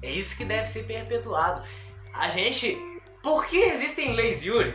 É 0.01 0.09
isso 0.11 0.37
que 0.37 0.45
deve 0.45 0.67
ser 0.67 0.83
perpetuado. 0.83 1.63
A 2.13 2.29
gente. 2.29 2.77
Por 3.21 3.45
que 3.45 3.57
existem 3.57 4.13
leis, 4.13 4.41
Yuri? 4.43 4.73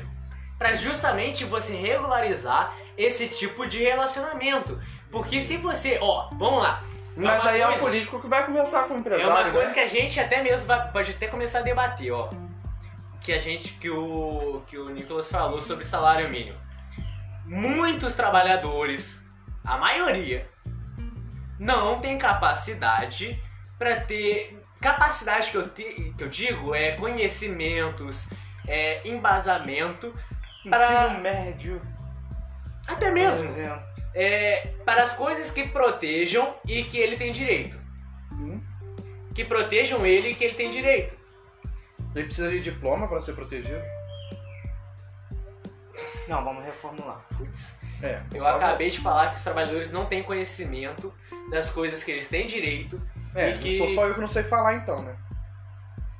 Pra 0.59 0.75
justamente 0.75 1.45
você 1.45 1.75
regularizar 1.75 2.75
esse 2.99 3.29
tipo 3.29 3.66
de 3.66 3.79
relacionamento. 3.83 4.81
Porque 5.11 5.41
se 5.41 5.57
você. 5.57 5.99
Ó, 6.01 6.29
vamos 6.35 6.62
lá. 6.62 6.83
Mas 7.16 7.43
uma 7.43 7.51
aí 7.51 7.61
é 7.61 7.66
o 7.66 7.68
coisa- 7.70 7.85
político 7.85 8.20
que 8.20 8.27
vai 8.29 8.47
conversar 8.47 8.89
com 8.89 8.95
o 8.95 8.97
É 8.97 9.01
empresário. 9.01 9.31
uma 9.31 9.45
né? 9.45 9.51
coisa 9.51 9.73
que 9.75 9.81
a 9.81 9.87
gente 9.87 10.18
até 10.18 10.43
mesmo 10.43 10.66
vai, 10.66 10.91
pode 10.91 11.11
até 11.11 11.27
começar 11.29 11.59
a 11.59 11.62
debater, 11.62 12.11
ó. 12.12 12.31
Que 13.20 13.33
a 13.33 13.39
gente, 13.39 13.75
que 13.75 13.91
o, 13.91 14.62
que 14.66 14.79
o 14.79 14.89
Nicolas 14.89 15.29
falou 15.29 15.61
sobre 15.62 15.85
salário 15.85 16.29
mínimo. 16.31 16.59
Muitos 17.45 18.14
trabalhadores, 18.14 19.23
a 19.64 19.77
maioria, 19.77 20.49
não 21.59 22.01
tem 22.01 22.16
capacidade 22.18 23.41
para 23.79 24.01
ter. 24.01 24.59
Capacidade 24.83 25.51
que 25.51 25.57
eu, 25.57 25.68
te- 25.68 26.12
que 26.18 26.24
eu 26.24 26.28
digo 26.28 26.74
é 26.74 26.93
conhecimentos, 26.93 28.28
é 28.66 29.07
embasamento, 29.09 30.12
para- 30.68 31.05
Ensino 31.07 31.20
médio. 31.20 31.83
até 32.89 33.07
por 33.07 33.14
mesmo 33.14 33.49
exemplo. 33.49 33.83
é, 34.14 34.74
para 34.85 35.05
as 35.05 35.12
coisas 35.14 35.51
que 35.51 35.68
protejam 35.68 36.55
e 36.66 36.83
que 36.85 36.99
ele 36.99 37.16
tem 37.16 37.30
direito. 37.33 37.78
Hum? 38.33 38.61
Que 39.35 39.45
protejam 39.45 40.05
ele 40.05 40.30
e 40.30 40.35
que 40.35 40.45
ele 40.45 40.55
tem 40.55 40.68
direito. 40.68 41.16
Ele 42.14 42.24
precisa 42.24 42.51
de 42.51 42.61
diploma 42.61 43.07
para 43.09 43.20
ser 43.20 43.35
protegido. 43.35 43.80
Não, 46.28 46.45
vamos 46.45 46.64
reformular. 46.64 47.24
Putz, 47.37 47.74
É. 48.03 48.20
eu 48.35 48.43
favor. 48.45 48.57
acabei 48.62 48.91
de 48.91 48.99
falar 49.01 49.30
que 49.30 49.37
os 49.37 49.43
trabalhadores 49.43 49.91
não 49.91 50.07
têm 50.07 50.22
conhecimento 50.22 51.12
das 51.51 51.70
coisas 51.70 52.03
que 52.05 52.11
eles 52.11 52.28
têm 52.28 52.47
direito. 52.47 53.01
É, 53.35 53.53
que- 53.53 53.78
sou 53.78 53.89
só 53.89 54.07
eu 54.07 54.14
que 54.14 54.20
não 54.20 54.26
sei 54.26 54.43
falar 54.43 54.74
então, 54.74 55.01
né? 55.03 55.14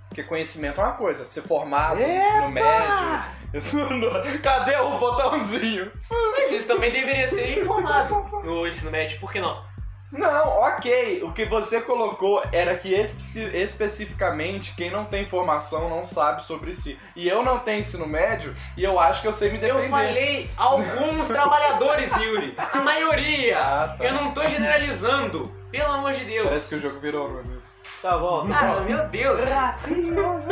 Porque 0.09 0.23
conhecimento 0.23 0.81
é 0.81 0.85
uma 0.85 0.93
coisa, 0.93 1.25
ser 1.31 1.43
formado, 1.43 1.97
no 1.99 2.07
ensino 2.07 2.51
médio. 2.51 3.23
Cadê 4.43 4.77
o 4.77 4.99
botãozinho? 4.99 5.91
Mas 6.33 6.51
isso 6.53 6.67
também 6.67 6.91
deveria 6.91 7.29
ser 7.29 7.59
informado 7.61 8.15
no 8.45 8.67
ensino 8.67 8.91
médio, 8.91 9.19
por 9.21 9.33
que 9.33 9.41
não? 9.41 9.63
Não, 10.11 10.47
ok. 10.47 11.23
O 11.23 11.33
que 11.33 11.47
você 11.47 11.81
colocou 11.81 12.43
era 12.53 12.77
que 12.77 12.93
espe- 12.93 13.57
especificamente 13.57 14.75
quem 14.75 14.91
não 14.91 15.07
tem 15.07 15.27
formação 15.27 15.89
não 15.89 16.05
sabe 16.05 16.45
sobre 16.45 16.75
si. 16.75 16.99
E 17.17 17.27
eu 17.27 17.43
não 17.43 17.59
tenho 17.61 17.81
ensino 17.81 18.07
médio 18.07 18.53
e 18.77 18.85
eu 18.85 19.01
acho 19.01 19.23
que 19.23 19.29
eu 19.29 19.33
sei 19.33 19.51
me 19.51 19.57
defender. 19.57 19.85
Eu 19.87 19.89
falei 19.91 20.51
alguns 20.59 21.29
trabalhadores, 21.29 22.15
Yuri. 22.19 22.55
A 22.59 22.81
maioria. 22.83 23.59
Ah, 23.59 23.95
tá. 23.97 24.05
Eu 24.05 24.13
não 24.13 24.33
tô 24.33 24.47
generalizando. 24.47 25.51
Pelo 25.73 25.93
amor 25.93 26.13
de 26.13 26.25
Deus. 26.25 26.45
Parece 26.49 26.69
que 26.69 26.75
o 26.77 26.81
jogo 26.83 27.01
virou, 27.01 27.29
não 27.31 27.41
é 27.41 27.43
mesmo? 27.43 27.69
Tá 28.01 28.17
bom. 28.19 28.47
Ah, 28.53 28.81
meu 28.83 29.05
Deus. 29.09 29.41
Ratinho. 29.43 30.43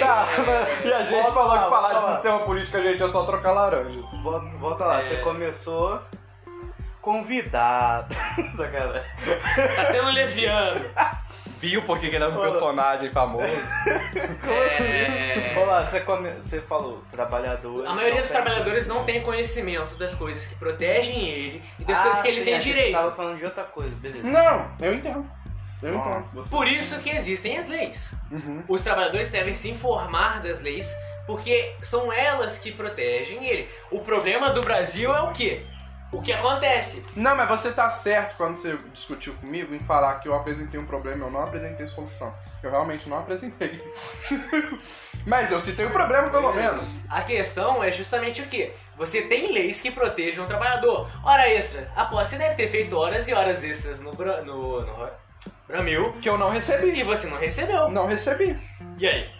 Tá, 0.00 0.26
é, 0.82 0.82
e 0.88 0.92
a 0.92 1.02
gente 1.04 1.12
Volta 1.22 1.32
falou 1.32 1.48
lá, 1.54 1.64
que 1.64 1.70
falar 1.70 1.88
de 1.90 1.94
lá. 2.06 2.12
sistema 2.14 2.38
político 2.40 2.76
a 2.76 2.80
gente 2.80 3.02
é 3.02 3.08
só 3.08 3.24
trocar 3.24 3.52
laranja. 3.52 4.00
Volta, 4.22 4.46
volta 4.58 4.84
lá, 4.86 4.98
É. 4.98 5.02
você 5.02 5.16
começou 5.18 6.00
convidado. 7.00 8.14
Sacanagem. 8.56 9.02
Tá 9.76 9.84
sendo 9.86 10.10
leviano. 10.10 10.84
Viu 11.60 11.82
porque 11.82 12.06
ele 12.06 12.16
é 12.24 12.26
um 12.26 12.40
personagem 12.40 13.10
famoso? 13.10 13.44
É... 14.48 15.52
Vamos 15.54 15.68
lá, 15.68 15.84
você, 15.86 16.00
come... 16.00 16.30
você 16.30 16.60
falou 16.62 17.02
trabalhador. 17.10 17.86
A 17.86 17.92
maioria 17.92 18.14
não 18.16 18.22
dos 18.22 18.30
trabalhadores 18.30 18.86
não 18.86 19.04
tem 19.04 19.20
conhecimento 19.20 19.94
das 19.96 20.14
coisas 20.14 20.46
que 20.46 20.54
protegem 20.54 21.28
ele 21.28 21.62
e 21.78 21.84
das 21.84 21.98
Ah, 21.98 22.02
coisas 22.02 22.22
que 22.22 22.28
ele 22.28 22.38
sim, 22.38 22.44
tem 22.44 22.58
direito. 22.58 22.96
Você 22.96 23.02
tava 23.02 23.12
falando 23.12 23.38
de 23.38 23.44
outra 23.44 23.64
coisa, 23.64 23.94
beleza. 23.96 24.26
Não, 24.26 24.70
eu 24.80 24.94
entendo. 24.94 25.30
Eu 25.82 26.00
Ah. 26.00 26.22
entendo. 26.32 26.48
Por 26.48 26.66
isso 26.66 26.98
que 27.00 27.10
existem 27.10 27.58
as 27.58 27.66
leis. 27.68 28.14
Uhum. 28.30 28.62
Os 28.66 28.80
trabalhadores 28.80 29.28
devem 29.28 29.54
se 29.54 29.70
informar 29.70 30.40
das 30.40 30.60
leis 30.60 30.94
porque 31.26 31.74
são 31.82 32.12
elas 32.12 32.58
que 32.58 32.72
protegem 32.72 33.46
ele. 33.46 33.68
O 33.90 34.00
problema 34.00 34.50
do 34.50 34.62
Brasil 34.62 35.14
é 35.14 35.20
o 35.22 35.32
quê? 35.32 35.62
O 36.12 36.20
que 36.20 36.32
acontece? 36.32 37.06
Não, 37.14 37.36
mas 37.36 37.48
você 37.48 37.70
tá 37.70 37.88
certo 37.88 38.36
quando 38.36 38.56
você 38.56 38.76
discutiu 38.92 39.32
comigo 39.34 39.72
em 39.72 39.78
falar 39.78 40.14
que 40.14 40.28
eu 40.28 40.34
apresentei 40.34 40.78
um 40.78 40.84
problema, 40.84 41.26
eu 41.26 41.30
não 41.30 41.44
apresentei 41.44 41.86
solução. 41.86 42.34
Eu 42.62 42.70
realmente 42.70 43.08
não 43.08 43.18
apresentei. 43.18 43.80
mas 45.24 45.52
eu 45.52 45.60
citei 45.60 45.86
o 45.86 45.90
problema 45.90 46.28
pelo 46.28 46.52
menos. 46.52 46.84
A 47.08 47.22
questão 47.22 47.82
é 47.82 47.92
justamente 47.92 48.42
o 48.42 48.46
que? 48.48 48.72
Você 48.96 49.22
tem 49.22 49.52
leis 49.52 49.80
que 49.80 49.90
protejam 49.90 50.44
o 50.44 50.48
trabalhador. 50.48 51.08
Hora 51.24 51.48
extra. 51.48 51.90
Após 51.94 52.26
você 52.28 52.36
deve 52.36 52.56
ter 52.56 52.68
feito 52.68 52.96
horas 52.96 53.28
e 53.28 53.32
horas 53.32 53.62
extras 53.62 54.00
no, 54.00 54.10
no, 54.12 54.80
no 54.82 55.10
Bramil 55.68 56.12
Que 56.20 56.28
eu 56.28 56.36
não 56.36 56.50
e 56.50 56.54
recebi. 56.54 57.04
você 57.04 57.28
não 57.28 57.38
recebeu. 57.38 57.88
Não 57.88 58.06
recebi. 58.06 58.58
E 58.98 59.06
aí? 59.06 59.30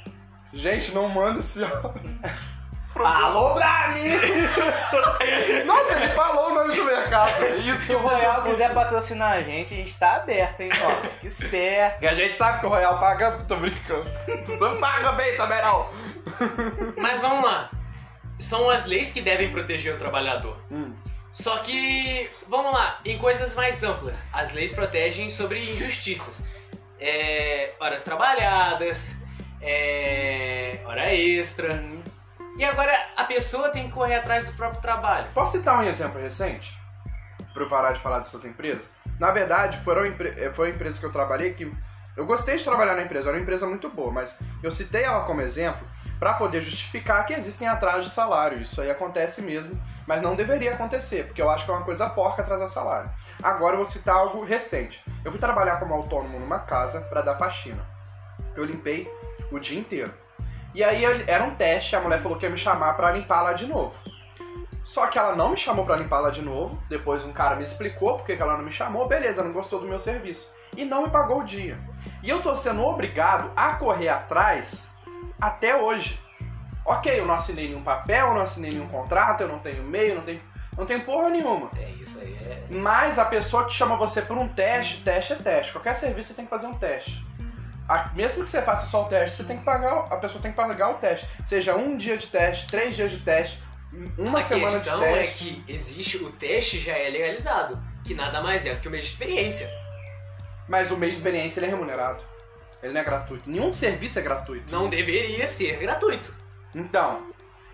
Gente, 0.53 0.93
não 0.95 1.09
manda 1.09 1.41
esse 1.41 1.61
Alô, 2.95 3.55
Brami! 3.55 4.11
Nossa, 5.65 5.97
ele 5.97 6.09
falou 6.15 6.51
o 6.51 6.55
nome 6.55 6.75
do 6.75 6.85
mercado. 6.85 7.31
Isso, 7.59 7.83
Se 7.87 7.95
o 7.95 7.99
Royal 7.99 8.43
quiser 8.43 8.75
patrocinar 8.75 9.33
a 9.33 9.41
gente, 9.41 9.73
a 9.73 9.77
gente 9.77 9.95
tá 9.95 10.17
aberto, 10.17 10.61
hein? 10.61 10.71
Ó, 10.83 11.03
fique 11.09 11.29
esperto. 11.29 12.05
E 12.05 12.09
a 12.09 12.15
gente 12.15 12.37
sabe 12.37 12.61
que 12.61 12.67
o 12.67 12.69
Royal 12.69 12.99
paga. 12.99 13.45
Tô 13.49 13.57
brincando. 13.57 14.11
Não 14.61 14.79
paga 14.79 15.13
bem 15.13 15.37
também, 15.37 15.63
não. 15.63 15.89
Mas 16.97 17.21
vamos 17.21 17.45
lá. 17.45 17.71
São 18.39 18.69
as 18.69 18.85
leis 18.85 19.13
que 19.13 19.21
devem 19.21 19.51
proteger 19.51 19.95
o 19.95 19.99
trabalhador. 19.99 20.57
Hum. 20.71 20.93
Só 21.33 21.59
que, 21.59 22.29
vamos 22.49 22.73
lá, 22.73 23.01
em 23.05 23.17
coisas 23.19 23.55
mais 23.55 23.83
amplas, 23.85 24.27
as 24.33 24.53
leis 24.53 24.73
protegem 24.73 25.31
sobre 25.31 25.73
injustiças. 25.73 26.43
É, 26.99 27.73
horas 27.79 28.03
trabalhadas, 28.03 29.17
é, 29.63 30.81
hora 30.85 31.15
extra. 31.15 31.83
E 32.61 32.65
agora 32.67 32.93
a 33.17 33.25
pessoa 33.25 33.71
tem 33.71 33.87
que 33.87 33.93
correr 33.95 34.17
atrás 34.17 34.47
do 34.47 34.53
próprio 34.53 34.83
trabalho. 34.83 35.29
Posso 35.33 35.53
citar 35.53 35.79
um 35.79 35.83
exemplo 35.83 36.21
recente? 36.21 36.79
Pra 37.55 37.63
eu 37.63 37.69
parar 37.71 37.93
de 37.93 38.01
falar 38.01 38.19
dessas 38.19 38.45
empresas? 38.45 38.87
Na 39.19 39.31
verdade, 39.31 39.79
foram 39.79 40.05
eh, 40.05 40.53
foi 40.55 40.69
a 40.69 40.71
empresa 40.75 41.01
que 41.01 41.07
eu 41.07 41.11
trabalhei 41.11 41.55
que. 41.55 41.75
Eu 42.15 42.27
gostei 42.27 42.59
de 42.59 42.63
trabalhar 42.63 42.95
na 42.97 43.01
empresa, 43.01 43.29
era 43.31 43.39
uma 43.39 43.43
empresa 43.43 43.67
muito 43.67 43.89
boa, 43.89 44.13
mas 44.13 44.39
eu 44.63 44.71
citei 44.71 45.05
ela 45.05 45.25
como 45.25 45.41
exemplo 45.41 45.89
para 46.19 46.35
poder 46.35 46.61
justificar 46.61 47.25
que 47.25 47.33
existem 47.33 47.67
atrasos 47.67 48.09
de 48.09 48.11
salário. 48.11 48.61
Isso 48.61 48.79
aí 48.83 48.91
acontece 48.91 49.41
mesmo, 49.41 49.83
mas 50.07 50.21
não 50.21 50.37
deveria 50.37 50.75
acontecer, 50.75 51.29
porque 51.29 51.41
eu 51.41 51.49
acho 51.49 51.65
que 51.65 51.71
é 51.71 51.75
uma 51.75 51.85
coisa 51.85 52.11
porca 52.11 52.43
atrasar 52.43 52.69
salário. 52.69 53.11
Agora 53.43 53.73
eu 53.73 53.79
vou 53.79 53.87
citar 53.87 54.17
algo 54.17 54.45
recente. 54.45 55.03
Eu 55.25 55.31
fui 55.31 55.41
trabalhar 55.41 55.79
como 55.79 55.95
autônomo 55.95 56.39
numa 56.39 56.59
casa 56.59 57.01
para 57.01 57.23
dar 57.23 57.39
faxina. 57.39 57.87
Eu 58.55 58.67
limpei 58.67 59.11
o 59.51 59.59
dia 59.59 59.81
inteiro. 59.81 60.13
E 60.75 60.85
aí 60.85 61.05
era 61.27 61.45
um 61.45 61.55
teste, 61.55 61.97
a 61.97 62.01
mulher 62.01 62.21
falou 62.21 62.39
que 62.39 62.47
ia 62.47 62.51
me 62.51 62.57
chamar 62.57 62.95
para 62.95 63.11
limpar 63.11 63.43
lá 63.43 63.53
de 63.53 63.67
novo. 63.67 63.99
Só 64.83 65.07
que 65.09 65.19
ela 65.19 65.37
não 65.37 65.51
me 65.51 65.57
chamou 65.57 65.85
pra 65.85 65.97
limpar 65.97 66.21
lá 66.21 66.31
de 66.31 66.43
novo. 66.43 66.81
Depois 66.89 67.25
um 67.25 67.33
cara 67.33 67.57
me 67.57 67.63
explicou 67.63 68.17
porque 68.17 68.37
que 68.37 68.43
ela 68.43 68.57
não 68.57 68.65
me 68.65 68.73
chamou. 68.73 69.07
Beleza, 69.07 69.43
não 69.43 69.53
gostou 69.53 69.81
do 69.81 69.87
meu 69.87 69.99
serviço. 69.99 70.51
E 70.77 70.85
não 70.85 71.03
me 71.03 71.11
pagou 71.11 71.41
o 71.41 71.45
dia. 71.45 71.79
E 72.23 72.31
eu 72.31 72.41
tô 72.41 72.55
sendo 72.55 72.85
obrigado 72.85 73.51
a 73.57 73.75
correr 73.75 74.09
atrás 74.09 74.91
até 75.41 75.77
hoje. 75.77 76.21
Ok, 76.85 77.21
eu 77.21 77.27
não 77.27 77.35
assinei 77.35 77.69
nenhum 77.69 77.83
papel, 77.83 78.29
eu 78.29 78.35
não 78.35 78.43
assinei 78.43 78.71
nenhum 78.73 78.89
contrato, 78.89 79.43
eu 79.43 79.49
não 79.49 79.59
tenho 79.59 79.83
e-mail, 79.83 80.17
não 80.17 80.23
tenho, 80.23 80.41
não 80.77 80.87
tenho 80.87 81.05
porra 81.05 81.29
nenhuma. 81.29 81.69
É 81.77 81.91
isso 81.91 82.19
aí, 82.19 82.33
é. 82.35 82.65
Mas 82.71 83.19
a 83.19 83.25
pessoa 83.25 83.67
que 83.67 83.73
chama 83.73 83.97
você 83.97 84.23
por 84.23 84.37
um 84.39 84.49
teste, 84.49 85.03
teste 85.03 85.35
é 85.35 85.37
teste. 85.37 85.73
Qualquer 85.73 85.95
serviço 85.95 86.29
você 86.29 86.35
tem 86.35 86.47
que 86.47 86.51
fazer 86.51 86.67
um 86.67 86.75
teste. 86.75 87.25
A- 87.91 88.11
Mesmo 88.15 88.45
que 88.45 88.51
você 88.51 88.63
faça 88.63 88.87
só 88.87 89.03
o 89.05 89.09
teste, 89.09 89.37
você 89.39 89.45
tem 89.45 89.59
que 89.59 89.65
pagar, 89.65 90.07
a 90.11 90.17
pessoa 90.17 90.41
tem 90.41 90.51
que 90.53 90.57
pagar 90.57 90.91
o 90.91 90.95
teste. 90.95 91.29
Seja 91.45 91.75
um 91.75 91.97
dia 91.97 92.17
de 92.17 92.27
teste, 92.29 92.67
três 92.69 92.95
dias 92.95 93.11
de 93.11 93.19
teste, 93.19 93.61
uma 94.17 94.41
a 94.41 94.45
semana 94.45 94.79
de 94.79 94.85
questão 94.85 95.01
teste. 95.01 95.19
é 95.19 95.27
que 95.33 95.65
existe, 95.73 96.17
o 96.19 96.31
teste 96.31 96.79
já 96.79 96.97
é 96.97 97.09
legalizado, 97.11 97.83
que 98.05 98.15
nada 98.15 98.41
mais 98.41 98.65
é 98.65 98.75
do 98.75 98.81
que 98.81 98.87
o 98.89 98.91
mês 98.91 99.07
de 99.07 99.11
experiência. 99.13 99.69
Mas 100.69 100.91
o 100.93 100.97
mês 100.97 101.15
de 101.15 101.19
experiência 101.19 101.59
ele 101.59 101.67
é 101.67 101.71
remunerado. 101.71 102.23
Ele 102.83 102.93
não 102.93 103.01
é 103.01 103.05
gratuito. 103.05 103.51
Nenhum 103.51 103.73
serviço 103.75 104.19
é 104.19 104.23
gratuito. 104.23 104.73
Não 104.73 104.89
deveria 104.89 105.47
ser 105.49 105.77
gratuito. 105.79 106.33
Então, 106.75 107.31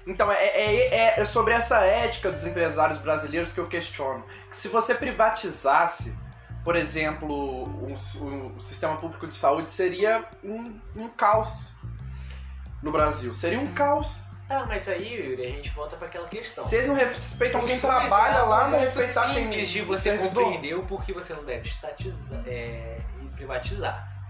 então 0.06 0.32
é, 0.32 0.46
é, 0.46 1.20
é 1.20 1.24
sobre 1.26 1.52
essa 1.52 1.80
ética 1.80 2.30
dos 2.32 2.44
empresários 2.46 2.96
brasileiros 2.98 3.52
que 3.52 3.60
eu 3.60 3.66
questiono. 3.66 4.24
Que 4.50 4.56
se 4.56 4.68
você 4.68 4.94
privatizasse, 4.94 6.12
por 6.66 6.74
exemplo, 6.74 7.62
um, 7.62 7.94
um 7.94 8.60
sistema 8.60 8.96
público 8.96 9.28
de 9.28 9.36
saúde, 9.36 9.70
seria 9.70 10.24
um, 10.42 10.80
um 10.96 11.08
caos 11.08 11.68
no 12.82 12.90
Brasil. 12.90 13.32
Seria 13.36 13.60
um 13.60 13.72
caos. 13.72 14.16
Tá, 14.48 14.66
mas 14.66 14.88
aí, 14.88 15.14
Yuri, 15.14 15.46
a 15.46 15.48
gente 15.48 15.70
volta 15.70 15.94
para 15.96 16.08
aquela 16.08 16.26
questão. 16.26 16.64
Vocês 16.64 16.88
não 16.88 16.96
respeitam 16.96 17.62
O 17.62 17.66
quem 17.68 17.78
trabalha 17.78 18.42
lá, 18.42 18.66
não 18.66 18.80
respeitar 18.80 19.32
quem 19.32 19.44
simples 19.44 19.68
de 19.68 19.82
você 19.82 20.10
servidor. 20.10 20.42
compreender 20.42 20.74
o 20.74 20.82
porquê 20.82 21.12
você 21.12 21.34
não 21.34 21.44
deve 21.44 21.68
estatizar, 21.68 22.42
é, 22.48 22.98
e 23.22 23.28
privatizar. 23.28 24.28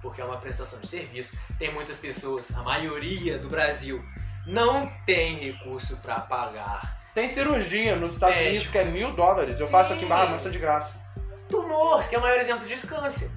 Porque 0.00 0.22
é 0.22 0.24
uma 0.24 0.38
prestação 0.38 0.80
de 0.80 0.86
serviço. 0.86 1.36
Tem 1.58 1.70
muitas 1.70 1.98
pessoas, 1.98 2.50
a 2.56 2.62
maioria 2.62 3.38
do 3.38 3.50
Brasil, 3.50 4.02
não 4.46 4.90
tem 5.04 5.36
recurso 5.36 5.98
para 5.98 6.18
pagar 6.20 6.98
Tem 7.12 7.28
cirurgia 7.28 7.94
nos 7.94 8.14
Estados. 8.14 8.38
Unidos 8.38 8.70
que 8.70 8.78
é 8.78 8.86
mil 8.86 9.12
dólares. 9.12 9.60
Eu 9.60 9.66
Sim. 9.66 9.72
faço 9.72 9.92
aqui 9.92 10.06
em 10.06 10.08
Barra 10.08 10.30
Mansa 10.30 10.48
de 10.48 10.58
graça. 10.58 11.03
Tumor, 11.48 12.00
que 12.08 12.14
é 12.14 12.18
o 12.18 12.22
maior 12.22 12.38
exemplo 12.38 12.64
disso, 12.66 12.86
câncer. 12.86 13.30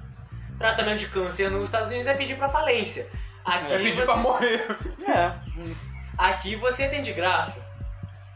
Tratamento 0.58 0.98
de 0.98 1.08
câncer 1.08 1.50
nos 1.50 1.64
Estados 1.64 1.88
Unidos 1.88 2.06
é 2.06 2.14
pedir 2.14 2.36
para 2.36 2.48
falência. 2.48 3.06
Aqui, 3.44 3.72
É 3.72 3.78
pedir 3.78 3.94
você, 3.96 4.04
pra 4.06 4.16
morrer. 4.16 4.76
É. 5.06 5.32
aqui 6.18 6.56
você 6.56 6.88
tem 6.88 7.00
de 7.02 7.12
graça. 7.12 7.66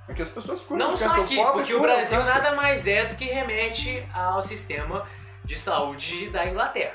Aqui 0.08 0.22
as 0.22 0.28
pessoas 0.28 0.60
cuidam 0.62 0.88
Não 0.88 0.94
de 0.94 1.00
só 1.02 1.08
câncer. 1.10 1.22
aqui, 1.22 1.36
pobre 1.36 1.52
porque 1.52 1.74
o 1.74 1.80
Brasil 1.80 2.18
câncer. 2.18 2.32
nada 2.34 2.54
mais 2.54 2.86
é 2.86 3.04
do 3.04 3.14
que 3.14 3.24
remete 3.24 4.06
ao 4.14 4.40
sistema 4.42 5.06
de 5.44 5.58
saúde 5.58 6.28
da 6.30 6.46
Inglaterra. 6.46 6.94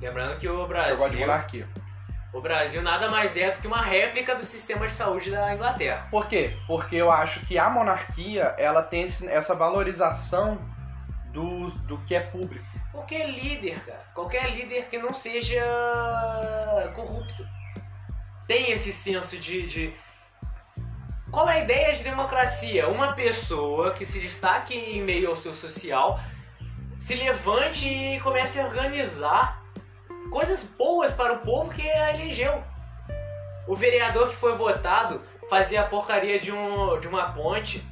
Lembrando 0.00 0.38
que 0.38 0.48
o 0.48 0.52
Eu 0.52 0.66
gosto 0.66 0.68
de 0.68 0.94
Brasil, 0.98 1.20
monarquia. 1.20 1.68
o 2.32 2.40
Brasil 2.40 2.82
nada 2.82 3.08
mais 3.10 3.36
é 3.36 3.50
do 3.50 3.58
que 3.58 3.66
uma 3.66 3.82
réplica 3.82 4.34
do 4.34 4.44
sistema 4.44 4.86
de 4.86 4.92
saúde 4.92 5.30
da 5.30 5.54
Inglaterra. 5.54 6.06
Por 6.10 6.26
quê? 6.26 6.56
Porque 6.66 6.96
eu 6.96 7.10
acho 7.10 7.40
que 7.46 7.58
a 7.58 7.68
monarquia 7.68 8.54
ela 8.58 8.82
tem 8.82 9.02
esse- 9.02 9.26
essa 9.28 9.54
valorização 9.54 10.58
do, 11.32 11.70
do 11.86 11.98
que 11.98 12.14
é 12.14 12.20
público. 12.20 12.64
Qualquer 12.92 13.28
líder, 13.30 13.78
cara, 13.84 14.04
qualquer 14.14 14.50
líder 14.50 14.86
que 14.88 14.98
não 14.98 15.12
seja 15.14 15.62
corrupto, 16.94 17.46
tem 18.46 18.70
esse 18.72 18.92
senso 18.92 19.38
de, 19.38 19.66
de- 19.66 19.94
Qual 21.30 21.48
é 21.48 21.60
a 21.60 21.64
ideia 21.64 21.94
de 21.94 22.02
democracia? 22.02 22.88
Uma 22.88 23.12
pessoa 23.14 23.92
que 23.92 24.04
se 24.04 24.18
destaque 24.20 24.74
em 24.74 25.00
meio 25.02 25.30
ao 25.30 25.36
seu 25.36 25.54
social 25.54 26.18
se 26.96 27.14
levante 27.14 27.86
e 27.88 28.20
comece 28.20 28.60
a 28.60 28.66
organizar 28.66 29.62
coisas 30.30 30.64
boas 30.64 31.12
para 31.12 31.32
o 31.34 31.38
povo 31.38 31.70
que 31.70 31.88
a 31.88 32.14
elegeu. 32.14 32.62
O 33.66 33.76
vereador 33.76 34.30
que 34.30 34.36
foi 34.36 34.56
votado 34.56 35.22
fazia 35.48 35.80
a 35.82 35.84
porcaria 35.86 36.38
de, 36.40 36.50
um, 36.52 36.98
de 37.00 37.06
uma 37.08 37.32
ponte. 37.32 37.84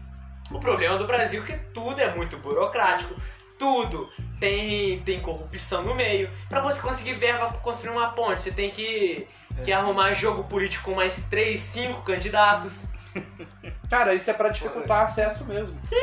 O 0.50 0.58
problema 0.58 0.96
do 0.96 1.06
Brasil 1.06 1.42
é 1.42 1.46
que 1.46 1.56
tudo 1.72 2.00
é 2.00 2.14
muito 2.14 2.38
burocrático, 2.38 3.14
tudo 3.58 4.08
tem, 4.40 5.02
tem 5.02 5.20
corrupção 5.20 5.82
no 5.82 5.94
meio. 5.94 6.30
Pra 6.48 6.60
você 6.60 6.80
conseguir 6.80 7.14
verba 7.14 7.48
pra 7.48 7.58
construir 7.58 7.90
uma 7.90 8.08
ponte, 8.12 8.42
você 8.42 8.50
tem 8.52 8.70
que, 8.70 9.28
que 9.64 9.72
arrumar 9.72 10.12
jogo 10.12 10.44
político 10.44 10.84
com 10.84 10.94
mais 10.94 11.22
3, 11.28 11.60
5 11.60 12.02
candidatos. 12.02 12.84
Cara, 13.90 14.14
isso 14.14 14.30
é 14.30 14.32
pra 14.32 14.48
dificultar 14.50 15.02
acesso 15.02 15.44
mesmo. 15.44 15.78
Sim. 15.80 15.96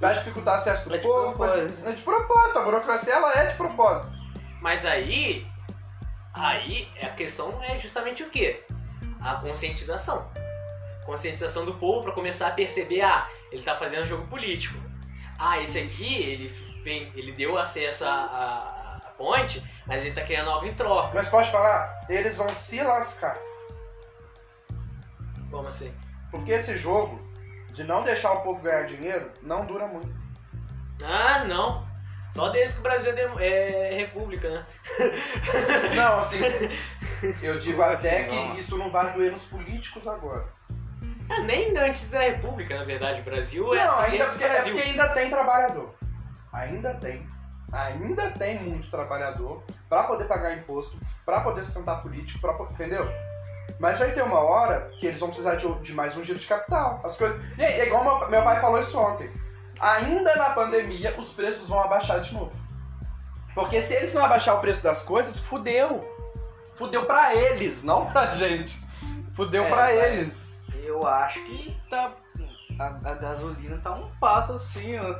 Vai 0.00 0.14
dificultar 0.14 0.56
acesso 0.56 0.88
do 0.88 0.94
É 0.94 0.98
de 0.98 1.02
povo. 1.04 1.32
propósito. 1.36 1.86
É 1.88 1.92
de 1.92 2.02
propósito. 2.02 2.58
A 2.58 2.62
burocracia 2.62 3.14
ela 3.14 3.32
é 3.32 3.46
de 3.46 3.54
propósito. 3.54 4.12
Mas 4.60 4.84
aí, 4.84 5.46
aí 6.34 6.88
a 7.02 7.08
questão 7.08 7.58
é 7.62 7.78
justamente 7.78 8.22
o 8.22 8.28
quê? 8.30 8.62
A 9.20 9.36
conscientização. 9.36 10.30
Conscientização 11.06 11.64
do 11.64 11.74
povo 11.74 12.02
pra 12.02 12.12
começar 12.12 12.48
a 12.48 12.50
perceber, 12.50 13.00
ah, 13.00 13.28
ele 13.50 13.62
tá 13.62 13.74
fazendo 13.76 14.06
jogo 14.06 14.26
político. 14.26 14.78
Ah, 15.38 15.60
esse 15.62 15.78
aqui, 15.78 16.22
ele, 16.22 16.48
vem- 16.82 17.10
ele 17.14 17.32
deu 17.32 17.56
acesso 17.56 18.04
à, 18.04 18.08
à- 18.10 18.96
à 19.06 19.10
ponte, 19.16 19.62
mas 19.86 20.04
ele 20.04 20.14
tá 20.14 20.22
querendo 20.22 20.50
algo 20.50 20.66
em 20.66 20.74
troca. 20.74 21.12
Mas 21.14 21.28
pode 21.28 21.50
falar, 21.50 22.04
eles 22.08 22.36
vão 22.36 22.48
se 22.48 22.82
lascar. 22.82 23.38
Como 25.50 25.68
assim? 25.68 25.94
Porque 26.30 26.50
esse 26.52 26.76
jogo 26.76 27.20
de 27.72 27.84
não 27.84 28.02
deixar 28.02 28.32
o 28.32 28.40
povo 28.42 28.60
ganhar 28.60 28.82
dinheiro 28.84 29.30
não 29.42 29.64
dura 29.64 29.86
muito. 29.86 30.10
Ah, 31.04 31.44
não. 31.44 31.86
Só 32.30 32.48
desde 32.48 32.74
que 32.74 32.80
o 32.80 32.82
Brasil 32.82 33.12
é, 33.38 33.92
é 33.92 33.94
república, 33.94 34.50
né? 34.50 34.66
Não, 35.94 36.18
assim, 36.18 36.38
eu 37.40 37.56
digo 37.58 37.80
até 37.80 38.20
assim, 38.22 38.30
que 38.30 38.34
não? 38.36 38.54
isso 38.58 38.76
não 38.76 38.90
vai 38.90 39.12
doer 39.12 39.30
nos 39.30 39.44
políticos 39.44 40.06
agora. 40.08 40.44
Ah, 41.30 41.40
nem 41.40 41.76
antes 41.76 42.08
da 42.08 42.20
república, 42.20 42.76
na 42.78 42.84
verdade. 42.84 43.20
O 43.20 43.24
Brasil 43.24 43.74
é 43.74 43.84
Não, 43.86 44.00
ainda 44.00 44.24
porque, 44.26 44.44
é 44.44 44.48
Brasil. 44.48 44.74
porque 44.74 44.88
ainda 44.88 45.08
tem 45.10 45.28
trabalhador. 45.30 45.94
Ainda 46.52 46.94
tem. 46.94 47.26
Ainda 47.72 48.30
tem 48.30 48.60
muito 48.62 48.90
trabalhador 48.90 49.62
pra 49.88 50.04
poder 50.04 50.24
pagar 50.24 50.54
imposto, 50.56 50.96
pra 51.24 51.40
poder 51.40 51.64
sustentar 51.64 52.00
político, 52.00 52.40
pra, 52.40 52.54
po- 52.54 52.68
entendeu? 52.70 53.08
Mas 53.80 53.98
vai 53.98 54.12
ter 54.12 54.22
uma 54.22 54.38
hora 54.38 54.90
que 55.00 55.06
eles 55.06 55.18
vão 55.18 55.28
precisar 55.28 55.56
de, 55.56 55.70
de 55.80 55.92
mais 55.92 56.16
um 56.16 56.22
giro 56.22 56.38
de 56.38 56.46
capital. 56.46 57.00
As 57.04 57.16
coisas. 57.16 57.38
E 57.58 57.62
é 57.62 57.86
igual 57.86 58.04
meu, 58.04 58.30
meu 58.30 58.42
pai 58.42 58.60
falou 58.60 58.80
isso 58.80 58.98
ontem. 58.98 59.30
ainda 59.80 60.34
na 60.36 60.50
pandemia, 60.50 61.14
os 61.18 61.32
preços 61.32 61.68
vão 61.68 61.80
abaixar 61.82 62.20
de 62.20 62.32
novo. 62.32 62.52
Porque 63.54 63.82
se 63.82 63.94
eles 63.94 64.14
não 64.14 64.24
abaixar 64.24 64.54
o 64.56 64.60
preço 64.60 64.82
das 64.82 65.02
coisas, 65.02 65.38
fudeu. 65.38 66.04
Fudeu 66.76 67.04
pra 67.06 67.34
eles, 67.34 67.82
não 67.82 68.06
pra 68.06 68.26
gente. 68.32 68.78
Fudeu 69.34 69.64
É, 69.64 69.68
pra 69.68 69.76
vai. 69.86 69.98
eles. 69.98 70.45
Eu 71.02 71.06
acho 71.06 71.44
que 71.44 71.76
tá. 71.90 72.12
A, 72.78 72.86
a 73.10 73.14
gasolina 73.14 73.78
tá 73.78 73.92
um 73.92 74.10
passo 74.20 74.52
assim, 74.54 74.98
ó. 74.98 75.14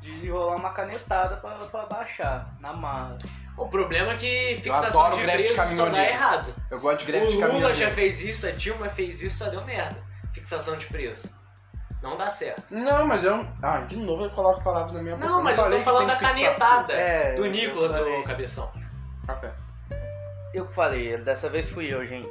De 0.00 0.30
rolar 0.30 0.56
uma 0.56 0.70
canetada 0.70 1.36
pra, 1.38 1.50
pra 1.56 1.86
baixar 1.86 2.54
na 2.60 2.72
marra. 2.72 3.18
O 3.56 3.66
problema 3.68 4.12
é 4.12 4.16
que 4.16 4.56
fixação 4.62 5.10
de 5.10 5.22
preço 5.22 5.76
só 5.76 5.88
dá 5.88 6.04
errado. 6.04 6.54
Eu 6.70 6.78
gosto 6.78 7.00
de 7.00 7.06
greve 7.06 7.26
o 7.26 7.28
de 7.28 7.34
Lula 7.34 7.46
caminhoneiro. 7.48 7.78
já 7.80 7.90
fez 7.90 8.20
isso, 8.20 8.46
a 8.46 8.52
Dilma 8.52 8.88
fez 8.88 9.20
isso, 9.20 9.38
só 9.44 9.50
deu 9.50 9.64
merda. 9.64 10.00
Fixação 10.32 10.76
de 10.76 10.86
preço. 10.86 11.28
Não 12.00 12.16
dá 12.16 12.30
certo. 12.30 12.72
Não, 12.72 13.04
mas 13.08 13.24
eu. 13.24 13.44
Ah, 13.60 13.78
de 13.80 13.96
novo 13.96 14.22
eu 14.24 14.30
coloco 14.30 14.62
palavras 14.62 14.92
na 14.92 15.02
minha 15.02 15.16
boca. 15.16 15.28
Não, 15.28 15.42
mas 15.42 15.58
eu 15.58 15.64
falei 15.64 15.78
tô 15.78 15.84
falando 15.84 16.06
da 16.06 16.16
canetada 16.16 16.92
É, 16.92 17.34
do 17.34 17.44
eu 17.44 17.50
Nicolas, 17.50 17.96
ô 17.96 18.22
cabeção. 18.22 18.72
Café. 19.26 19.52
Eu 20.54 20.66
que 20.66 20.74
falei, 20.74 21.18
dessa 21.18 21.48
vez 21.48 21.68
fui 21.68 21.92
eu, 21.92 22.06
gente. 22.06 22.28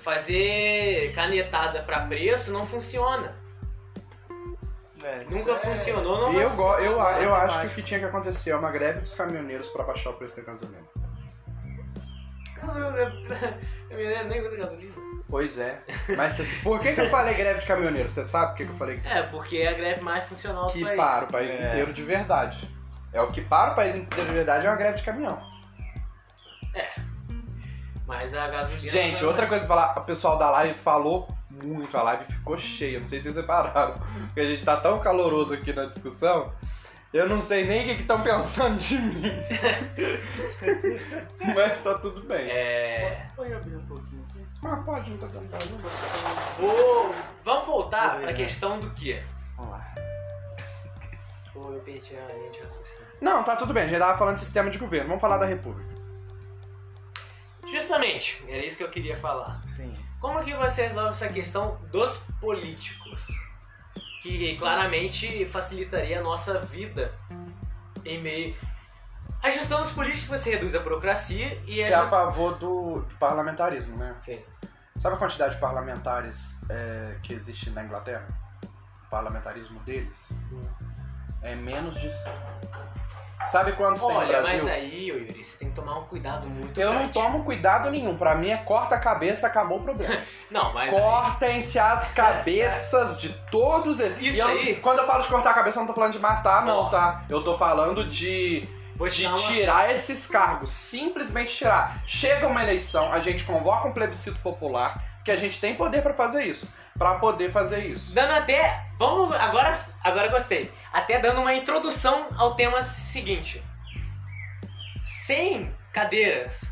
Fazer 0.00 1.12
canetada 1.14 1.82
pra 1.82 2.00
preço 2.00 2.52
não 2.52 2.66
funciona. 2.66 3.34
É, 5.02 5.24
Nunca 5.30 5.52
é- 5.52 5.56
funcionou, 5.56 6.20
não 6.20 6.32
eu, 6.38 6.50
go- 6.50 6.74
eu, 6.76 6.92
eu 6.98 7.34
acho 7.34 7.60
que 7.62 7.66
o 7.66 7.70
que 7.70 7.82
tinha 7.82 7.98
que 8.00 8.06
acontecer 8.06 8.50
é 8.50 8.56
uma 8.56 8.70
greve 8.70 9.00
dos 9.00 9.14
caminhoneiros 9.14 9.66
pra 9.68 9.82
baixar 9.84 10.10
o 10.10 10.12
preço 10.14 10.36
da 10.36 10.42
gasolina. 10.42 10.82
Eu 13.90 13.96
nem 14.26 14.42
da 14.42 14.56
gasolina. 14.56 14.94
Pois 15.28 15.58
é. 15.58 15.80
Mas 16.16 16.34
você- 16.36 16.62
por 16.62 16.78
que, 16.80 16.92
que 16.92 17.00
eu 17.00 17.08
falei 17.10 17.34
greve 17.34 17.60
de 17.60 17.66
caminhoneiro? 17.66 18.08
Você 18.08 18.24
sabe 18.24 18.50
por 18.50 18.56
que, 18.58 18.64
que 18.66 18.70
eu 18.72 18.76
falei 18.76 19.00
É, 19.04 19.22
porque 19.22 19.56
é 19.58 19.68
a 19.68 19.72
greve 19.72 20.00
mais 20.00 20.24
funcional 20.24 20.66
do 20.66 20.72
que 20.72 20.84
país. 20.84 20.96
para 20.96 21.24
o 21.24 21.28
país 21.28 21.50
É. 21.50 21.68
inteiro 21.68 21.92
de 21.92 22.02
verdade? 22.02 22.68
É 23.12 23.20
o 23.22 23.28
que 23.32 23.40
para 23.40 23.72
o 23.72 23.74
país 23.74 23.94
inteiro 23.96 24.28
de 24.28 24.34
verdade 24.34 24.66
é 24.66 24.70
uma 24.70 24.76
greve 24.76 24.98
de 24.98 25.02
caminhão. 25.04 25.40
Mas 28.10 28.34
a 28.34 28.48
gasolina. 28.48 28.90
Gente, 28.92 29.22
é 29.22 29.26
outra 29.26 29.42
mais- 29.42 29.48
coisa 29.50 29.64
pra 29.66 29.76
falar, 29.76 29.98
o 29.98 30.04
pessoal 30.04 30.36
da 30.36 30.50
live 30.50 30.76
falou 30.80 31.28
muito, 31.48 31.96
a 31.96 32.02
live 32.02 32.24
ficou 32.24 32.58
cheia, 32.58 32.98
não 32.98 33.06
sei 33.06 33.20
se 33.20 33.24
vocês 33.24 33.36
repararam, 33.36 33.94
porque 34.26 34.40
a 34.40 34.44
gente 34.44 34.64
tá 34.64 34.76
tão 34.78 34.98
caloroso 34.98 35.54
aqui 35.54 35.72
na 35.72 35.84
discussão, 35.84 36.52
eu 37.14 37.28
não 37.28 37.40
sei 37.40 37.64
nem 37.64 37.92
o 37.92 37.96
que 37.96 38.02
estão 38.02 38.20
pensando 38.20 38.76
de 38.78 38.98
mim. 38.98 39.30
Mas 41.54 41.80
tá 41.82 41.94
tudo 41.94 42.22
bem. 42.26 42.50
É. 42.50 43.26
Pode 43.36 43.52
abrir 43.52 43.76
um 43.76 43.86
pouquinho 43.86 44.22
aqui. 44.28 44.44
Ah, 44.64 44.76
pode, 44.84 45.10
não 45.10 45.18
tá 45.18 45.26
dando 45.26 45.48
problema. 45.48 45.88
Vou. 46.58 47.14
Vamos 47.44 47.66
voltar 47.66 48.10
Vou 48.10 48.18
pra 48.22 48.26
ver, 48.28 48.34
questão 48.34 48.78
do 48.80 48.90
quê? 48.90 49.22
Vamos 49.56 49.72
lá. 49.72 49.86
Pô, 51.52 51.72
eu 51.72 51.80
perdi 51.80 52.14
a 52.16 52.32
linha 52.34 52.50
de 52.50 52.60
raciocínio. 52.60 53.06
Não, 53.20 53.42
tá 53.44 53.56
tudo 53.56 53.72
bem, 53.72 53.84
a 53.84 53.88
gente 53.88 53.98
tava 53.98 54.18
falando 54.18 54.34
de 54.36 54.40
sistema 54.42 54.70
de 54.70 54.78
governo, 54.78 55.08
vamos 55.08 55.20
falar 55.20 55.36
da 55.38 55.46
república. 55.46 55.99
Justamente, 57.70 58.42
era 58.48 58.64
isso 58.64 58.76
que 58.76 58.82
eu 58.82 58.90
queria 58.90 59.16
falar. 59.16 59.60
Sim. 59.76 59.94
Como 60.20 60.42
que 60.44 60.54
você 60.54 60.86
resolve 60.86 61.10
essa 61.10 61.28
questão 61.28 61.80
dos 61.90 62.18
políticos? 62.40 63.26
Que 64.22 64.56
claramente 64.58 65.46
facilitaria 65.46 66.20
a 66.20 66.22
nossa 66.22 66.60
vida 66.60 67.14
em 68.04 68.20
meio. 68.20 68.54
Ajustando 69.42 69.82
os 69.82 69.90
políticos, 69.90 70.26
você 70.26 70.50
reduz 70.50 70.74
a 70.74 70.80
burocracia 70.80 71.58
e 71.66 71.76
Você 71.76 71.80
é 71.82 71.94
a 71.94 72.00
ajuda. 72.00 72.10
favor 72.10 72.58
do, 72.58 73.00
do 73.00 73.14
parlamentarismo, 73.16 73.96
né? 73.96 74.14
Sim. 74.18 74.38
Sabe 74.98 75.14
a 75.14 75.18
quantidade 75.18 75.54
de 75.54 75.60
parlamentares 75.60 76.58
é, 76.68 77.16
que 77.22 77.32
existe 77.32 77.70
na 77.70 77.82
Inglaterra? 77.82 78.28
O 79.06 79.10
parlamentarismo 79.10 79.80
deles 79.80 80.28
é 81.40 81.54
menos 81.54 81.98
de 81.98 82.10
100. 82.12 82.32
Sabe 83.46 83.72
quantos 83.72 84.00
tem 84.00 84.10
no 84.10 84.16
Olha, 84.16 84.26
Brasil? 84.42 84.44
mas 84.64 84.68
aí, 84.68 85.12
ô 85.12 85.16
Yuri, 85.18 85.42
você 85.42 85.56
tem 85.56 85.68
que 85.70 85.74
tomar 85.74 85.98
um 85.98 86.04
cuidado 86.04 86.46
muito 86.46 86.78
Eu 86.78 86.88
não 86.92 86.98
grande. 86.98 87.12
tomo 87.14 87.42
cuidado 87.44 87.90
nenhum. 87.90 88.16
Pra 88.16 88.34
mim 88.34 88.50
é 88.50 88.56
corta 88.58 88.94
a 88.96 88.98
cabeça, 89.00 89.46
acabou 89.46 89.78
o 89.78 89.82
problema. 89.82 90.20
Não, 90.50 90.72
mas. 90.74 90.90
Cortem-se 90.90 91.78
as 91.78 92.12
cabeças 92.12 93.18
de 93.18 93.30
todos 93.50 93.98
eles. 93.98 94.20
Isso 94.22 94.38
E 94.38 94.40
eu- 94.40 94.48
aí- 94.48 94.76
Quando 94.76 94.98
eu 94.98 95.06
falo 95.06 95.22
de 95.22 95.28
cortar 95.28 95.50
a 95.50 95.54
cabeça, 95.54 95.78
eu 95.78 95.80
não 95.80 95.86
tô 95.88 95.94
falando 95.94 96.12
de 96.12 96.18
matar, 96.18 96.64
não, 96.64 96.90
tá? 96.90 97.24
Eu 97.28 97.42
tô 97.42 97.56
falando 97.56 98.04
de, 98.04 98.68
de 99.10 99.26
uma- 99.26 99.36
tirar 99.38 99.90
esses 99.90 100.26
cargos. 100.26 100.70
Simplesmente 100.70 101.54
tirar. 101.56 102.02
Chega 102.06 102.46
uma 102.46 102.62
eleição, 102.62 103.12
a 103.12 103.20
gente 103.20 103.44
convoca 103.44 103.88
um 103.88 103.92
plebiscito 103.92 104.38
popular, 104.40 105.02
que 105.24 105.30
a 105.30 105.36
gente 105.36 105.58
tem 105.60 105.74
poder 105.76 106.02
pra 106.02 106.12
fazer 106.14 106.44
isso. 106.44 106.68
Pra 107.00 107.14
poder 107.14 107.50
fazer 107.50 107.86
isso. 107.86 108.12
Dando 108.12 108.34
até. 108.34 108.84
Vamos. 108.98 109.34
Agora, 109.34 109.74
agora 110.04 110.28
gostei. 110.28 110.70
Até 110.92 111.18
dando 111.18 111.40
uma 111.40 111.54
introdução 111.54 112.28
ao 112.36 112.54
tema 112.54 112.82
seguinte. 112.82 113.64
100 115.02 115.74
cadeiras 115.94 116.70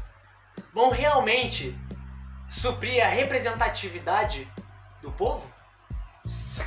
vão 0.75 0.91
realmente 0.91 1.75
suprir 2.51 3.03
a 3.03 3.09
representatividade 3.09 4.47
do 5.01 5.11
povo 5.13 5.51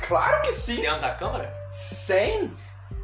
Claro 0.08 0.42
que 0.42 0.52
sim. 0.54 0.80
dentro 0.80 1.00
da 1.00 1.14
Câmara? 1.14 1.54
100? 1.70 2.52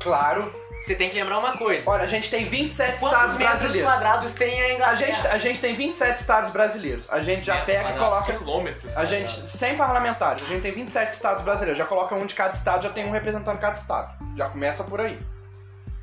Claro. 0.00 0.52
Você 0.80 0.94
tem 0.94 1.10
que 1.10 1.16
lembrar 1.16 1.38
uma 1.38 1.56
coisa. 1.56 1.90
Olha, 1.90 2.04
a 2.04 2.06
gente 2.06 2.30
tem 2.30 2.48
27 2.48 3.00
Quantos 3.00 3.18
estados 3.18 3.36
brasileiros. 3.36 3.90
quadrados 3.90 4.34
tem 4.34 4.60
a 4.60 4.64
A 4.64 4.72
Inglaterra? 4.74 4.96
gente, 5.12 5.26
a 5.26 5.38
gente 5.38 5.60
tem 5.60 5.76
27 5.76 6.20
estados 6.20 6.50
brasileiros. 6.50 7.10
A 7.10 7.20
gente 7.20 7.44
já 7.46 7.54
Metros 7.56 7.74
pega 7.74 7.90
e 7.90 7.98
coloca. 7.98 8.32
Quilômetros 8.32 8.96
A 8.96 9.04
gente, 9.04 9.26
quadrados. 9.30 9.50
sem 9.50 9.76
parlamentares, 9.76 10.42
a 10.44 10.46
gente 10.46 10.62
tem 10.62 10.72
27 10.72 11.10
estados 11.12 11.42
brasileiros. 11.42 11.76
Já 11.78 11.84
coloca 11.84 12.14
um 12.14 12.24
de 12.24 12.34
cada 12.34 12.54
estado, 12.54 12.84
já 12.84 12.90
tem 12.90 13.04
um 13.06 13.10
representando 13.10 13.58
cada 13.58 13.74
estado. 13.74 14.14
Já 14.36 14.48
começa 14.48 14.84
por 14.84 15.00
aí. 15.00 15.18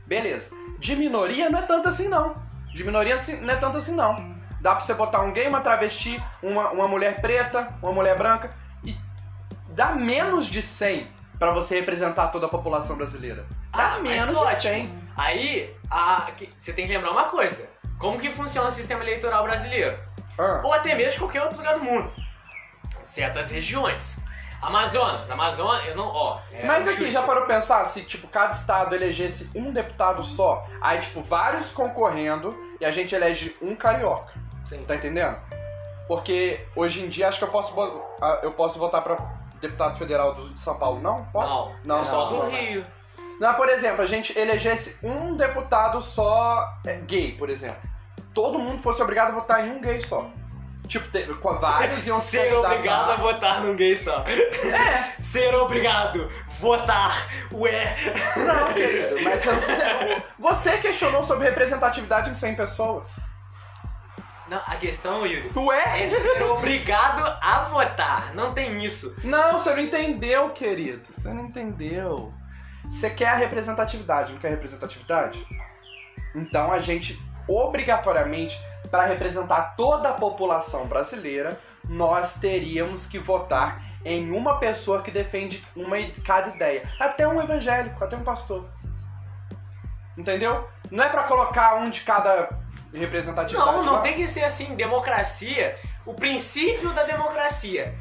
Beleza. 0.05 0.49
De 0.77 0.95
minoria 0.95 1.49
não 1.49 1.59
é 1.59 1.61
tanto 1.63 1.87
assim, 1.89 2.07
não. 2.07 2.35
De 2.73 2.83
minoria 2.83 3.15
assim- 3.15 3.37
não 3.39 3.53
é 3.53 3.55
tanto 3.55 3.77
assim, 3.77 3.93
não. 3.95 4.35
Dá 4.61 4.71
pra 4.75 4.81
você 4.81 4.93
botar 4.93 5.21
um 5.21 5.31
gay, 5.31 5.47
uma 5.47 5.61
travesti, 5.61 6.21
uma, 6.43 6.69
uma 6.71 6.87
mulher 6.87 7.21
preta, 7.21 7.69
uma 7.81 7.91
mulher 7.93 8.17
branca. 8.17 8.49
E 8.83 8.95
dá 9.69 9.93
menos 9.93 10.45
de 10.47 10.61
100 10.61 11.07
pra 11.39 11.51
você 11.51 11.75
representar 11.79 12.27
toda 12.27 12.45
a 12.45 12.49
população 12.49 12.95
brasileira. 12.95 13.45
Ah, 13.73 13.97
mas 14.01 14.01
menos 14.01 14.29
de 14.29 14.35
ótimo. 14.35 14.61
100. 14.61 14.99
Aí, 15.17 15.73
a- 15.89 16.31
que- 16.35 16.49
você 16.59 16.73
tem 16.73 16.85
que 16.87 16.93
lembrar 16.93 17.11
uma 17.11 17.25
coisa. 17.25 17.67
Como 17.99 18.19
que 18.19 18.29
funciona 18.29 18.67
o 18.69 18.71
sistema 18.71 19.01
eleitoral 19.03 19.43
brasileiro? 19.43 19.97
Ah. 20.37 20.61
Ou 20.63 20.73
até 20.73 20.93
mesmo 20.95 21.19
qualquer 21.19 21.41
outro 21.43 21.57
lugar 21.57 21.75
do 21.79 21.83
mundo. 21.85 22.11
Certas 23.03 23.51
regiões. 23.51 24.17
Amazonas, 24.61 25.29
Amazonas, 25.29 25.85
eu 25.87 25.95
não, 25.95 26.07
ó. 26.07 26.39
é 26.51 26.65
Mas 26.65 26.85
um 26.87 26.89
aqui, 26.89 26.97
chute. 26.99 27.11
já 27.11 27.21
parou 27.21 27.45
pensar 27.45 27.85
se, 27.85 28.01
tipo, 28.03 28.27
cada 28.27 28.51
estado 28.51 28.95
elegesse 28.95 29.49
um 29.53 29.71
deputado 29.71 30.23
só, 30.23 30.65
aí, 30.81 30.97
tipo, 30.99 31.21
vários 31.21 31.71
concorrendo 31.71 32.57
e 32.79 32.85
a 32.85 32.89
gente 32.89 33.13
elege 33.13 33.55
um 33.61 33.75
carioca, 33.75 34.33
Sim. 34.65 34.83
tá 34.85 34.95
entendendo? 34.95 35.37
Porque 36.07 36.65
hoje 36.75 37.03
em 37.03 37.09
dia 37.09 37.27
acho 37.27 37.37
que 37.37 37.43
eu 37.43 37.49
posso, 37.49 37.75
eu 38.41 38.51
posso 38.53 38.79
votar 38.79 39.03
pra 39.03 39.15
deputado 39.67 39.97
federal 39.97 40.33
do- 40.35 40.49
de 40.49 40.59
São 40.59 40.75
Paulo, 40.75 40.99
não? 41.01 41.25
Posso? 41.25 41.47
Não, 41.83 41.95
não 41.95 41.99
é 41.99 42.03
só 42.03 42.25
do. 42.25 42.47
Rio. 42.49 42.85
Não, 43.39 43.53
por 43.55 43.67
exemplo, 43.69 44.01
a 44.01 44.05
gente 44.05 44.37
elegesse 44.37 44.97
um 45.03 45.35
deputado 45.35 46.01
só 46.01 46.65
é, 46.85 46.95
gay, 47.01 47.33
por 47.33 47.49
exemplo. 47.49 47.77
Todo 48.33 48.57
mundo 48.59 48.81
fosse 48.81 49.01
obrigado 49.01 49.29
a 49.29 49.35
votar 49.35 49.65
em 49.67 49.71
um 49.71 49.81
gay 49.81 49.99
só. 50.01 50.25
Tipo, 50.87 51.09
te- 51.09 51.23
com 51.41 51.57
vários 51.57 52.05
iam 52.05 52.19
se 52.19 52.31
Ser 52.37 52.53
obrigado 52.53 53.09
a 53.11 53.15
votar 53.15 53.61
num 53.63 53.75
gay 53.75 53.97
só. 53.97 54.19
É, 54.23 55.15
Ser 55.23 55.53
obrigado 55.55 56.29
votar. 56.59 57.27
Ué. 57.51 57.95
Não, 58.37 58.73
querido, 58.73 59.15
mas 59.23 59.43
você, 59.43 60.23
você 60.37 60.77
questionou 60.77 61.23
sobre 61.23 61.49
representatividade 61.49 62.29
em 62.29 62.33
100 62.33 62.55
pessoas. 62.55 63.13
Não, 64.47 64.61
a 64.65 64.75
questão, 64.75 65.25
Yuri, 65.25 65.51
Ué? 65.55 66.03
é 66.03 66.09
ser 66.09 66.43
obrigado 66.43 67.23
a 67.41 67.63
votar. 67.63 68.33
Não 68.35 68.53
tem 68.53 68.83
isso. 68.83 69.15
Não, 69.23 69.53
você 69.53 69.71
não 69.71 69.79
entendeu, 69.79 70.51
querido. 70.51 71.01
Você 71.11 71.29
não 71.29 71.45
entendeu. 71.45 72.31
Você 72.89 73.09
quer 73.09 73.29
a 73.29 73.35
representatividade, 73.35 74.33
não 74.33 74.39
quer 74.39 74.49
representatividade? 74.49 75.45
Então 76.35 76.71
a 76.71 76.79
gente, 76.79 77.19
obrigatoriamente, 77.47 78.55
para 78.91 79.05
representar 79.05 79.75
toda 79.75 80.09
a 80.09 80.13
população 80.13 80.85
brasileira, 80.85 81.59
nós 81.89 82.35
teríamos 82.35 83.07
que 83.07 83.17
votar 83.17 83.81
em 84.03 84.31
uma 84.31 84.59
pessoa 84.59 85.01
que 85.01 85.09
defende 85.09 85.63
uma 85.75 85.97
cada 86.23 86.55
ideia. 86.55 86.87
Até 86.99 87.27
um 87.27 87.41
evangélico, 87.41 88.03
até 88.03 88.15
um 88.15 88.23
pastor. 88.23 88.69
Entendeu? 90.15 90.67
Não 90.91 91.03
é 91.03 91.09
pra 91.09 91.23
colocar 91.23 91.75
um 91.75 91.89
de 91.89 92.01
cada 92.01 92.47
representatividade. 92.99 93.71
Não, 93.71 93.83
não 93.83 93.93
lá. 93.93 94.01
tem 94.01 94.13
que 94.15 94.27
ser 94.27 94.43
assim. 94.43 94.75
Democracia, 94.75 95.75
o 96.05 96.13
princípio 96.13 96.91
da 96.93 97.03
democracia. 97.03 97.93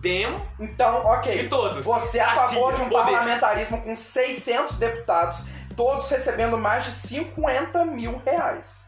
Demo 0.00 0.40
Então, 0.60 1.04
ok. 1.04 1.36
de 1.42 1.48
todos. 1.48 1.84
Você 1.84 2.18
é 2.18 2.22
a 2.22 2.30
Assim, 2.32 2.54
favor 2.54 2.74
de 2.74 2.82
um 2.82 2.88
poder. 2.88 3.10
parlamentarismo 3.12 3.82
com 3.82 3.96
600 3.96 4.76
deputados, 4.76 5.38
todos 5.76 6.08
recebendo 6.08 6.56
mais 6.56 6.84
de 6.84 6.92
50 6.92 7.84
mil 7.84 8.22
reais. 8.24 8.78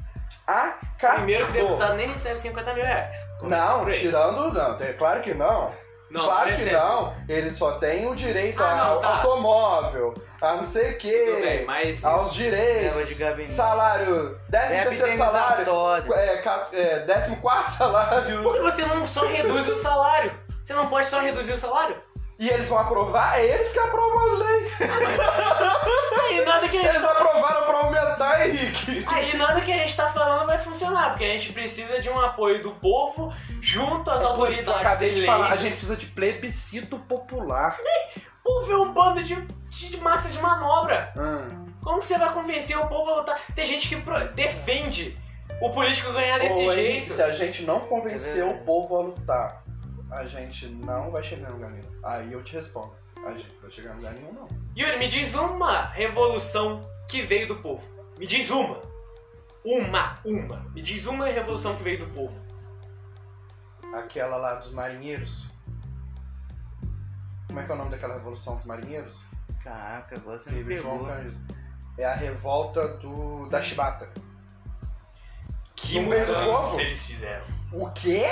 Acabou. 0.46 1.16
Primeiro 1.16 1.46
que 1.46 1.52
deputado 1.52 1.94
nem 1.96 2.08
recebe 2.08 2.38
50 2.40 2.74
mil 2.74 2.84
reais. 2.84 3.16
Começa 3.40 3.68
Não, 3.68 3.90
tirando, 3.90 4.52
não, 4.52 4.76
é 4.80 4.92
claro 4.92 5.20
que 5.20 5.34
não. 5.34 5.72
Não, 6.11 6.24
claro 6.24 6.54
que 6.54 6.70
não. 6.70 7.14
Ele 7.28 7.50
só 7.50 7.72
tem 7.78 8.08
o 8.08 8.14
direito 8.14 8.62
Ah, 8.62 8.80
ao 8.80 8.94
não, 8.94 9.00
tá. 9.00 9.08
automóvel, 9.18 10.14
a 10.40 10.54
não 10.54 10.64
sei 10.64 10.90
o 10.92 10.98
Tudo 10.98 11.40
bem, 11.40 11.58
quê, 11.58 11.64
mas. 11.66 12.04
aos 12.04 12.34
direitos, 12.34 13.16
gabinete. 13.16 13.52
salário, 13.52 14.38
décimo 14.48 14.70
Verba 14.74 14.90
terceiro 14.90 15.16
salário, 15.18 16.14
é, 16.14 16.36
ca- 16.38 16.68
é, 16.72 16.98
décimo 17.00 17.36
quarto 17.36 17.70
salário. 17.78 18.42
Por 18.42 18.54
que 18.56 18.61
você 18.62 18.84
não 18.86 19.06
só 19.06 19.24
reduz 19.24 19.68
o 19.68 19.74
salário? 19.74 20.32
Você 20.62 20.74
não 20.74 20.88
pode 20.88 21.06
só 21.08 21.20
reduzir 21.20 21.52
o 21.52 21.56
salário? 21.58 21.96
E 22.41 22.49
eles 22.49 22.70
vão 22.70 22.78
aprovar? 22.78 23.38
É 23.38 23.45
eles 23.45 23.70
que 23.70 23.78
aprovam 23.78 24.32
as 24.32 24.38
leis. 24.38 24.78
Aí 24.80 26.43
nada 26.43 26.68
que 26.70 26.76
a 26.78 26.80
gente 26.80 26.97
Eles 26.97 27.05
aprovaram 27.05 27.66
pra 27.66 27.76
aumentar, 27.80 28.49
Henrique. 28.49 29.05
Aí 29.07 29.36
nada 29.36 29.61
que 29.61 29.70
a 29.70 29.76
gente 29.76 29.95
tá 29.95 30.11
falando 30.11 30.47
vai 30.47 30.59
funcionar, 30.59 31.11
porque 31.11 31.24
a 31.24 31.28
gente 31.28 31.53
precisa 31.53 32.01
de 32.01 32.09
um 32.09 32.18
apoio 32.18 32.62
do 32.62 32.70
povo 32.70 33.30
junto 33.61 34.11
às 34.11 34.22
Eu 34.22 34.28
autoridades 34.28 34.80
acabei 34.80 35.14
de 35.16 35.26
falar, 35.26 35.53
a 35.53 35.57
gente 35.57 35.72
precisa 35.72 35.97
de 35.97 36.07
plebiscito 36.07 36.99
popular. 37.01 37.78
O 38.43 38.43
povo 38.43 38.72
é 38.72 38.78
um 38.78 38.91
bando 38.91 39.22
de, 39.22 39.36
de 39.68 39.97
massa 39.99 40.30
de 40.30 40.41
manobra. 40.41 41.12
Hum. 41.18 41.66
Como 41.82 42.01
que 42.01 42.07
você 42.07 42.16
vai 42.16 42.32
convencer 42.32 42.78
o 42.78 42.86
povo 42.88 43.11
a 43.11 43.16
lutar? 43.16 43.38
Tem 43.55 43.66
gente 43.66 43.86
que 43.86 43.97
defende 44.34 45.14
o 45.61 45.68
político 45.70 46.11
ganhar 46.14 46.38
desse 46.38 46.64
jeito. 46.72 47.12
Se 47.12 47.22
a 47.22 47.32
gente 47.32 47.64
não 47.64 47.80
convencer 47.80 48.38
É 48.38 48.45
o 48.45 48.59
povo 48.64 48.97
a 48.97 49.01
lutar, 49.03 49.62
a 50.11 50.26
gente 50.26 50.66
não 50.66 51.11
vai 51.11 51.22
chegar 51.22 51.50
em 51.50 51.52
lugar 51.52 51.70
nenhum. 51.70 51.88
Aí 52.02 52.32
eu 52.32 52.42
te 52.42 52.54
respondo. 52.54 52.92
A 53.24 53.30
gente 53.32 53.54
vai 53.61 53.70
chegar 53.70 53.92
em 53.92 53.96
lugar 53.96 54.14
nenhum, 54.14 54.32
não. 54.32 54.48
Yuri, 54.76 54.98
me 54.98 55.08
diz 55.08 55.34
uma 55.34 55.86
revolução 55.86 56.88
que 57.08 57.22
veio 57.22 57.48
do 57.48 57.56
povo. 57.56 57.86
Me 58.18 58.26
diz 58.26 58.50
uma. 58.50 58.80
Uma, 59.64 60.18
uma. 60.24 60.61
Me 60.74 60.82
diz 60.82 61.06
uma 61.06 61.26
revolução 61.26 61.76
que 61.76 61.82
veio 61.82 61.98
do 61.98 62.06
povo. 62.06 62.38
Aquela 63.94 64.36
lá 64.36 64.54
dos 64.54 64.72
marinheiros. 64.72 65.46
Como 67.46 67.61
é 67.61 67.64
que 67.64 67.70
é 67.70 67.74
o 67.74 67.78
nome 67.78 67.90
daquela 67.90 68.14
revolução 68.14 68.56
dos 68.56 68.64
marinheiros? 68.64 69.24
Caraca, 69.62 70.16
agora 70.16 70.38
você 70.38 70.50
me 70.50 70.64
pegou. 70.64 71.08
É 71.98 72.04
a 72.04 72.14
revolta 72.14 72.88
do 72.98 73.48
da 73.48 73.61
chibata. 73.61 74.08
Que 75.76 76.00
Não 76.00 76.04
mudança 76.04 76.80
eles 76.80 77.04
fizeram. 77.04 77.44
O 77.72 77.90
quê? 77.90 78.24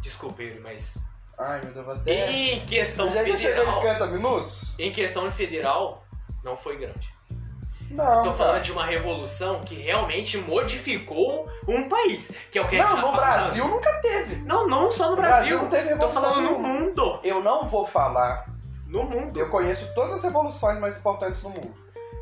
Desculpa, 0.00 0.42
Yuri, 0.42 0.60
mas. 0.60 0.98
Ai, 1.38 1.60
meu 1.64 1.72
Deus, 1.72 1.88
até... 1.88 2.30
Em 2.30 2.66
questão 2.66 3.10
Já 3.12 3.24
federal. 3.24 3.74
50 3.74 4.06
minutos? 4.08 4.74
Em 4.78 4.92
questão 4.92 5.30
federal, 5.30 6.04
não 6.44 6.56
foi 6.56 6.76
grande. 6.76 7.10
Não, 7.90 8.22
Tô 8.22 8.32
falando 8.34 8.62
de 8.62 8.70
uma 8.70 8.86
revolução 8.86 9.60
que 9.62 9.74
realmente 9.74 10.38
modificou 10.38 11.48
um 11.66 11.88
país. 11.88 12.30
Que 12.50 12.58
é 12.58 12.62
o 12.62 12.68
que 12.68 12.76
a 12.76 12.86
gente 12.86 12.88
Não, 12.88 12.96
tá 12.96 13.02
no 13.02 13.16
falando. 13.16 13.16
Brasil 13.42 13.68
nunca 13.68 13.92
teve. 14.00 14.36
Não, 14.36 14.68
não 14.68 14.92
só 14.92 15.04
no 15.04 15.10
No 15.10 15.16
Brasil 15.16 15.58
Brasil. 15.58 15.62
não 15.62 15.68
teve 15.68 15.88
Tô 15.88 15.94
revolução 16.06 16.22
falando 16.22 16.50
no 16.52 16.58
mundo. 16.60 17.20
Eu 17.24 17.42
não 17.42 17.68
vou 17.68 17.84
falar 17.86 18.46
No 18.86 19.02
mundo. 19.02 19.40
Eu 19.40 19.48
conheço 19.50 19.92
todas 19.94 20.14
as 20.16 20.22
revoluções 20.22 20.78
mais 20.78 20.96
importantes 20.98 21.40
do 21.40 21.48
mundo. 21.50 21.74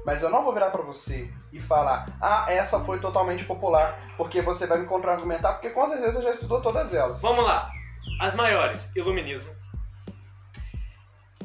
Mas 0.09 0.22
eu 0.22 0.30
não 0.30 0.42
vou 0.42 0.54
virar 0.54 0.70
pra 0.70 0.80
você 0.80 1.30
e 1.52 1.61
falar, 1.61 2.06
ah, 2.18 2.46
essa 2.48 2.80
foi 2.80 2.98
totalmente 2.98 3.44
popular, 3.44 4.00
porque 4.16 4.40
você 4.40 4.66
vai 4.66 4.78
me 4.78 4.86
contra-argumentar, 4.86 5.52
porque 5.52 5.68
com 5.68 5.86
certeza 5.86 6.22
já 6.22 6.30
estudou 6.30 6.62
todas 6.62 6.94
elas. 6.94 7.20
Vamos 7.20 7.44
lá. 7.44 7.70
As 8.18 8.34
maiores. 8.34 8.90
Iluminismo. 8.96 9.50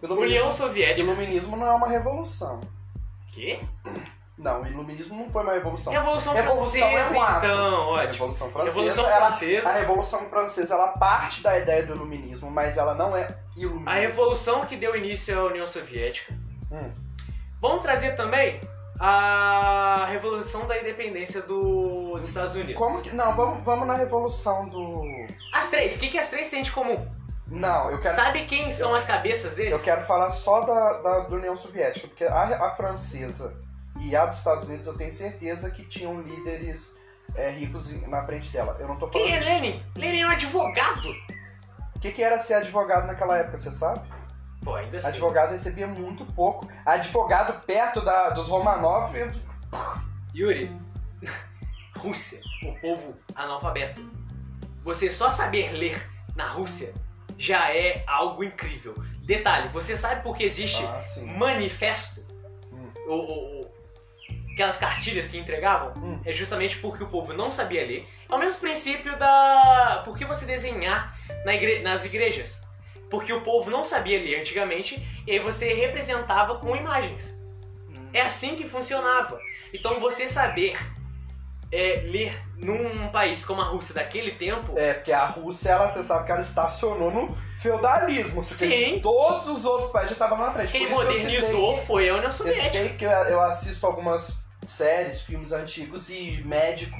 União 0.01 0.15
Iluminismo, 0.15 0.53
Soviética. 0.53 1.01
iluminismo 1.01 1.57
não 1.57 1.67
é 1.67 1.71
uma 1.73 1.89
revolução. 1.89 2.61
Quê? 3.33 3.59
Não, 4.37 4.61
o 4.61 4.65
iluminismo 4.67 5.17
não 5.17 5.27
foi 5.29 5.43
uma 5.43 5.53
revolução. 5.55 5.91
Revolução, 5.91 6.33
Revolução 6.33 6.89
Francesa, 6.89 7.15
é 7.15 7.17
um 7.17 7.21
ato. 7.21 7.45
então. 7.45 7.57
A 7.57 7.87
Ótimo. 7.89 8.11
Revolução 8.13 8.49
Francesa, 8.49 8.75
Revolução 8.77 9.09
ela- 9.09 9.27
Francesa. 9.27 9.69
a 9.69 9.73
Revolução 9.73 10.29
Francesa, 10.29 10.73
ela 10.73 10.87
parte 10.93 11.43
da 11.43 11.59
ideia 11.59 11.83
do 11.85 11.95
iluminismo, 11.95 12.49
mas 12.49 12.77
ela 12.77 12.93
não 12.93 13.13
é 13.13 13.27
iluminismo. 13.57 13.89
A 13.89 13.93
revolução 13.95 14.61
que 14.61 14.77
deu 14.77 14.95
início 14.95 15.37
à 15.37 15.43
União 15.47 15.67
Soviética. 15.67 16.33
Hum. 16.71 17.02
Vamos 17.63 17.81
trazer 17.81 18.17
também 18.17 18.59
a 18.99 20.05
revolução 20.09 20.67
da 20.67 20.77
independência 20.77 21.41
do- 21.43 22.17
dos 22.17 22.27
Estados 22.27 22.55
Unidos. 22.55 22.75
Como 22.75 23.01
que... 23.01 23.15
Não, 23.15 23.33
vamos, 23.37 23.63
vamos 23.63 23.87
na 23.87 23.95
revolução 23.95 24.67
do... 24.67 25.01
As 25.53 25.69
três. 25.69 25.95
O 25.95 25.99
que, 26.01 26.09
que 26.09 26.17
as 26.17 26.27
três 26.27 26.49
têm 26.49 26.61
de 26.61 26.73
comum? 26.73 27.09
Não, 27.47 27.89
eu 27.89 27.99
quero... 27.99 28.17
Sabe 28.17 28.43
quem 28.43 28.69
são 28.73 28.93
as 28.93 29.05
cabeças 29.05 29.55
deles? 29.55 29.71
Eu 29.71 29.79
quero 29.79 30.01
falar 30.05 30.31
só 30.31 30.59
da, 30.59 30.93
da, 31.01 31.19
da 31.21 31.35
União 31.37 31.55
Soviética, 31.55 32.05
porque 32.05 32.25
a, 32.25 32.67
a 32.67 32.75
francesa 32.75 33.55
e 34.01 34.13
a 34.13 34.25
dos 34.25 34.39
Estados 34.39 34.65
Unidos 34.65 34.85
eu 34.85 34.97
tenho 34.97 35.11
certeza 35.13 35.71
que 35.71 35.85
tinham 35.85 36.19
líderes 36.19 36.91
é, 37.33 37.49
ricos 37.49 37.89
na 38.09 38.25
frente 38.25 38.51
dela. 38.51 38.75
Eu 38.77 38.89
não 38.89 38.97
tô 38.97 39.07
Quem 39.07 39.33
é 39.33 39.39
falando. 39.39 39.45
Lenin? 39.45 39.83
Lenin 39.95 40.19
é 40.19 40.27
um 40.27 40.31
advogado. 40.31 41.09
O 41.95 41.99
que, 42.01 42.11
que 42.11 42.21
era 42.21 42.37
ser 42.39 42.55
advogado 42.55 43.07
naquela 43.07 43.37
época, 43.37 43.57
você 43.57 43.71
sabe? 43.71 44.01
Pô, 44.63 44.75
ainda 44.75 44.97
assim. 44.97 45.07
Advogado 45.09 45.51
recebia 45.51 45.87
muito 45.87 46.25
pouco. 46.33 46.67
Advogado 46.85 47.59
perto 47.65 48.01
da, 48.01 48.29
dos 48.29 48.47
Romanov. 48.47 49.13
eu- 49.15 49.31
Yuri, 50.35 50.71
Rússia, 51.97 52.39
o 52.63 52.73
povo 52.79 53.15
analfabeto. 53.35 54.01
Você 54.81 55.11
só 55.11 55.29
saber 55.29 55.71
ler 55.73 56.09
na 56.35 56.47
Rússia 56.47 56.93
já 57.37 57.71
é 57.73 58.03
algo 58.07 58.43
incrível. 58.43 58.93
Detalhe, 59.25 59.69
você 59.69 59.95
sabe 59.95 60.21
por 60.21 60.35
que 60.35 60.43
existe 60.43 60.83
Ah, 60.83 60.99
manifesto? 61.37 62.21
Hum. 62.71 63.61
Aquelas 64.53 64.77
cartilhas 64.77 65.27
que 65.27 65.37
entregavam? 65.37 65.93
Hum. 65.97 66.19
É 66.25 66.33
justamente 66.33 66.77
porque 66.77 67.03
o 67.03 67.07
povo 67.07 67.33
não 67.33 67.51
sabia 67.51 67.85
ler. 67.85 68.07
É 68.29 68.35
o 68.35 68.37
mesmo 68.37 68.59
princípio 68.59 69.17
da. 69.17 70.01
Por 70.05 70.17
que 70.17 70.25
você 70.25 70.45
desenhar 70.45 71.17
na 71.45 71.55
igre- 71.55 71.81
nas 71.81 72.05
igrejas? 72.05 72.61
Porque 73.09 73.31
o 73.31 73.41
povo 73.41 73.69
não 73.69 73.83
sabia 73.83 74.19
ler 74.19 74.39
antigamente 74.39 75.05
e 75.27 75.31
aí 75.31 75.39
você 75.39 75.73
representava 75.73 76.55
com 76.57 76.75
imagens. 76.75 77.33
É 78.11 78.21
assim 78.21 78.55
que 78.55 78.67
funcionava. 78.67 79.39
Então 79.73 79.99
você 79.99 80.27
saber 80.27 80.77
é, 81.71 82.01
ler 82.05 82.39
num 82.57 83.07
país 83.09 83.43
como 83.43 83.61
a 83.61 83.65
Rússia 83.65 83.95
daquele 83.95 84.31
tempo. 84.31 84.77
É, 84.77 84.93
porque 84.93 85.11
a 85.11 85.25
Rússia, 85.25 85.69
ela, 85.71 85.91
você 85.91 86.03
sabe 86.03 86.25
que 86.25 86.31
ela 86.31 86.41
estacionou 86.41 87.11
no 87.11 87.37
feudalismo. 87.59 88.43
Sim. 88.43 88.99
Todos 89.01 89.47
os 89.47 89.65
outros 89.65 89.91
países 89.91 90.09
já 90.17 90.25
estavam 90.25 90.37
na 90.45 90.51
frente. 90.51 90.71
Quem 90.71 90.85
que 90.85 90.91
eu 90.91 90.95
modernizou 90.97 91.71
citei- 91.71 91.85
foi 91.87 92.09
a 92.09 92.13
União 92.13 92.25
Eu 92.27 92.31
Soviética. 92.31 92.71
sei 92.71 92.89
que 92.89 93.05
eu, 93.05 93.09
eu 93.09 93.41
assisto 93.41 93.85
algumas 93.85 94.35
séries, 94.63 95.21
filmes 95.21 95.51
antigos 95.51 96.09
e 96.09 96.41
médico 96.45 96.97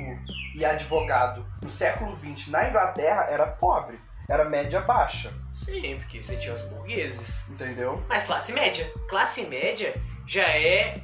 e 0.55 0.65
advogado 0.65 1.45
no 1.61 1.69
século 1.69 2.17
XX 2.19 2.47
na 2.49 2.67
Inglaterra 2.69 3.27
era 3.29 3.47
pobre, 3.47 3.99
era 4.29 4.43
média 4.45 4.81
baixa, 4.81 5.31
Sim, 5.63 5.97
porque 5.99 6.21
você 6.21 6.35
tinha 6.37 6.53
os 6.53 6.61
burgueses. 6.61 7.47
entendeu? 7.49 8.03
Mas 8.09 8.23
classe 8.23 8.51
média. 8.53 8.91
Classe 9.07 9.45
média 9.45 9.95
já 10.27 10.43
é. 10.47 11.01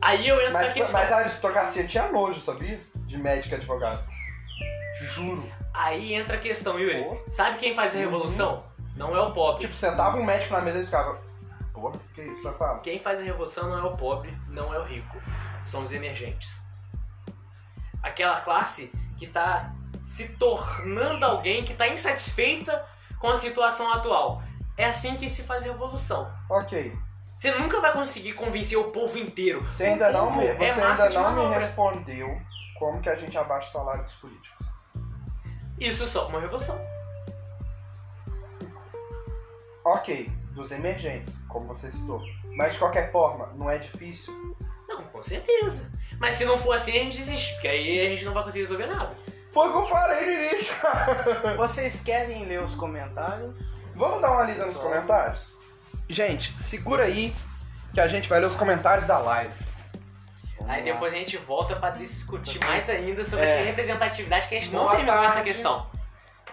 Aí 0.00 0.28
eu 0.28 0.36
entro 0.40 0.52
na 0.52 0.60
Mas, 0.60 0.72
questão. 0.72 1.00
mas 1.00 1.12
a 1.12 1.16
aristocracia 1.18 1.84
tinha 1.86 2.08
nojo, 2.10 2.40
sabia? 2.40 2.80
De 2.94 3.18
médico 3.18 3.54
e 3.54 3.56
advogado. 3.56 4.04
Juro. 5.02 5.50
Aí 5.74 6.14
entra 6.14 6.36
a 6.36 6.40
questão, 6.40 6.78
Yuri. 6.78 7.02
Pô. 7.04 7.18
Sabe 7.30 7.58
quem 7.58 7.74
faz 7.74 7.94
a 7.94 7.98
revolução? 7.98 8.64
Não 8.96 9.14
é 9.16 9.20
o 9.20 9.32
pobre. 9.32 9.60
Tipo, 9.62 9.74
sentava 9.74 10.16
um 10.16 10.24
médico 10.24 10.52
na 10.54 10.60
mesa 10.60 10.80
e 10.80 10.84
ficavam. 10.84 11.18
Porra, 11.72 12.00
que 12.14 12.22
isso? 12.22 12.42
Já 12.42 12.52
fala. 12.54 12.80
Quem 12.80 12.98
faz 13.00 13.20
a 13.20 13.24
revolução 13.24 13.68
não 13.68 13.78
é 13.78 13.82
o 13.82 13.96
pobre, 13.96 14.36
não 14.48 14.72
é 14.74 14.78
o 14.78 14.84
rico. 14.84 15.20
São 15.64 15.82
os 15.82 15.92
emergentes. 15.92 16.50
Aquela 18.02 18.40
classe 18.40 18.92
que 19.16 19.26
tá 19.26 19.72
se 20.04 20.28
tornando 20.30 21.24
alguém 21.24 21.64
que 21.64 21.74
tá 21.74 21.86
insatisfeita 21.88 22.84
com 23.18 23.28
a 23.28 23.36
situação 23.36 23.92
atual. 23.92 24.42
É 24.76 24.84
assim 24.84 25.16
que 25.16 25.28
se 25.28 25.42
faz 25.42 25.64
revolução. 25.64 26.32
Ok. 26.48 26.96
Você 27.34 27.52
nunca 27.52 27.80
vai 27.80 27.92
conseguir 27.92 28.32
convencer 28.32 28.76
o 28.78 28.90
povo 28.90 29.16
inteiro. 29.16 29.62
Você 29.62 29.86
ainda 29.86 30.08
o 30.08 30.12
não 30.12 30.36
me, 30.36 30.44
é 30.44 30.54
você 30.54 30.80
massa 30.80 31.04
ainda 31.04 31.30
não 31.30 31.48
me 31.48 31.54
respondeu 31.54 32.40
como 32.78 33.00
que 33.00 33.08
a 33.08 33.16
gente 33.16 33.36
abaixa 33.36 33.68
o 33.68 33.72
salário 33.72 34.04
dos 34.04 34.14
políticos. 34.14 34.66
Isso 35.78 36.06
só 36.06 36.28
uma 36.28 36.40
revolução. 36.40 36.78
Ok, 39.84 40.30
dos 40.52 40.70
emergentes, 40.72 41.38
como 41.48 41.66
você 41.66 41.90
citou. 41.90 42.20
Mas 42.56 42.72
de 42.72 42.78
qualquer 42.78 43.12
forma, 43.12 43.52
não 43.54 43.70
é 43.70 43.78
difícil. 43.78 44.34
Não, 44.88 45.02
com 45.04 45.22
certeza. 45.22 45.92
Mas 46.18 46.34
se 46.34 46.44
não 46.44 46.58
for 46.58 46.72
assim, 46.72 46.90
a 46.90 47.04
gente 47.04 47.16
desiste, 47.16 47.52
porque 47.54 47.68
aí 47.68 48.00
a 48.00 48.10
gente 48.10 48.24
não 48.24 48.34
vai 48.34 48.42
conseguir 48.42 48.64
resolver 48.64 48.86
nada. 48.86 49.16
Foi 49.52 49.68
o 49.68 49.72
que 49.72 49.78
eu 49.78 49.86
falei 49.86 50.26
no 50.26 50.32
início. 50.32 50.74
Vocês 51.56 52.00
querem 52.02 52.44
ler 52.44 52.62
os 52.62 52.74
comentários? 52.74 53.54
Vamos 53.94 54.20
dar 54.20 54.30
uma 54.32 54.44
lida 54.44 54.64
nos 54.66 54.76
comentários? 54.78 55.54
Gente, 56.08 56.60
segura 56.62 57.04
aí 57.04 57.34
que 57.92 58.00
a 58.00 58.06
gente 58.08 58.28
vai 58.28 58.40
ler 58.40 58.46
os 58.46 58.54
comentários 58.54 59.06
da 59.06 59.18
live. 59.18 59.52
Vamos 60.58 60.72
Aí 60.72 60.80
lá. 60.80 60.84
depois 60.92 61.12
a 61.12 61.16
gente 61.16 61.36
volta 61.38 61.76
pra 61.76 61.90
discutir 61.90 62.62
mais 62.64 62.88
ainda 62.90 63.24
sobre 63.24 63.46
É. 63.46 63.60
a 63.62 63.64
representatividade, 63.64 64.48
que 64.48 64.56
a 64.56 64.60
gente 64.60 64.72
não 64.72 64.80
Boa 64.84 64.96
terminou 64.96 65.22
essa 65.24 65.42
questão. 65.42 65.86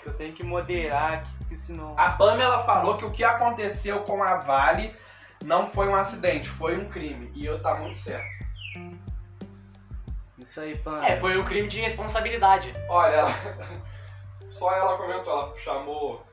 Eu 0.05 0.13
tenho 0.13 0.33
que 0.33 0.43
moderar 0.43 1.13
aqui, 1.13 1.29
porque 1.39 1.57
senão. 1.57 1.93
A 1.97 2.11
Pamela 2.11 2.63
falou 2.63 2.97
que 2.97 3.05
o 3.05 3.11
que 3.11 3.23
aconteceu 3.23 3.99
com 4.01 4.23
a 4.23 4.35
Vale 4.37 4.95
não 5.43 5.67
foi 5.67 5.87
um 5.87 5.95
acidente, 5.95 6.47
foi 6.47 6.77
um 6.77 6.87
crime. 6.89 7.31
E 7.35 7.45
eu 7.45 7.61
tá 7.61 7.75
muito 7.75 7.97
certo. 7.97 8.45
Isso 10.45 10.61
aí, 10.61 10.77
Pan. 10.77 11.03
É, 11.03 11.19
foi 11.19 11.35
um 11.39 11.43
crime 11.43 11.67
de 11.67 11.81
responsabilidade. 11.81 12.71
Olha, 12.87 13.15
ela... 13.15 13.29
só 14.51 14.71
ela 14.71 14.95
comentou, 14.95 15.33
ela 15.33 15.57
chamou 15.57 16.23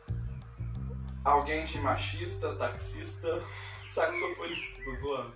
alguém 1.24 1.64
de 1.64 1.80
machista, 1.80 2.54
taxista, 2.56 3.42
saxofonista, 3.88 4.84
tô 4.84 4.96
zoando. 5.00 5.32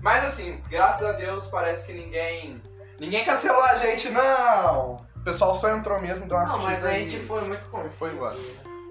Mas 0.00 0.24
assim, 0.24 0.60
graças 0.68 1.06
a 1.06 1.12
Deus 1.12 1.46
parece 1.46 1.86
que 1.86 1.92
ninguém. 1.92 2.58
Ninguém 2.98 3.24
cancelou 3.24 3.62
a 3.62 3.76
gente, 3.76 4.10
não! 4.10 4.96
O 5.16 5.20
pessoal 5.22 5.54
só 5.54 5.70
entrou 5.70 6.00
mesmo, 6.00 6.26
deu 6.26 6.36
uma 6.36 6.44
Não, 6.44 6.58
mas 6.58 6.84
a 6.84 6.88
aí. 6.88 7.06
gente 7.06 7.24
foi 7.24 7.40
muito 7.42 7.64
confuso. 7.66 7.94
Foi 7.94 8.10
embora. 8.10 8.36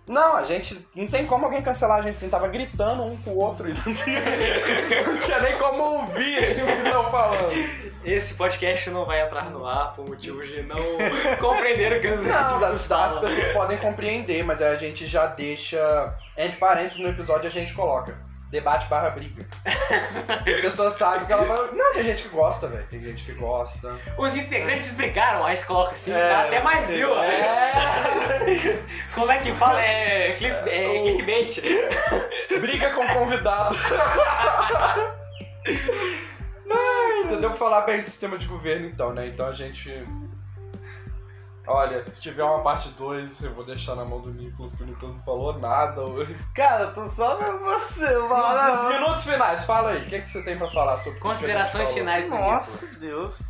Não, 0.07 0.37
a 0.37 0.45
gente. 0.45 0.87
Não 0.95 1.05
tem 1.05 1.25
como 1.25 1.45
alguém 1.45 1.61
cancelar 1.61 1.99
a 1.99 2.01
gente, 2.01 2.15
a 2.15 2.19
gente 2.21 2.31
tava 2.31 2.47
gritando 2.47 3.03
um 3.03 3.17
com 3.17 3.31
o 3.31 3.43
outro 3.43 3.69
e 3.69 3.73
não 3.73 3.83
tinha, 3.93 4.21
não 5.05 5.17
tinha 5.19 5.39
nem 5.41 5.57
como 5.57 5.83
ouvir 5.83 6.61
o 6.61 6.65
que 6.65 6.87
estavam 6.87 7.11
falando. 7.11 7.90
Esse 8.03 8.33
podcast 8.33 8.89
não 8.89 9.05
vai 9.05 9.21
entrar 9.21 9.49
no 9.51 9.65
ar 9.65 9.93
por 9.95 10.07
motivos 10.09 10.47
de 10.47 10.63
não 10.63 10.77
compreender 11.39 11.97
o 11.97 12.01
que 12.01 12.07
os 12.07 12.19
Não, 12.21 12.35
as, 12.35 12.45
indivíduos 12.51 12.73
as 12.81 12.87
falam. 12.87 13.21
pessoas 13.21 13.53
podem 13.53 13.77
compreender, 13.77 14.43
mas 14.43 14.61
a 14.61 14.75
gente 14.75 15.05
já 15.05 15.27
deixa. 15.27 16.13
Entre 16.37 16.57
parênteses 16.57 16.97
no 16.99 17.09
episódio 17.09 17.47
a 17.47 17.51
gente 17.51 17.73
coloca. 17.73 18.17
Debate 18.49 18.87
barra 18.87 19.11
briga. 19.11 19.45
a 19.63 20.61
pessoa 20.61 20.91
sabe 20.91 21.25
que 21.25 21.31
ela 21.31 21.45
vai. 21.45 21.69
Não, 21.73 21.93
tem 21.93 22.03
gente 22.03 22.23
que 22.23 22.29
gosta, 22.29 22.67
velho. 22.67 22.85
Tem 22.89 23.01
gente 23.01 23.23
que 23.23 23.31
gosta. 23.33 23.95
Os 24.17 24.35
integrantes 24.35 24.91
brigaram, 24.91 25.45
aí 25.45 25.55
você 25.55 25.65
coloca 25.65 25.93
assim, 25.93 26.11
É, 26.11 26.19
dá 26.29 26.41
até 26.41 26.59
mais 26.59 26.85
sim. 26.87 26.95
view. 26.95 27.17
É. 27.23 27.71
Como 29.15 29.31
é 29.31 29.37
que 29.37 29.53
fala? 29.53 29.79
É, 29.81 30.31
click- 30.33 30.67
é 30.67 30.99
clickbait. 30.99 31.61
Briga 32.59 32.89
com 32.89 33.07
convidado. 33.07 33.73
Ainda 36.67 36.75
deu 37.27 37.49
pra 37.49 37.55
falar 37.55 37.81
bem 37.81 38.01
do 38.01 38.07
sistema 38.07 38.37
de 38.37 38.47
governo 38.47 38.87
então, 38.87 39.13
né? 39.13 39.27
Então 39.27 39.47
a 39.47 39.51
gente. 39.51 39.91
Olha, 41.67 42.03
se 42.07 42.19
tiver 42.19 42.43
uma 42.43 42.63
parte 42.63 42.89
2, 42.89 43.43
eu 43.43 43.53
vou 43.53 43.63
deixar 43.63 43.95
na 43.95 44.03
mão 44.03 44.19
do 44.19 44.33
Nicolas, 44.33 44.73
que 44.73 44.81
o 44.81 44.85
Nicolas 44.85 45.13
não 45.15 45.21
falou 45.23 45.57
nada 45.59 46.01
hoje. 46.01 46.35
Cara, 46.55 46.85
eu 46.85 46.93
tô 46.93 47.07
só 47.07 47.37
vendo 47.37 47.59
você. 47.59 48.11
Nos, 48.13 48.27
Fala, 48.27 48.83
nos 48.83 48.93
minutos 48.95 49.23
finais, 49.23 49.65
fala 49.65 49.91
aí, 49.91 50.01
o 50.01 50.05
que, 50.05 50.21
que 50.21 50.29
você 50.29 50.41
tem 50.41 50.57
pra 50.57 50.69
falar 50.71 50.97
sobre 50.97 51.19
Considerações 51.19 51.91
finais 51.91 52.25
do 52.25 52.31
Nicolas. 52.31 52.67
Nossa, 52.67 52.99
Deus. 52.99 53.41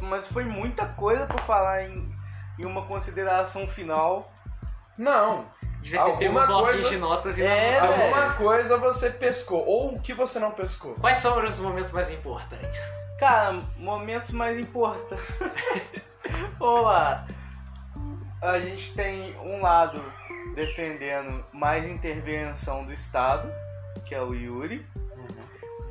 Mas 0.00 0.26
foi 0.28 0.44
muita 0.44 0.86
coisa 0.86 1.26
pra 1.26 1.38
falar 1.38 1.82
em, 1.82 2.14
em 2.58 2.64
uma 2.64 2.86
consideração 2.86 3.66
final. 3.66 4.32
Não, 4.96 5.46
Devia 5.80 6.02
ter 6.04 6.16
pego 6.18 6.34
um 6.34 6.38
Alguma 6.40 6.46
bloquinho 6.46 6.72
coisa- 6.82 6.88
de 6.90 6.96
notas 6.98 7.38
e 7.38 7.42
É, 7.42 7.80
não... 7.80 7.88
alguma 7.92 8.34
coisa 8.34 8.76
você 8.76 9.10
pescou, 9.10 9.64
ou 9.66 9.94
o 9.94 10.00
que 10.00 10.12
você 10.14 10.38
não 10.38 10.50
pescou. 10.50 10.94
Quais 10.96 11.18
são 11.18 11.42
os 11.44 11.58
momentos 11.60 11.92
mais 11.92 12.10
importantes? 12.10 12.78
Cara, 13.18 13.62
momentos 13.76 14.30
mais 14.30 14.58
importantes. 14.58 15.26
Olá. 16.60 17.26
A 18.42 18.58
gente 18.58 18.94
tem 18.94 19.36
um 19.40 19.60
lado 19.60 20.02
defendendo 20.54 21.44
mais 21.52 21.86
intervenção 21.86 22.84
do 22.84 22.92
Estado, 22.92 23.50
que 24.06 24.14
é 24.14 24.22
o 24.22 24.32
Yuri. 24.34 24.86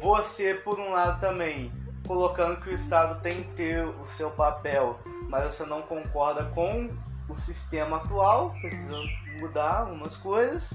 Você, 0.02 0.54
por 0.56 0.80
um 0.80 0.92
lado, 0.92 1.20
também 1.20 1.72
colocando 2.08 2.60
que 2.62 2.70
o 2.70 2.74
Estado 2.74 3.22
tem 3.22 3.44
que 3.44 3.52
ter 3.54 3.84
o 3.86 4.08
seu 4.08 4.32
papel, 4.32 5.00
mas 5.28 5.54
você 5.54 5.66
não 5.66 5.82
concorda 5.84 6.46
com 6.56 6.90
o 7.28 7.36
sistema 7.36 7.98
atual, 7.98 8.56
precisa 8.62 8.98
mudar 9.40 9.80
algumas 9.82 10.16
coisas. 10.18 10.72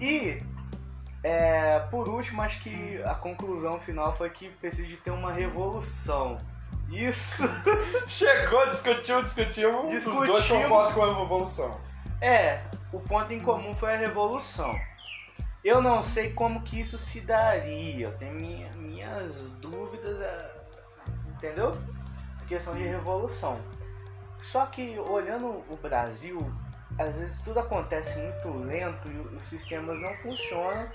E, 0.00 0.42
é, 1.22 1.78
por 1.90 2.08
último, 2.08 2.42
acho 2.42 2.60
que 2.62 3.02
a 3.04 3.14
conclusão 3.14 3.78
final 3.80 4.14
foi 4.16 4.30
que 4.30 4.48
precisa 4.48 4.86
de 4.88 4.96
ter 4.96 5.10
uma 5.10 5.32
revolução. 5.32 6.38
Isso 6.88 7.42
Chegou, 8.08 8.68
discutiu, 8.70 9.22
discutiu. 9.22 9.86
Os 9.86 10.04
dois 10.04 10.04
Discutimos. 10.04 10.62
concordam 10.62 10.92
com 10.94 11.02
a 11.04 11.24
evolução. 11.24 11.80
é, 12.20 12.62
o 12.92 12.98
ponto 13.00 13.32
em 13.32 13.40
comum 13.40 13.74
foi 13.74 13.94
a 13.94 13.98
revolução. 13.98 14.74
Eu 15.62 15.82
não 15.82 16.02
sei 16.02 16.32
como 16.32 16.62
que 16.62 16.80
isso 16.80 16.96
se 16.96 17.20
daria, 17.20 18.06
eu 18.06 18.16
tenho 18.16 18.34
minha- 18.34 18.72
minhas 18.72 19.32
dúvidas, 19.60 20.18
é, 20.20 20.50
entendeu? 21.28 21.76
Questão 22.48 22.74
de 22.74 22.82
revolução. 22.82 23.60
Só 24.50 24.64
que 24.66 24.98
olhando 24.98 25.62
o 25.68 25.76
Brasil, 25.80 26.50
às 27.00 27.14
vezes 27.14 27.40
tudo 27.40 27.60
acontece 27.60 28.18
muito 28.18 28.58
lento 28.58 29.08
e 29.08 29.36
os 29.36 29.42
sistemas 29.44 29.98
não 29.98 30.14
funcionam. 30.16 30.86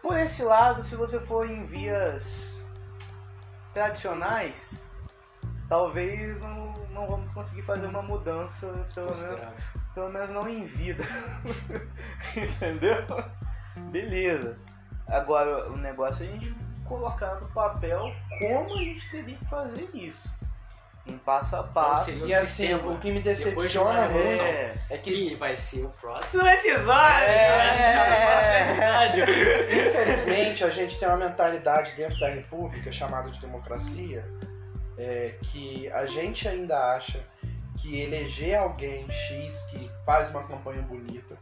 Por 0.00 0.16
esse 0.18 0.42
lado, 0.42 0.82
se 0.84 0.96
você 0.96 1.20
for 1.20 1.48
em 1.48 1.66
vias 1.66 2.58
tradicionais, 3.74 4.90
talvez 5.68 6.40
não, 6.40 6.72
não 6.90 7.06
vamos 7.06 7.32
conseguir 7.34 7.62
fazer 7.62 7.86
uma 7.86 8.02
mudança, 8.02 8.66
pelo 8.94 9.14
menos 9.14 9.40
pelo 9.94 10.10
menos 10.10 10.30
não 10.30 10.48
em 10.48 10.64
vida. 10.64 11.04
Entendeu? 12.36 13.04
Beleza. 13.90 14.58
Agora 15.08 15.70
o 15.70 15.76
negócio 15.76 16.24
é 16.24 16.28
a 16.28 16.32
gente 16.32 16.54
colocar 16.84 17.34
no 17.40 17.48
papel 17.48 18.12
como 18.38 18.74
a 18.74 18.82
gente 18.82 19.10
teria 19.10 19.36
que 19.36 19.44
fazer 19.46 19.88
isso. 19.92 20.30
Um 21.08 21.18
passo 21.18 21.56
a 21.56 21.62
passo. 21.62 22.06
seria 22.06 22.24
o 22.24 22.28
E 22.28 22.34
assim, 22.34 22.46
sistema, 22.46 22.92
o 22.92 22.98
que 22.98 23.12
me 23.12 23.18
de 23.18 23.24
decepciona 23.24 24.00
uma 24.00 24.08
muito. 24.08 24.42
É, 24.42 24.74
é 24.90 24.98
que, 24.98 25.10
Que 25.10 25.34
vai 25.36 25.56
ser 25.56 25.84
o 25.84 25.90
próximo 25.90 26.42
episódio! 26.46 27.28
É. 27.28 27.56
Vai 27.56 27.76
ser 27.76 27.98
o 28.00 28.26
próximo 28.26 29.22
episódio! 29.22 29.88
infelizmente, 29.88 30.64
a 30.64 30.70
gente 30.70 30.98
tem 30.98 31.08
uma 31.08 31.16
mentalidade 31.16 31.92
dentro 31.92 32.18
da 32.18 32.28
República 32.28 32.90
chamada 32.90 33.30
de 33.30 33.40
democracia 33.40 34.24
é, 34.98 35.34
que 35.42 35.88
a 35.92 36.06
gente 36.06 36.48
ainda 36.48 36.94
acha 36.94 37.20
que 37.78 38.00
eleger 38.00 38.58
alguém 38.58 39.08
X 39.10 39.62
que 39.70 39.90
faz 40.04 40.30
uma 40.30 40.42
campanha 40.42 40.82
bonita. 40.82 41.36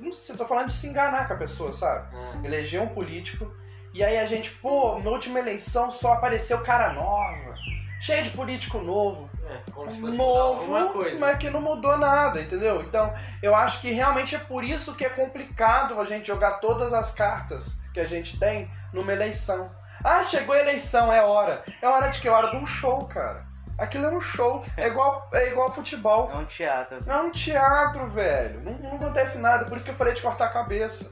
Não 0.00 0.12
sei, 0.12 0.34
eu 0.34 0.38
tô 0.38 0.46
falando 0.46 0.68
de 0.68 0.74
se 0.74 0.86
enganar 0.86 1.26
com 1.26 1.34
a 1.34 1.36
pessoa, 1.36 1.72
sabe? 1.72 2.14
eleger 2.44 2.80
um 2.80 2.88
político 2.88 3.52
e 3.92 4.04
aí 4.04 4.18
a 4.18 4.26
gente, 4.26 4.50
pô, 4.50 4.98
na 5.00 5.10
última 5.10 5.38
eleição 5.38 5.90
só 5.90 6.12
apareceu 6.12 6.62
cara 6.62 6.92
nova, 6.92 7.54
cheio 8.00 8.22
de 8.24 8.30
político 8.30 8.78
novo, 8.78 9.28
É, 9.48 9.70
como 9.72 9.90
se 9.90 10.00
fosse 10.00 10.16
novo, 10.16 10.92
coisa. 10.92 11.18
mas 11.24 11.38
que 11.38 11.50
não 11.50 11.60
mudou 11.60 11.96
nada, 11.98 12.40
entendeu? 12.40 12.80
Então, 12.82 13.12
eu 13.42 13.54
acho 13.54 13.80
que 13.80 13.90
realmente 13.90 14.36
é 14.36 14.38
por 14.38 14.62
isso 14.62 14.94
que 14.94 15.04
é 15.04 15.08
complicado 15.10 15.98
a 16.00 16.04
gente 16.04 16.26
jogar 16.26 16.52
todas 16.60 16.92
as 16.92 17.10
cartas 17.12 17.74
que 17.92 18.00
a 18.00 18.06
gente 18.06 18.38
tem 18.38 18.70
numa 18.92 19.12
eleição. 19.12 19.70
Ah, 20.04 20.22
chegou 20.22 20.54
a 20.54 20.60
eleição, 20.60 21.12
é 21.12 21.22
hora. 21.22 21.64
É 21.82 21.88
hora 21.88 22.08
de 22.08 22.20
que? 22.20 22.28
É 22.28 22.30
hora 22.30 22.50
de 22.50 22.56
um 22.56 22.66
show, 22.66 23.04
cara. 23.06 23.42
Aquilo 23.76 24.06
é 24.06 24.10
um 24.10 24.20
show. 24.20 24.62
É 24.76 24.86
igual, 24.86 25.28
é 25.32 25.48
igual 25.48 25.72
futebol. 25.72 26.30
é 26.32 26.36
um 26.36 26.44
teatro. 26.44 26.98
É 27.06 27.16
um 27.16 27.30
teatro, 27.32 28.08
velho. 28.10 28.60
Não, 28.60 28.72
não 28.78 28.96
acontece 28.96 29.38
nada. 29.38 29.64
Por 29.64 29.76
isso 29.76 29.84
que 29.86 29.90
eu 29.92 29.96
falei 29.96 30.14
de 30.14 30.22
cortar 30.22 30.46
a 30.46 30.50
cabeça. 30.52 31.10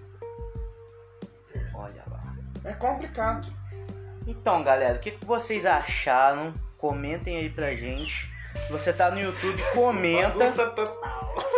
Olha 1.74 2.02
lá. 2.10 2.34
É 2.64 2.72
complicado. 2.74 3.48
Então, 4.26 4.62
galera, 4.62 4.96
o 4.96 5.00
que 5.00 5.16
vocês 5.24 5.64
acharam? 5.66 6.54
Comentem 6.78 7.36
aí 7.38 7.50
pra 7.50 7.74
gente. 7.74 8.34
Se 8.54 8.72
você 8.72 8.90
tá 8.92 9.10
no 9.10 9.20
YouTube, 9.20 9.62
comenta. 9.74 10.48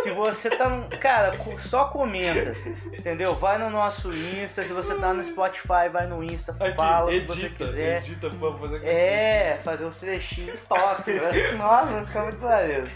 Se 0.03 0.11
você 0.11 0.49
tá 0.49 0.67
no. 0.69 0.89
Cara, 0.99 1.39
só 1.59 1.85
comenta. 1.85 2.51
Entendeu? 2.97 3.33
Vai 3.35 3.57
no 3.57 3.69
nosso 3.69 4.11
Insta. 4.11 4.63
Se 4.65 4.73
você 4.73 4.95
tá 4.95 5.13
no 5.13 5.23
Spotify, 5.23 5.87
vai 5.91 6.07
no 6.07 6.21
Insta. 6.23 6.53
Fala 6.75 7.05
o 7.05 7.09
que 7.09 7.19
você 7.21 7.49
quiser. 7.49 7.97
edita 7.99 8.29
fazer 8.29 8.85
É, 8.85 9.59
fazer 9.63 9.85
uns 9.85 9.95
trechinhos 9.97 10.59
top. 10.67 11.09
né? 11.13 11.51
Nossa, 11.53 12.05
fica 12.05 12.21
muito 12.23 12.39
maneiro. 12.41 12.89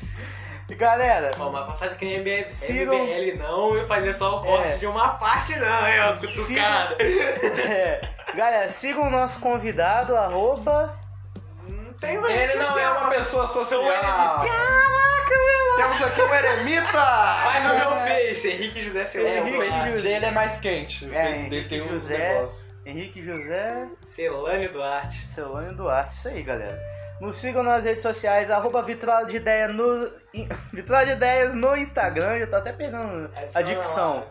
E 0.69 0.75
galera, 0.75 1.31
Ó, 1.39 1.49
mas 1.51 1.65
pra 1.65 1.75
fazer 1.75 1.95
que 1.95 2.05
nem 2.05 2.19
MBL, 2.19 2.47
Sigam- 2.47 2.93
MBL 3.05 3.37
não 3.37 3.77
e 3.77 3.85
fazer 3.87 4.13
só 4.13 4.37
o 4.39 4.41
corte 4.43 4.69
É. 4.71 4.77
de 4.77 4.87
uma 4.87 5.09
parte 5.15 5.55
não, 5.57 5.85
é 5.85 6.09
ó, 6.09 6.17
cutucada. 6.17 6.95
é, 7.03 8.01
galera, 8.33 8.69
sigam 8.69 9.07
o 9.07 9.09
nosso 9.09 9.39
convidado, 9.39 10.15
arroba. 10.15 10.97
Tem 12.03 12.17
mais 12.19 12.49
Ele 12.51 12.55
não 12.63 12.77
é 12.79 12.89
uma 12.91 13.09
pessoa 13.09 13.47
social. 13.47 13.81
Caraca, 13.83 14.43
meu 15.29 15.75
Temos 15.77 16.03
aqui 16.03 16.21
um 16.21 16.33
eremita! 16.33 16.91
Vai 16.91 17.63
no 17.67 17.79
meu 17.79 17.91
Face, 17.97 18.47
Henrique 18.49 18.81
José 18.81 19.05
Celano. 19.05 19.35
É, 19.35 19.41
o 19.41 19.47
Henrique 19.47 19.69
face 19.71 19.89
José. 19.91 20.01
dele 20.09 20.25
é 20.25 20.31
mais 20.31 20.57
quente. 20.59 21.05
O 21.05 21.13
É, 21.13 21.25
face 21.27 21.49
dele 21.49 21.67
tem 21.67 21.77
Henrique 21.79 21.93
uns 21.95 22.01
José. 22.01 22.17
negócios. 22.35 22.73
Henrique 22.85 23.23
José 23.25 23.87
Celane 24.03 24.67
Duarte. 24.67 25.25
Celone 25.27 25.73
Duarte. 25.73 26.15
Isso 26.15 26.27
aí, 26.27 26.43
galera. 26.43 26.77
Nos 27.21 27.37
sigam 27.37 27.63
nas 27.63 27.85
redes 27.85 28.01
sociais, 28.03 28.51
arroba 28.51 28.81
Vitrola 28.81 29.25
de 29.25 29.37
Ideia 29.37 29.69
no. 29.69 30.11
Vitrola 30.73 31.05
de 31.05 31.11
Ideias 31.13 31.55
no 31.55 31.77
Instagram, 31.77 32.39
já 32.39 32.47
tô 32.47 32.55
até 32.57 32.73
pegando 32.73 33.29
a 33.55 33.61
dicção. 33.61 34.25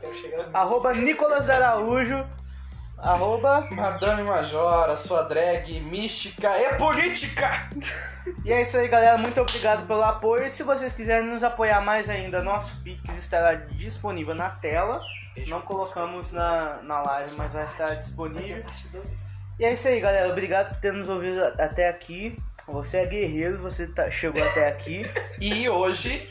Arroba 0.52 0.92
Nicolas 0.92 1.48
Araújo. 1.48 2.26
Arroba. 3.02 3.66
Madame 3.72 4.22
Majora, 4.22 4.96
sua 4.96 5.22
drag 5.22 5.80
mística 5.80 6.56
e 6.58 6.74
política! 6.76 7.68
E 8.44 8.52
é 8.52 8.62
isso 8.62 8.76
aí, 8.76 8.86
galera. 8.86 9.18
Muito 9.18 9.40
obrigado 9.40 9.86
pelo 9.86 10.02
apoio. 10.04 10.48
Se 10.48 10.62
vocês 10.62 10.92
quiserem 10.92 11.26
nos 11.28 11.42
apoiar 11.42 11.80
mais 11.80 12.08
ainda, 12.08 12.40
nosso 12.42 12.80
Pix 12.84 13.18
estará 13.18 13.54
disponível 13.54 14.34
na 14.36 14.50
tela. 14.50 15.00
Não 15.48 15.60
colocamos 15.62 16.30
na, 16.30 16.78
na 16.82 17.02
live, 17.02 17.34
mas 17.36 17.52
vai 17.52 17.64
estar 17.64 17.94
disponível. 17.96 18.62
E 19.58 19.64
é 19.64 19.72
isso 19.72 19.88
aí, 19.88 19.98
galera. 19.98 20.28
Obrigado 20.28 20.68
por 20.74 20.80
ter 20.80 20.92
nos 20.92 21.08
ouvido 21.08 21.42
até 21.58 21.88
aqui. 21.88 22.38
Você 22.68 22.98
é 22.98 23.06
guerreiro, 23.06 23.58
você 23.58 23.88
tá- 23.88 24.10
chegou 24.10 24.42
até 24.42 24.68
aqui. 24.68 25.02
E 25.40 25.68
hoje 25.68 26.28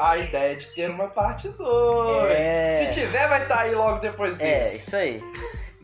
a 0.00 0.16
ideia 0.16 0.56
de 0.56 0.66
ter 0.74 0.90
uma 0.90 1.06
parte 1.08 1.48
2. 1.48 2.24
É. 2.32 2.70
Se 2.72 3.00
tiver, 3.00 3.28
vai 3.28 3.42
estar 3.42 3.60
aí 3.60 3.74
logo 3.74 4.00
depois 4.00 4.38
É, 4.40 4.60
desse. 4.60 4.76
isso 4.78 4.96
aí. 4.96 5.22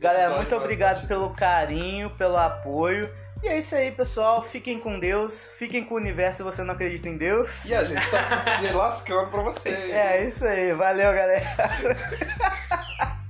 Galera, 0.05 0.37
muito 0.37 0.55
obrigado 0.55 1.09
pelo 1.09 1.31
carinho, 1.31 2.11
pelo 2.11 2.37
apoio. 2.37 3.09
E 3.43 3.49
é 3.49 3.57
isso 3.57 3.75
aí, 3.75 3.91
pessoal. 3.91 4.43
Fiquem 4.43 4.79
com 4.79 5.01
Deus. 5.01 5.49
Fiquem 5.57 5.83
com 5.83 5.95
o 5.95 5.97
universo 5.97 6.37
se 6.37 6.43
você 6.43 6.63
não 6.63 6.75
acredita 6.75 7.09
em 7.09 7.17
Deus. 7.17 7.65
E 7.65 7.75
a 7.75 7.85
gente 7.85 8.11
tá 8.11 8.59
se 8.59 8.67
lascando 8.71 9.31
pra 9.31 9.41
vocês. 9.41 9.75
É 9.91 10.23
isso 10.27 10.45
aí. 10.45 10.75
Valeu, 10.75 11.11
galera. 11.11 11.57